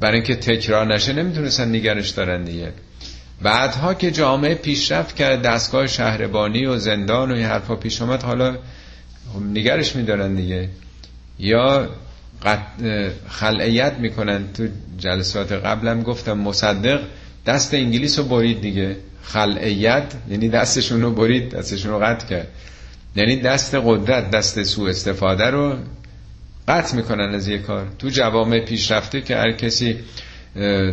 برای 0.00 0.14
اینکه 0.14 0.36
تکرار 0.36 0.94
نشه 0.94 1.12
نمی‌تونستن 1.12 1.68
نگرش 1.74 2.10
دارن 2.10 2.44
دیگه. 2.44 2.72
بعدها 3.42 3.94
که 3.94 4.10
جامعه 4.10 4.54
پیشرفت 4.54 5.16
کرد 5.16 5.42
دستگاه 5.42 5.86
شهربانی 5.86 6.66
و 6.66 6.78
زندان 6.78 7.30
و 7.30 7.34
این 7.34 7.46
حرفا 7.46 7.76
پیش 7.76 8.02
آمد 8.02 8.22
حالا 8.22 8.56
نگرش 9.52 9.96
میدارن 9.96 10.34
دیگه. 10.34 10.68
یا 11.38 11.88
خلعیت 13.28 13.92
می‌کنن. 13.98 14.52
تو 14.52 14.66
جلسات 14.98 15.52
قبلم 15.52 16.02
گفتم 16.02 16.38
مصدق 16.38 17.00
دست 17.46 17.74
انگلیس 17.74 18.18
رو 18.18 18.24
برید 18.24 18.60
دیگه. 18.60 18.96
خلعیت 19.22 20.12
یعنی 20.30 20.48
دستشون 20.48 21.02
رو 21.02 21.10
برید 21.10 21.50
دستشون 21.50 21.92
رو 21.92 21.98
قطع 21.98 22.26
کرد. 22.26 22.48
یعنی 23.16 23.36
دست 23.36 23.74
قدرت 23.74 24.30
دست 24.30 24.62
سوء 24.62 24.90
استفاده 24.90 25.44
رو 25.44 25.76
قطع 26.68 26.96
می‌کنن 26.96 27.34
از 27.34 27.48
یه 27.48 27.58
کار. 27.58 27.86
تو 27.98 28.08
جوامع 28.08 28.60
پیشرفته 28.60 29.20
که 29.20 29.36
هر 29.36 29.52
کسی 29.52 29.96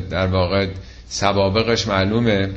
در 0.10 0.28
واقع 0.28 0.68
سوابقش 1.08 1.88
معلومه 1.88 2.50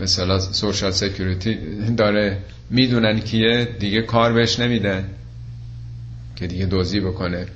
مثلا 0.00 0.38
سوشال 0.38 0.90
سکیوریتی 0.90 1.58
داره 1.96 2.38
می‌دونن 2.70 3.20
کیه 3.20 3.64
دیگه 3.64 4.02
کار 4.02 4.32
بهش 4.32 4.58
نمیدن 4.58 5.08
که 6.36 6.46
دیگه 6.46 6.66
دوزی 6.66 7.00
بکنه. 7.00 7.46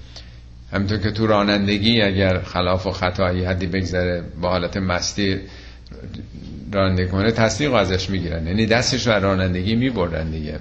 همینطور 0.72 0.98
که 0.98 1.10
تو 1.10 1.26
رانندگی 1.26 2.02
اگر 2.02 2.42
خلاف 2.42 2.86
و 2.86 2.90
خطایی 2.90 3.44
حدی 3.44 3.66
بگذره 3.66 4.22
با 4.40 4.50
حالت 4.50 4.76
مستی 4.76 5.40
رانندگی 6.72 7.08
کنه 7.08 7.32
تصدیق 7.32 7.74
ازش 7.74 8.10
می‌گیرن. 8.10 8.46
یعنی 8.46 8.66
دستش 8.66 9.06
رو 9.06 9.12
رانندگی 9.12 9.74
میبردن 9.74 10.30
دیگه. 10.30 10.58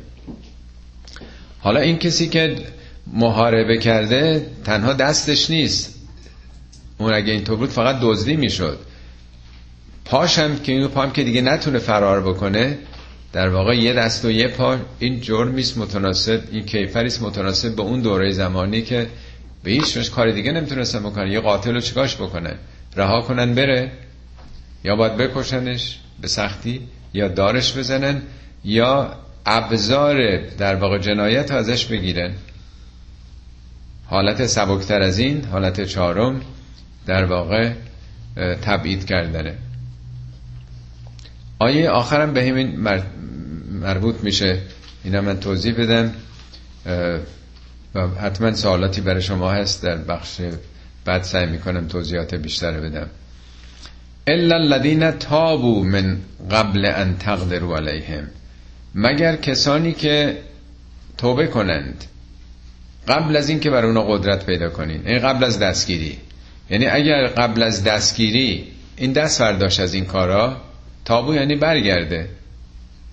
حالا 1.59 1.79
این 1.79 1.97
کسی 1.97 2.27
که 2.27 2.55
محاربه 3.13 3.77
کرده 3.77 4.45
تنها 4.65 4.93
دستش 4.93 5.49
نیست. 5.49 5.95
اون 6.97 7.13
اگه 7.13 7.33
اینطور 7.33 7.57
بود 7.57 7.69
فقط 7.69 7.99
دزدی 8.01 8.35
می‌شد. 8.35 8.79
پاشم 10.05 10.55
که 10.55 10.71
این 10.71 10.87
پام 10.87 11.11
که 11.11 11.23
دیگه 11.23 11.41
نتونه 11.41 11.79
فرار 11.79 12.21
بکنه 12.21 12.77
در 13.33 13.49
واقع 13.49 13.77
یه 13.77 13.93
دست 13.93 14.25
و 14.25 14.31
یه 14.31 14.47
پا. 14.47 14.77
این 14.99 15.21
جرمیست 15.21 15.77
متناسب 15.77 16.41
این 16.51 16.65
کیفریست 16.65 17.21
متناسب 17.21 17.75
به 17.75 17.81
اون 17.81 18.01
دوره 18.01 18.31
زمانی 18.31 18.81
که 18.81 19.07
به 19.63 19.71
هیچ 19.71 20.11
کار 20.11 20.31
دیگه 20.31 20.51
نمی‌تونستن 20.51 20.99
بکنن. 20.99 21.31
یه 21.31 21.39
قاتل 21.39 21.73
رو 21.73 21.79
چیکاش 21.79 22.15
بکنن؟ 22.15 22.55
رها 22.95 23.21
کنن 23.21 23.55
بره؟ 23.55 23.91
یا 24.83 24.95
باید 24.95 25.17
بکشنش 25.17 25.99
به 26.21 26.27
سختی؟ 26.27 26.81
یا 27.13 27.27
دارش 27.27 27.77
بزنن؟ 27.77 28.21
یا 28.63 29.13
ابزار 29.45 30.37
در 30.57 30.75
واقع 30.75 30.97
جنایت 30.97 31.51
ازش 31.51 31.85
بگیرن؟ 31.85 32.33
حالت 34.09 34.45
سبکتر 34.45 35.01
از 35.01 35.19
این 35.19 35.45
حالت 35.45 35.83
چهارم 35.83 36.41
در 37.05 37.25
واقع 37.25 37.71
تبعید 38.61 39.05
کردنه. 39.05 39.55
آیه 41.59 41.89
آخرم 41.89 42.33
به 42.33 42.47
همین 42.47 42.79
مربوط 43.71 44.15
میشه. 44.23 44.59
اینا 45.03 45.21
من 45.21 45.39
توضیح 45.39 45.73
بدم. 45.73 46.13
و 47.95 48.07
حتما 48.07 48.53
سوالاتی 48.53 49.01
برای 49.01 49.21
شما 49.21 49.51
هست. 49.51 49.83
در 49.83 49.97
بخش 49.97 50.41
بعد 51.05 51.23
سعی 51.23 51.45
می‌کنم 51.45 51.87
توضیحات 51.87 52.35
بیشتر 52.35 52.79
بدم. 52.79 53.07
الا 54.27 54.55
الذين 54.55 55.11
تابوا 55.11 55.83
من 55.83 56.17
قبل 56.51 56.85
ان 56.85 57.17
تقدروا 57.17 57.77
علیهم. 57.77 58.27
مگر 58.95 59.35
کسانی 59.35 59.93
که 59.93 60.37
توبه 61.17 61.47
کنند 61.47 62.05
قبل 63.07 63.35
از 63.35 63.49
اینکه 63.49 63.69
بر 63.69 63.85
اونا 63.85 64.01
قدرت 64.01 64.45
پیدا 64.45 64.69
کنین. 64.69 65.07
این 65.07 65.19
قبل 65.19 65.43
از 65.43 65.59
دستگیری. 65.59 66.17
یعنی 66.69 66.85
اگر 66.85 67.27
قبل 67.27 67.63
از 67.63 67.83
دستگیری 67.83 68.67
این 68.97 69.13
دست 69.13 69.41
برداشت 69.41 69.79
از 69.79 69.93
این 69.93 70.05
کارا 70.05 70.57
تابو 71.05 71.33
یعنی 71.33 71.55
برگرده. 71.55 72.29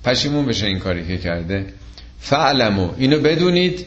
پشیمون 0.05 0.47
بشه 0.47 0.67
این 0.67 0.79
کاری 0.79 1.07
که 1.07 1.19
کرده. 1.19 1.67
فعلمو. 2.21 2.91
اینو 2.99 3.19
بدونید. 3.19 3.87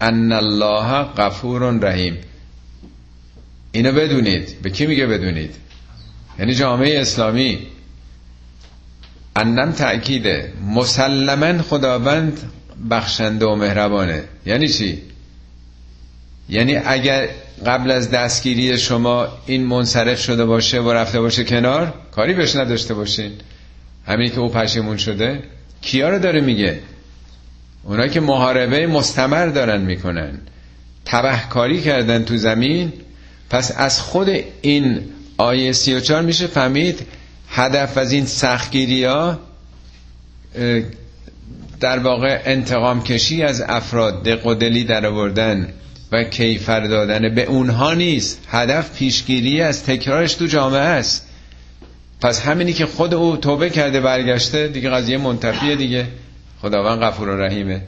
ان 0.00 0.32
الله 0.32 1.02
غفور 1.02 1.62
رحیم. 1.62 2.18
اینو 3.72 3.92
بدونید. 3.92 4.62
به 4.62 4.70
کی 4.70 4.86
میگه 4.86 5.06
بدونید؟ 5.06 5.54
یعنی 6.38 6.54
جامعه 6.54 7.00
اسلامی. 7.00 7.58
انم 9.36 9.72
تأکیده. 9.72 10.52
مسلما 10.74 11.62
خداوند 11.62 12.40
بخشنده 12.90 13.46
و 13.46 13.54
مهربانه. 13.54 14.24
یعنی 14.46 14.68
چی؟ 14.68 15.02
یعنی 16.48 16.76
اگر 16.76 17.28
قبل 17.66 17.90
از 17.90 18.10
دستگیری 18.10 18.78
شما 18.78 19.28
این 19.46 19.66
منصرف 19.66 20.20
شده 20.20 20.44
باشه 20.44 20.80
و 20.80 20.92
رفته 20.92 21.20
باشه 21.20 21.44
کنار 21.44 21.94
کاری 22.12 22.34
بهش 22.34 22.56
نداشته 22.56 22.94
باشین. 22.94 23.32
همین 24.06 24.30
که 24.30 24.38
او 24.40 24.48
پشیمون 24.48 24.96
شده 24.96 25.42
کیا 25.82 26.08
رو 26.08 26.18
داره 26.18 26.40
میگه؟ 26.40 26.80
اونا 27.84 28.08
که 28.08 28.20
محاربه 28.20 28.86
مستمر 28.86 29.46
دارن 29.46 29.80
می‌کنن. 29.80 30.38
تبهکاری 31.04 31.80
کردن 31.80 32.24
تو 32.24 32.36
زمین. 32.36 32.92
پس 33.50 33.72
از 33.76 34.00
خود 34.00 34.28
این 34.62 35.00
آیه 35.38 35.72
34 35.72 36.22
میشه 36.22 36.46
فهمید 36.46 37.06
هدف 37.48 37.98
از 37.98 38.12
این 38.12 38.26
سختگیری 38.26 39.04
ها 39.04 39.38
در 41.80 41.98
واقع 41.98 42.42
انتقام 42.44 43.02
کشی 43.02 43.42
از 43.42 43.64
افراد 43.68 44.24
دق 44.24 44.46
و 44.46 44.54
دلی 44.54 44.84
در 44.84 45.06
آوردن 45.06 45.68
و 46.12 46.24
کیفر 46.24 46.80
دادن 46.80 47.34
به 47.34 47.44
اونها 47.44 47.94
نیست. 47.94 48.44
هدف 48.48 48.98
پیشگیری 48.98 49.60
از 49.60 49.84
تکرارش 49.84 50.34
تو 50.34 50.46
جامعه 50.46 50.80
است. 50.80 51.28
پس 52.20 52.40
همینی 52.40 52.72
که 52.72 52.86
خود 52.86 53.14
او 53.14 53.36
توبه 53.36 53.70
کرده 53.70 54.00
برگشته 54.00 54.68
دیگه 54.68 54.90
قضیه 54.90 55.18
منتفیه 55.18 55.76
دیگه. 55.76 56.06
خداوند 56.62 57.02
غفور 57.02 57.28
و 57.28 57.36
رحیمه. 57.36 57.82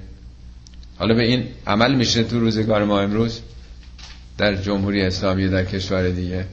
حالا 0.99 1.15
به 1.15 1.25
این 1.27 1.45
عمل 1.67 1.95
میشه 1.95 2.23
تو 2.23 2.41
روزگار 2.41 2.85
ما 2.85 3.01
امروز؟ 3.01 3.41
در 4.39 4.55
جمهوری 4.55 5.03
اسلامی 5.03 5.49
در 5.49 5.65
کشور 5.65 6.09
دیگه. 6.09 6.45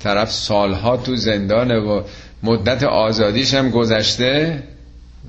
طرف 0.00 0.32
سالها 0.32 0.96
تو 0.96 1.16
زندانه 1.16 1.78
و 1.78 2.02
مدت 2.42 2.82
آزادیش 2.82 3.54
هم 3.54 3.70
گذشته. 3.70 4.62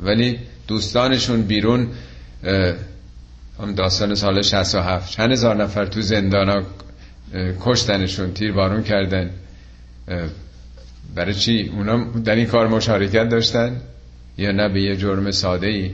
ولی 0.01 0.39
دوستانشون 0.67 1.41
بیرون 1.41 1.87
هم 3.59 3.73
داستان 3.75 4.15
سال 4.15 4.41
67 4.41 5.11
چند 5.11 5.31
هزار 5.31 5.55
نفر 5.55 5.85
تو 5.85 6.01
زندان 6.01 6.49
ها 6.49 6.61
کشتنشون 7.65 8.33
تیر 8.33 8.51
بارون 8.51 8.83
کردن. 8.83 9.29
برای 11.15 11.33
چی؟ 11.33 11.71
اونا 11.73 11.97
در 12.25 12.35
این 12.35 12.45
کار 12.45 12.67
مشارکت 12.67 13.29
داشتن؟ 13.29 13.81
یا 14.37 14.51
نه 14.51 14.69
به 14.69 14.81
یه 14.81 14.95
جرم 14.95 15.31
ساده 15.31 15.67
ای 15.67 15.91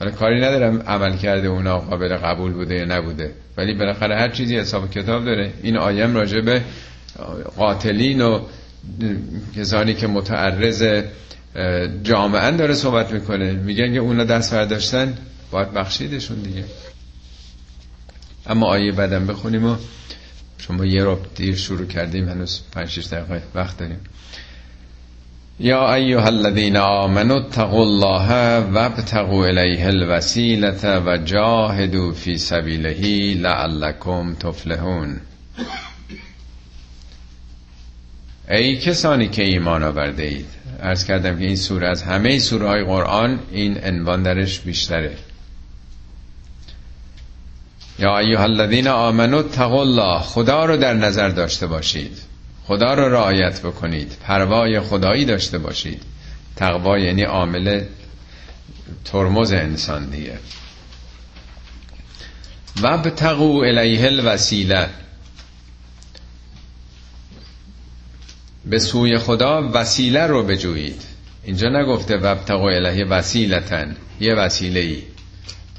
حالا 0.00 0.10
کاری 0.12 0.40
ندارم 0.40 0.82
عمل 0.82 1.16
کرده 1.16 1.48
اونا 1.48 1.78
قابل 1.78 2.16
قبول 2.16 2.52
بوده 2.52 2.74
یا 2.74 2.84
نبوده. 2.84 3.30
ولی 3.56 3.74
بالاخره 3.74 4.16
هر 4.16 4.28
چیزی 4.28 4.56
حساب 4.56 4.90
کتاب 4.90 5.24
داره. 5.24 5.52
این 5.62 5.76
آیم 5.76 6.14
راجع 6.14 6.40
به 6.40 6.62
قاتلین 7.56 8.20
و 8.20 8.40
کسانی 9.56 9.94
که 9.94 10.06
متعرض 10.06 11.02
جامعه 12.02 12.50
داره 12.50 12.74
صحبت 12.74 13.12
می‌کنه. 13.12 13.52
میگن 13.52 13.92
که 13.92 13.98
اونا 13.98 14.24
دست 14.24 14.54
برداشتن 14.54 15.18
باید 15.50 15.72
بخشیدشون 15.72 16.36
دیگه. 16.42 16.64
اما 18.46 18.66
آیه 18.66 18.92
بدم 18.92 19.26
بخونیم 19.26 19.64
و 19.64 19.76
شما 20.58 20.84
یه 20.84 21.04
رو 21.04 21.18
دیر 21.34 21.56
شروع 21.56 21.86
کردیم 21.86 22.28
هنوز 22.28 22.60
5 22.72 22.88
6 22.88 23.06
دقیقه 23.06 23.42
وقت 23.54 23.78
داریم. 23.78 24.00
یا 25.60 25.94
ایها 25.94 26.26
الذین 26.26 26.76
آمنوا 26.76 27.36
اتقوا 27.36 27.82
الله 27.82 28.58
وابتغوا 28.58 29.46
الیه 29.46 29.86
الوسیله 29.86 30.98
و 31.06 31.16
جاهدوا 31.16 32.12
فی 32.12 32.38
سبیله 32.38 33.34
لعلکم 33.34 34.34
تفلحون. 34.34 35.20
ای 38.48 38.76
کسانی 38.76 39.28
که 39.28 39.42
ایمان 39.42 39.82
آورده 39.82 40.22
اید 40.22 40.46
ارز 40.82 41.04
کردم 41.04 41.38
که 41.38 41.44
این 41.44 41.56
سوره 41.56 41.88
از 41.88 42.02
همه 42.02 42.38
سوره 42.38 42.68
های 42.68 42.84
قرآن 42.84 43.40
این 43.50 43.84
عنوان 43.84 44.22
درش 44.22 44.60
بیشتره. 44.60 45.16
یا 47.98 48.18
ایها 48.18 48.42
الذین 48.42 48.88
آمنوا 48.88 49.38
اتقوا 49.38 49.80
الله 49.80 50.20
خدا 50.20 50.64
رو 50.64 50.76
در 50.76 50.94
نظر 50.94 51.28
داشته 51.28 51.66
باشید. 51.66 52.18
خدا 52.64 52.94
رو 52.94 53.08
رعایت 53.08 53.60
بکنید. 53.60 54.16
پروای 54.22 54.80
خدایی 54.80 55.24
داشته 55.24 55.58
باشید. 55.58 56.02
تقوا 56.56 56.98
یعنی 56.98 57.22
عامل 57.22 57.82
ترمز 59.04 59.52
انسان 59.52 60.10
دیگه. 60.10 60.38
و 62.82 62.86
الیه 62.86 64.06
الوسیله. 64.06 64.88
به 68.70 68.78
سوی 68.78 69.18
خدا 69.18 69.70
وسیله 69.72 70.26
رو 70.26 70.42
بجویید. 70.42 71.02
اینجا 71.44 71.68
نگفته 71.68 72.16
وبتقو 72.16 72.64
الیه 72.64 73.04
وسیلتن 73.04 73.96
یه 74.20 74.34
وسیله 74.34 74.80
ای 74.80 75.02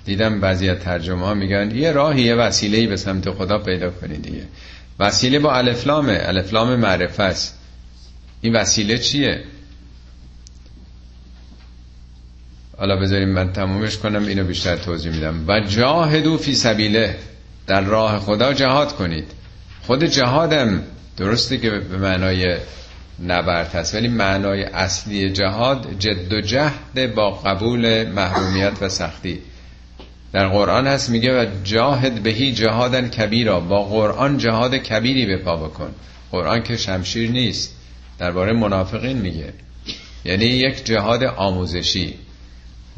دیدم 0.06 0.40
بعضی 0.40 0.70
از 0.70 0.80
ترجمه 0.80 1.26
ها 1.26 1.34
میگن 1.34 1.72
یه 1.76 1.92
راهی 1.92 2.22
یه 2.22 2.36
وسیله 2.36 2.78
ای 2.78 2.88
به 2.88 2.98
سمت 2.98 3.32
خدا 3.32 3.58
پیدا 3.58 3.90
کنید 3.90 4.22
دیگه. 4.22 4.44
وسیله 5.00 5.40
با 5.40 5.54
الفلامه 5.54 6.22
الفلام 6.24 6.76
معرفه 6.76 7.24
است. 7.24 7.60
این 8.42 8.56
وسیله 8.56 8.98
چیه؟ 8.98 9.44
حالا 12.78 12.96
بذاریم 12.96 13.30
من 13.30 13.54
تمومش 13.54 13.98
کنم 13.98 14.26
اینو 14.26 14.44
بیشتر 14.44 14.78
توضیح 14.78 15.12
میدم. 15.12 15.46
و 15.48 15.60
جاهدو 15.60 16.38
فی 16.38 16.56
سبیله 16.56 17.16
در 17.68 17.82
راه 17.82 18.20
خدا 18.20 18.54
جهاد 18.54 18.96
کنید. 18.96 19.26
خود 19.82 20.04
جهادم 20.04 20.84
درسته 21.18 21.58
که 21.58 21.70
به 21.70 21.98
معنای 21.98 22.58
نبرد 23.28 23.76
هست. 23.76 23.96
ولی 23.96 24.08
معنای 24.08 24.64
اصلی 24.64 25.30
جهاد 25.30 26.00
جد 26.00 26.34
و 26.34 26.42
جهد 26.42 27.16
با 27.16 27.32
قبول 27.32 28.08
محرومیت 28.08 28.74
و 28.82 28.90
سختی. 28.90 29.40
در 30.34 30.48
قرآن 30.48 30.88
هست 30.88 31.10
میگه 31.10 31.42
و 31.42 31.46
جاهد 31.64 32.24
بهی 32.24 32.52
جهادن 32.52 33.08
کبیرا. 33.08 33.60
با 33.60 33.84
قرآن 33.84 34.38
جهاد 34.38 34.76
کبیری 34.76 35.26
به 35.26 35.38
پا 35.38 35.56
بکن. 35.56 35.96
قرآن 36.32 36.64
که 36.64 36.78
شمشیر 36.78 37.32
نیست. 37.32 37.76
درباره 38.20 38.54
منافقین 38.54 39.18
میگه. 39.18 39.54
یعنی 40.26 40.46
یک 40.46 40.86
جهاد 40.86 41.24
آموزشی. 41.24 42.14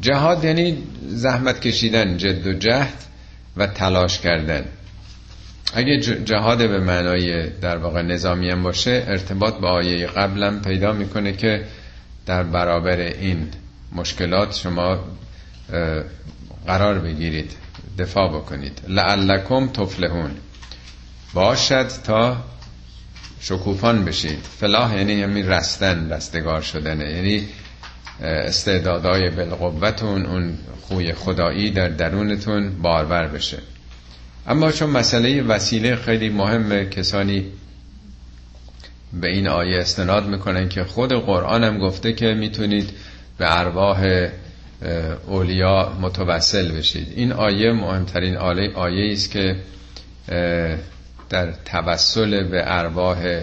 جهاد 0.00 0.44
یعنی 0.44 0.82
زحمت 1.06 1.60
کشیدن 1.60 2.16
جد 2.16 2.46
و 2.46 2.52
جهد 2.52 3.04
و 3.56 3.66
تلاش 3.66 4.20
کردن. 4.20 4.64
اگه 5.74 6.00
جهاد 6.00 6.58
به 6.58 6.80
معنای 6.80 7.50
در 7.50 7.76
واقع 7.76 8.02
نظامی 8.02 8.50
هم 8.50 8.62
باشه 8.62 9.04
ارتباط 9.06 9.54
با 9.54 9.70
آیه 9.70 10.06
قبلم 10.06 10.62
پیدا 10.62 10.92
می‌کنه 10.92 11.32
که 11.32 11.64
در 12.26 12.42
برابر 12.42 12.96
این 12.98 13.48
مشکلات 13.92 14.54
شما 14.54 15.04
قرار 16.66 16.98
بگیرید 16.98 17.52
دفاع 17.98 18.28
بکنید. 18.28 18.80
لعلکم 18.88 19.68
تفلحون. 19.68 20.30
باشد 21.34 21.86
تا 22.04 22.36
شکوفان 23.40 24.04
بشید. 24.04 24.38
فلاح 24.60 24.96
یعنی 24.96 25.22
همین 25.22 25.48
رستن 25.48 26.12
رستگار 26.12 26.60
شدنه 26.60 27.10
یعنی 27.10 27.48
استعدادای 28.20 29.30
بالقوتون 29.30 30.26
اون 30.26 30.58
خوی 30.82 31.12
خدایی 31.12 31.70
در 31.70 31.88
درونتون 31.88 32.82
بارور 32.82 33.26
بشه. 33.26 33.58
اما 34.46 34.72
چون 34.72 34.90
مسئله 34.90 35.42
وسیله 35.42 35.96
خیلی 35.96 36.28
مهمه 36.28 36.84
کسانی 36.84 37.46
به 39.20 39.28
این 39.28 39.48
آیه 39.48 39.78
استناد 39.78 40.26
می‌کنن 40.26 40.68
که 40.68 40.84
خود 40.84 41.12
قرآن 41.12 41.64
هم 41.64 41.78
گفته 41.78 42.12
که 42.12 42.26
می‌تونید 42.26 42.90
به 43.38 43.58
ارواح 43.58 44.28
اولیا 45.26 45.92
متوسل 46.00 46.72
بشید. 46.72 47.12
این 47.16 47.32
آیه 47.32 47.72
مهمترین 47.72 48.36
آیه 48.74 49.12
است 49.12 49.30
که 49.30 49.56
در 51.30 51.52
توسل 51.64 52.44
به 52.44 52.62
ارواح 52.66 53.42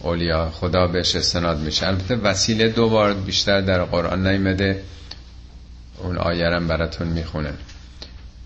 اولیا 0.00 0.50
خدا 0.50 0.86
بهش 0.86 1.16
استناد 1.16 1.60
میشه. 1.60 1.86
البته 1.86 2.16
وسیله 2.16 2.68
دو 2.68 2.88
بار 2.88 3.14
بیشتر 3.14 3.60
در 3.60 3.84
قرآن 3.84 4.26
نیمده 4.26 4.82
اون 5.98 6.18
آیه 6.18 6.46
هم 6.46 6.68
براتون 6.68 7.08
می‌خونه 7.08 7.52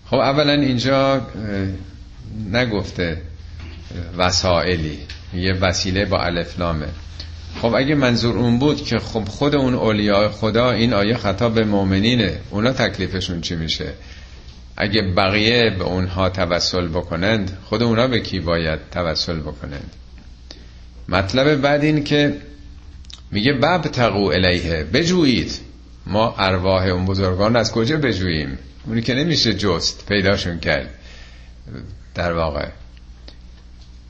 خب 0.05 0.15
اولا 0.15 0.53
اینجا 0.53 1.21
نگفته 2.51 3.21
وسائلی 4.17 4.97
یه 5.33 5.53
وسیله 5.53 6.05
با 6.05 6.23
الفلامه 6.23 6.87
خب 7.61 7.75
اگه 7.75 7.95
منظور 7.95 8.37
اون 8.37 8.59
بود 8.59 8.83
که 8.83 8.99
خب 8.99 9.25
خود 9.27 9.55
اون 9.55 9.73
اولیاء 9.73 10.29
خدا 10.29 10.71
این 10.71 10.93
آیه 10.93 11.17
خطاب 11.17 11.53
به 11.53 11.63
مؤمنینه 11.63 12.39
اونا 12.49 12.71
تکلیفشون 12.71 13.41
چی 13.41 13.55
میشه؟ 13.55 13.93
اگه 14.77 15.01
بقیه 15.17 15.75
به 15.77 15.83
اونها 15.83 16.29
توسل 16.29 16.87
بکنند 16.87 17.57
خود 17.65 17.83
اونا 17.83 18.07
به 18.07 18.19
کی 18.19 18.39
باید 18.39 18.79
توسل 18.91 19.39
بکنند؟ 19.39 19.91
مطلب 21.09 21.55
بعد 21.55 21.83
این 21.83 22.03
که 22.03 22.37
میگه 23.31 23.53
بب 23.53 23.81
تقو 23.81 24.25
الیه 24.25 24.83
بجویید. 24.93 25.51
ما 26.05 26.35
ارواح 26.37 26.83
اون 26.83 27.05
بزرگان 27.05 27.55
از 27.55 27.71
کجا 27.71 27.97
بجوییم؟ 27.97 28.57
اونی 28.85 29.01
که 29.01 29.13
نمیشه 29.13 29.53
جست 29.53 30.05
پیداشون 30.07 30.59
کرد 30.59 30.89
در 32.15 32.33
واقع. 32.33 32.67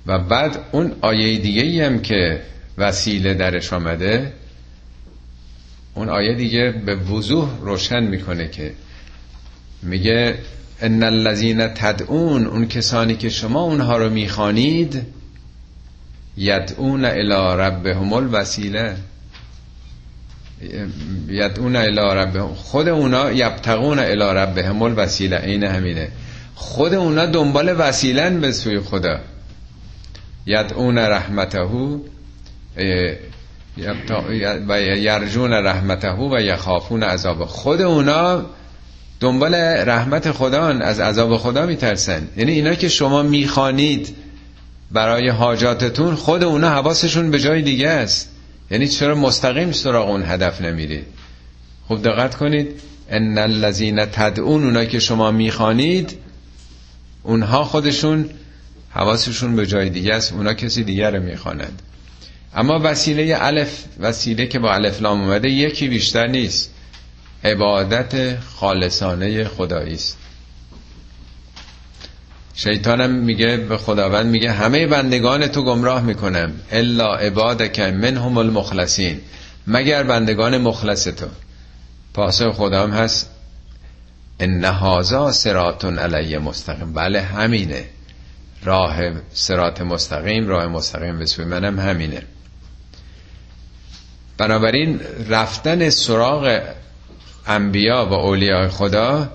و 0.07 0.19
بعد 0.19 0.59
اون 0.71 0.95
آیه 1.01 1.38
دیگه 1.38 1.61
ای 1.61 1.82
هم 1.82 2.01
که 2.01 2.41
وسیله 2.78 3.34
درش 3.34 3.73
آمده 3.73 4.34
اون 5.93 6.09
آیه 6.09 6.34
دیگه 6.34 6.71
به 6.86 6.95
وضوح 6.95 7.49
روشن 7.61 8.03
می‌کنه 8.03 8.47
که 8.47 8.73
میگه 9.84 10.38
ان 10.82 11.03
الذین 11.03 11.67
تدعون 11.67 12.45
اون 12.45 12.67
کسانی 12.67 13.15
که 13.15 13.30
شما 13.30 13.61
اونها 13.61 13.97
رو 13.97 14.09
می‌خوانید 14.09 15.01
یدعون 16.38 17.05
الی 17.05 17.61
ربهم 17.61 18.13
الوسیله. 18.13 18.95
یدعون 21.30 21.76
الی 21.76 22.01
ربهم. 22.16 22.53
خود 22.55 22.88
اونا 22.88 23.32
یبتغون 23.32 23.99
الی 23.99 24.39
ربهم 24.39 24.82
الوسیله. 24.82 25.41
این 25.43 25.63
همینه. 25.63 26.07
خود 26.55 26.93
اونا 26.93 27.26
دنبال 27.26 27.76
وسیلن 27.78 28.41
به 28.41 28.51
سوی 28.51 28.80
خدا. 28.80 29.20
یدعون 30.45 30.97
رحمته 30.97 31.59
و 34.68 34.82
یرجون 34.97 35.53
رحمته 35.53 36.11
و 36.11 36.41
یخافون 36.41 37.03
عذاب. 37.03 37.45
خود 37.45 37.82
اونا 37.82 38.45
دنبال 39.20 39.55
رحمت 39.86 40.32
خدا 40.32 40.68
از 40.68 40.99
عذاب 40.99 41.38
خدا 41.38 41.66
میترسن. 41.66 42.28
یعنی 42.38 42.51
اینا 42.51 42.76
که 42.76 42.89
شما 42.89 43.24
می‌خوانید 43.24 44.16
برای 44.91 45.30
حاجاتتون 45.30 46.16
خود 46.16 46.43
اونا 46.43 46.70
حواسشون 46.70 47.32
به 47.32 47.39
جای 47.39 47.61
دیگه 47.61 47.89
است. 47.89 48.35
یعنی 48.72 48.88
چرا 48.88 49.16
مستقیم 49.16 49.72
سراغ 49.72 50.09
اون 50.09 50.24
هدف 50.24 50.61
نمیرید 50.61 51.05
خوب 51.88 52.01
دقت 52.01 52.36
کنید 52.36 52.68
ان 53.09 53.38
الذین 53.38 54.05
تدعون 54.05 54.63
اونا 54.63 54.86
که 54.86 54.99
شما 54.99 55.32
می‌خوانید 55.32 56.18
اونها 57.24 57.63
خودشون 57.63 58.30
حواسشون 58.89 59.55
به 59.55 59.66
جای 59.66 59.89
دیگه 59.89 60.13
است 60.13 60.34
اونا 60.34 60.53
کسی 60.53 60.84
دیگر 60.84 61.11
رو 61.11 61.24
می‌خوانند 61.24 61.82
اما 62.55 62.80
وسیله 62.84 63.38
الف 63.39 63.84
وسیله 63.99 64.47
که 64.47 64.59
با 64.59 64.74
الف 64.74 65.01
لام 65.01 65.22
اومده 65.22 65.49
یکی 65.49 65.88
بیشتر 65.88 66.28
نیست. 66.28 66.72
عبادت 67.43 68.39
خالصانه 68.39 69.43
خدایی 69.43 69.93
است. 69.93 70.18
شیطانم 72.56 73.12
میگه 73.12 73.58
به 73.58 73.78
خداوند 73.78 74.26
میگه 74.26 74.51
همه 74.51 74.88
بندگان 74.88 75.47
تو 75.47 75.64
گمراه 75.64 76.01
می‌کنم. 76.01 76.53
الا 76.72 77.16
عبادک 77.16 77.80
منهم 77.80 78.38
المخلصین. 78.38 79.22
مگر 79.68 80.03
بندگان 80.03 80.58
مخلص 80.58 81.03
تو. 81.03 81.26
پاسخ 82.14 82.51
خدام 82.51 82.91
هست. 82.91 83.30
ان 84.39 84.66
هذا 84.66 85.32
صراط 85.32 85.86
علی 85.86 86.38
مستقیم. 86.38 86.93
بله 86.93 87.22
همینه. 87.22 87.84
راه 88.64 88.95
سرات 89.34 89.82
مستقیم 89.82 90.47
راه 90.47 90.68
مستقیم 90.68 91.20
به 91.20 91.26
سوی 91.26 91.45
منم 91.45 91.80
همینه. 91.80 92.22
بنابراین 94.38 94.99
رفتن 95.30 95.89
سراغ 95.89 96.62
انبیا 97.47 98.06
و 98.06 98.14
اولیاء 98.14 98.68
خدا 98.68 99.30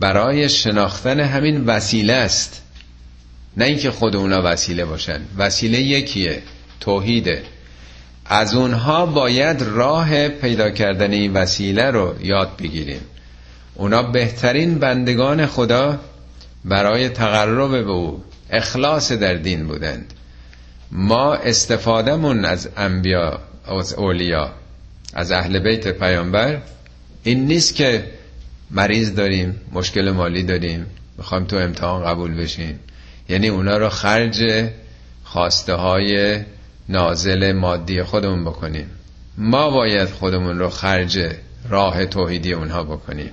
برای 0.00 0.48
شناختن 0.48 1.20
همین 1.20 1.64
وسیله 1.64 2.12
است. 2.12 2.62
نه 3.56 3.64
اینکه 3.64 3.90
خود 3.90 4.16
اونا 4.16 4.42
وسیله 4.44 4.84
باشن. 4.84 5.20
وسیله 5.36 5.80
یکیه 5.80 6.42
توحیده. 6.80 7.42
از 8.26 8.54
اونها 8.54 9.06
باید 9.06 9.62
راه 9.62 10.28
پیدا 10.28 10.70
کردن 10.70 11.12
این 11.12 11.32
وسیله 11.32 11.90
رو 11.90 12.14
یاد 12.20 12.56
بگیریم. 12.56 13.00
اونا 13.74 14.02
بهترین 14.02 14.78
بندگان 14.78 15.46
خدا 15.46 16.00
برای 16.64 17.08
تقرب 17.08 17.70
به 17.70 17.90
او 17.90 18.24
اخلاص 18.50 19.12
در 19.12 19.34
دین 19.34 19.66
بودند. 19.66 20.12
ما 20.92 21.34
استفادهمون 21.34 22.44
از 22.44 22.68
انبیا 22.76 23.40
از 23.68 23.94
اولیا 23.94 24.50
از 25.14 25.32
اهل 25.32 25.58
بیت 25.58 25.88
پیامبر 25.88 26.58
این 27.22 27.46
نیست 27.46 27.74
که 27.74 28.04
مریض 28.70 29.14
داریم 29.14 29.60
مشکل 29.72 30.10
مالی 30.10 30.42
داریم 30.42 30.86
می‌خوایم 31.18 31.44
تو 31.44 31.56
امتحان 31.56 32.04
قبول 32.04 32.34
بشیم 32.34 32.80
یعنی 33.28 33.48
اونا 33.48 33.76
رو 33.76 33.88
خرج 33.88 34.68
خواسته 35.24 35.74
های 35.74 36.40
نازل 36.88 37.52
مادی 37.52 38.02
خودمون 38.02 38.44
بکنیم. 38.44 38.90
ما 39.38 39.70
باید 39.70 40.08
خودمون 40.08 40.58
رو 40.58 40.68
خرج 40.68 41.18
راه 41.68 42.06
توحیدی 42.06 42.52
اونها 42.52 42.82
بکنیم. 42.82 43.30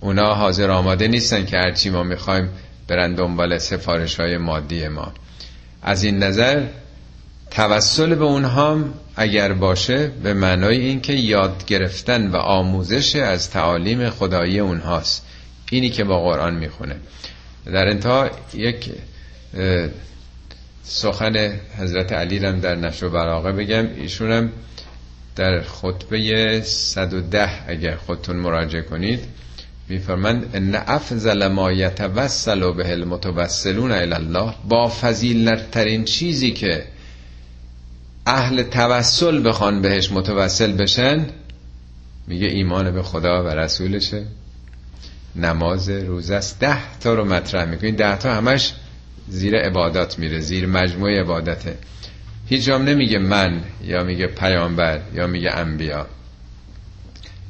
اونا 0.00 0.34
حاضر 0.34 0.70
آماده 0.70 1.08
نیستن 1.08 1.44
که 1.44 1.56
هرچی 1.56 1.90
ما 1.90 2.02
می‌خوایم 2.02 2.48
برن 2.88 3.14
دنبال 3.14 3.58
سفارش 3.58 4.20
های 4.20 4.36
مادی 4.36 4.88
ما. 4.88 5.12
از 5.82 6.04
این 6.04 6.18
نظر 6.18 6.66
توسل 7.54 8.14
به 8.14 8.24
اونها 8.24 8.78
اگر 9.16 9.52
باشه 9.52 10.08
به 10.22 10.34
معنای 10.34 10.76
اینکه 10.76 11.12
یاد 11.12 11.64
گرفتن 11.66 12.30
و 12.30 12.36
آموزش 12.36 13.16
از 13.16 13.50
تعالیم 13.50 14.10
خدایی 14.10 14.58
اونهاست. 14.58 15.26
اینی 15.70 15.90
که 15.90 16.04
با 16.04 16.20
قرآن 16.20 16.54
می‌خونه. 16.54 16.96
در 17.66 17.88
انتها 17.88 18.30
یک 18.54 18.90
سخن 20.82 21.60
حضرت 21.78 22.12
علی 22.12 22.38
رم 22.38 22.60
در 22.60 22.74
نشر 22.74 23.06
و 23.06 23.10
براغه 23.10 23.52
بگم. 23.52 23.86
ایشونم 23.96 24.52
در 25.36 25.62
خطبه 25.62 26.60
110 26.60 27.50
اگر 27.68 27.96
خودتون 27.96 28.36
مراجعه 28.36 28.82
کنید 28.82 29.20
میفرمند 29.88 30.50
ان 30.54 30.74
افضل 30.86 31.48
ما 31.48 31.72
یتوسل 31.72 32.72
به 32.72 32.90
المتوسلون 32.90 33.92
الی 33.92 34.14
الله. 34.14 34.54
با 34.68 34.88
فضیلت 34.88 35.70
ترین 35.70 36.04
چیزی 36.04 36.50
که 36.50 36.84
اهل 38.26 38.62
توسل 38.62 39.48
بخوان 39.48 39.82
بهش 39.82 40.12
متوسل 40.12 40.72
بشن 40.72 41.26
میگه 42.26 42.46
ایمان 42.46 42.90
به 42.90 43.02
خدا 43.02 43.44
و 43.44 43.48
رسولشه. 43.48 44.24
نماز 45.36 45.88
روزه 45.88 46.34
است. 46.34 46.60
ده 46.60 46.98
تا 47.00 47.14
رو 47.14 47.24
مطرح 47.24 47.64
می‌کنین 47.64 47.94
ده 47.94 48.18
تا 48.18 48.34
همش 48.34 48.72
زیر 49.28 49.56
عبادات 49.56 50.18
میره 50.18 50.40
زیر 50.40 50.66
مجموعه 50.66 51.20
عبادته. 51.20 51.78
هیچ 52.48 52.64
جام 52.64 52.82
نمیگه 52.82 53.18
من 53.18 53.62
یا 53.84 54.04
میگه 54.04 54.26
پیامبر 54.26 55.00
یا 55.14 55.26
میگه 55.26 55.50
انبیا. 55.50 56.06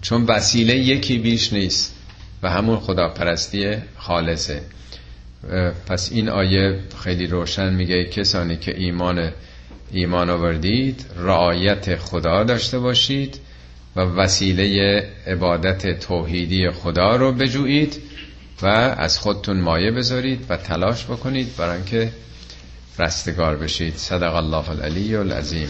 چون 0.02 0.24
وسیله 0.24 0.76
یکی 0.76 1.18
بیش 1.18 1.52
نیست 1.52 1.94
و 2.42 2.50
همون 2.50 2.80
خداپرستی 2.80 3.74
خالصه. 3.96 4.62
پس 5.86 6.12
این 6.12 6.28
آیه 6.28 6.80
خیلی 7.04 7.26
روشن 7.26 7.74
میگه 7.74 8.04
کسانی 8.04 8.56
که 8.56 8.78
ایمان 8.78 9.32
ایمان 9.92 10.30
آوردید 10.30 11.06
رعایت 11.16 11.96
خدا 11.96 12.44
داشته 12.44 12.78
باشید 12.78 13.40
و 13.96 14.00
وسیله 14.00 15.02
عبادت 15.26 16.00
توحیدی 16.00 16.70
خدا 16.70 17.16
رو 17.16 17.32
بجویید 17.32 18.02
و 18.62 18.66
از 18.66 19.18
خودتون 19.18 19.60
مایه 19.60 19.90
بذارید 19.90 20.46
و 20.48 20.56
تلاش 20.56 21.04
بکنید 21.04 21.56
برای 21.56 21.76
اینکه 21.76 22.12
رستگار 22.98 23.56
بشید. 23.56 23.96
صدق 23.96 24.34
الله 24.34 24.70
العلی 24.70 25.16
العظیم. 25.16 25.68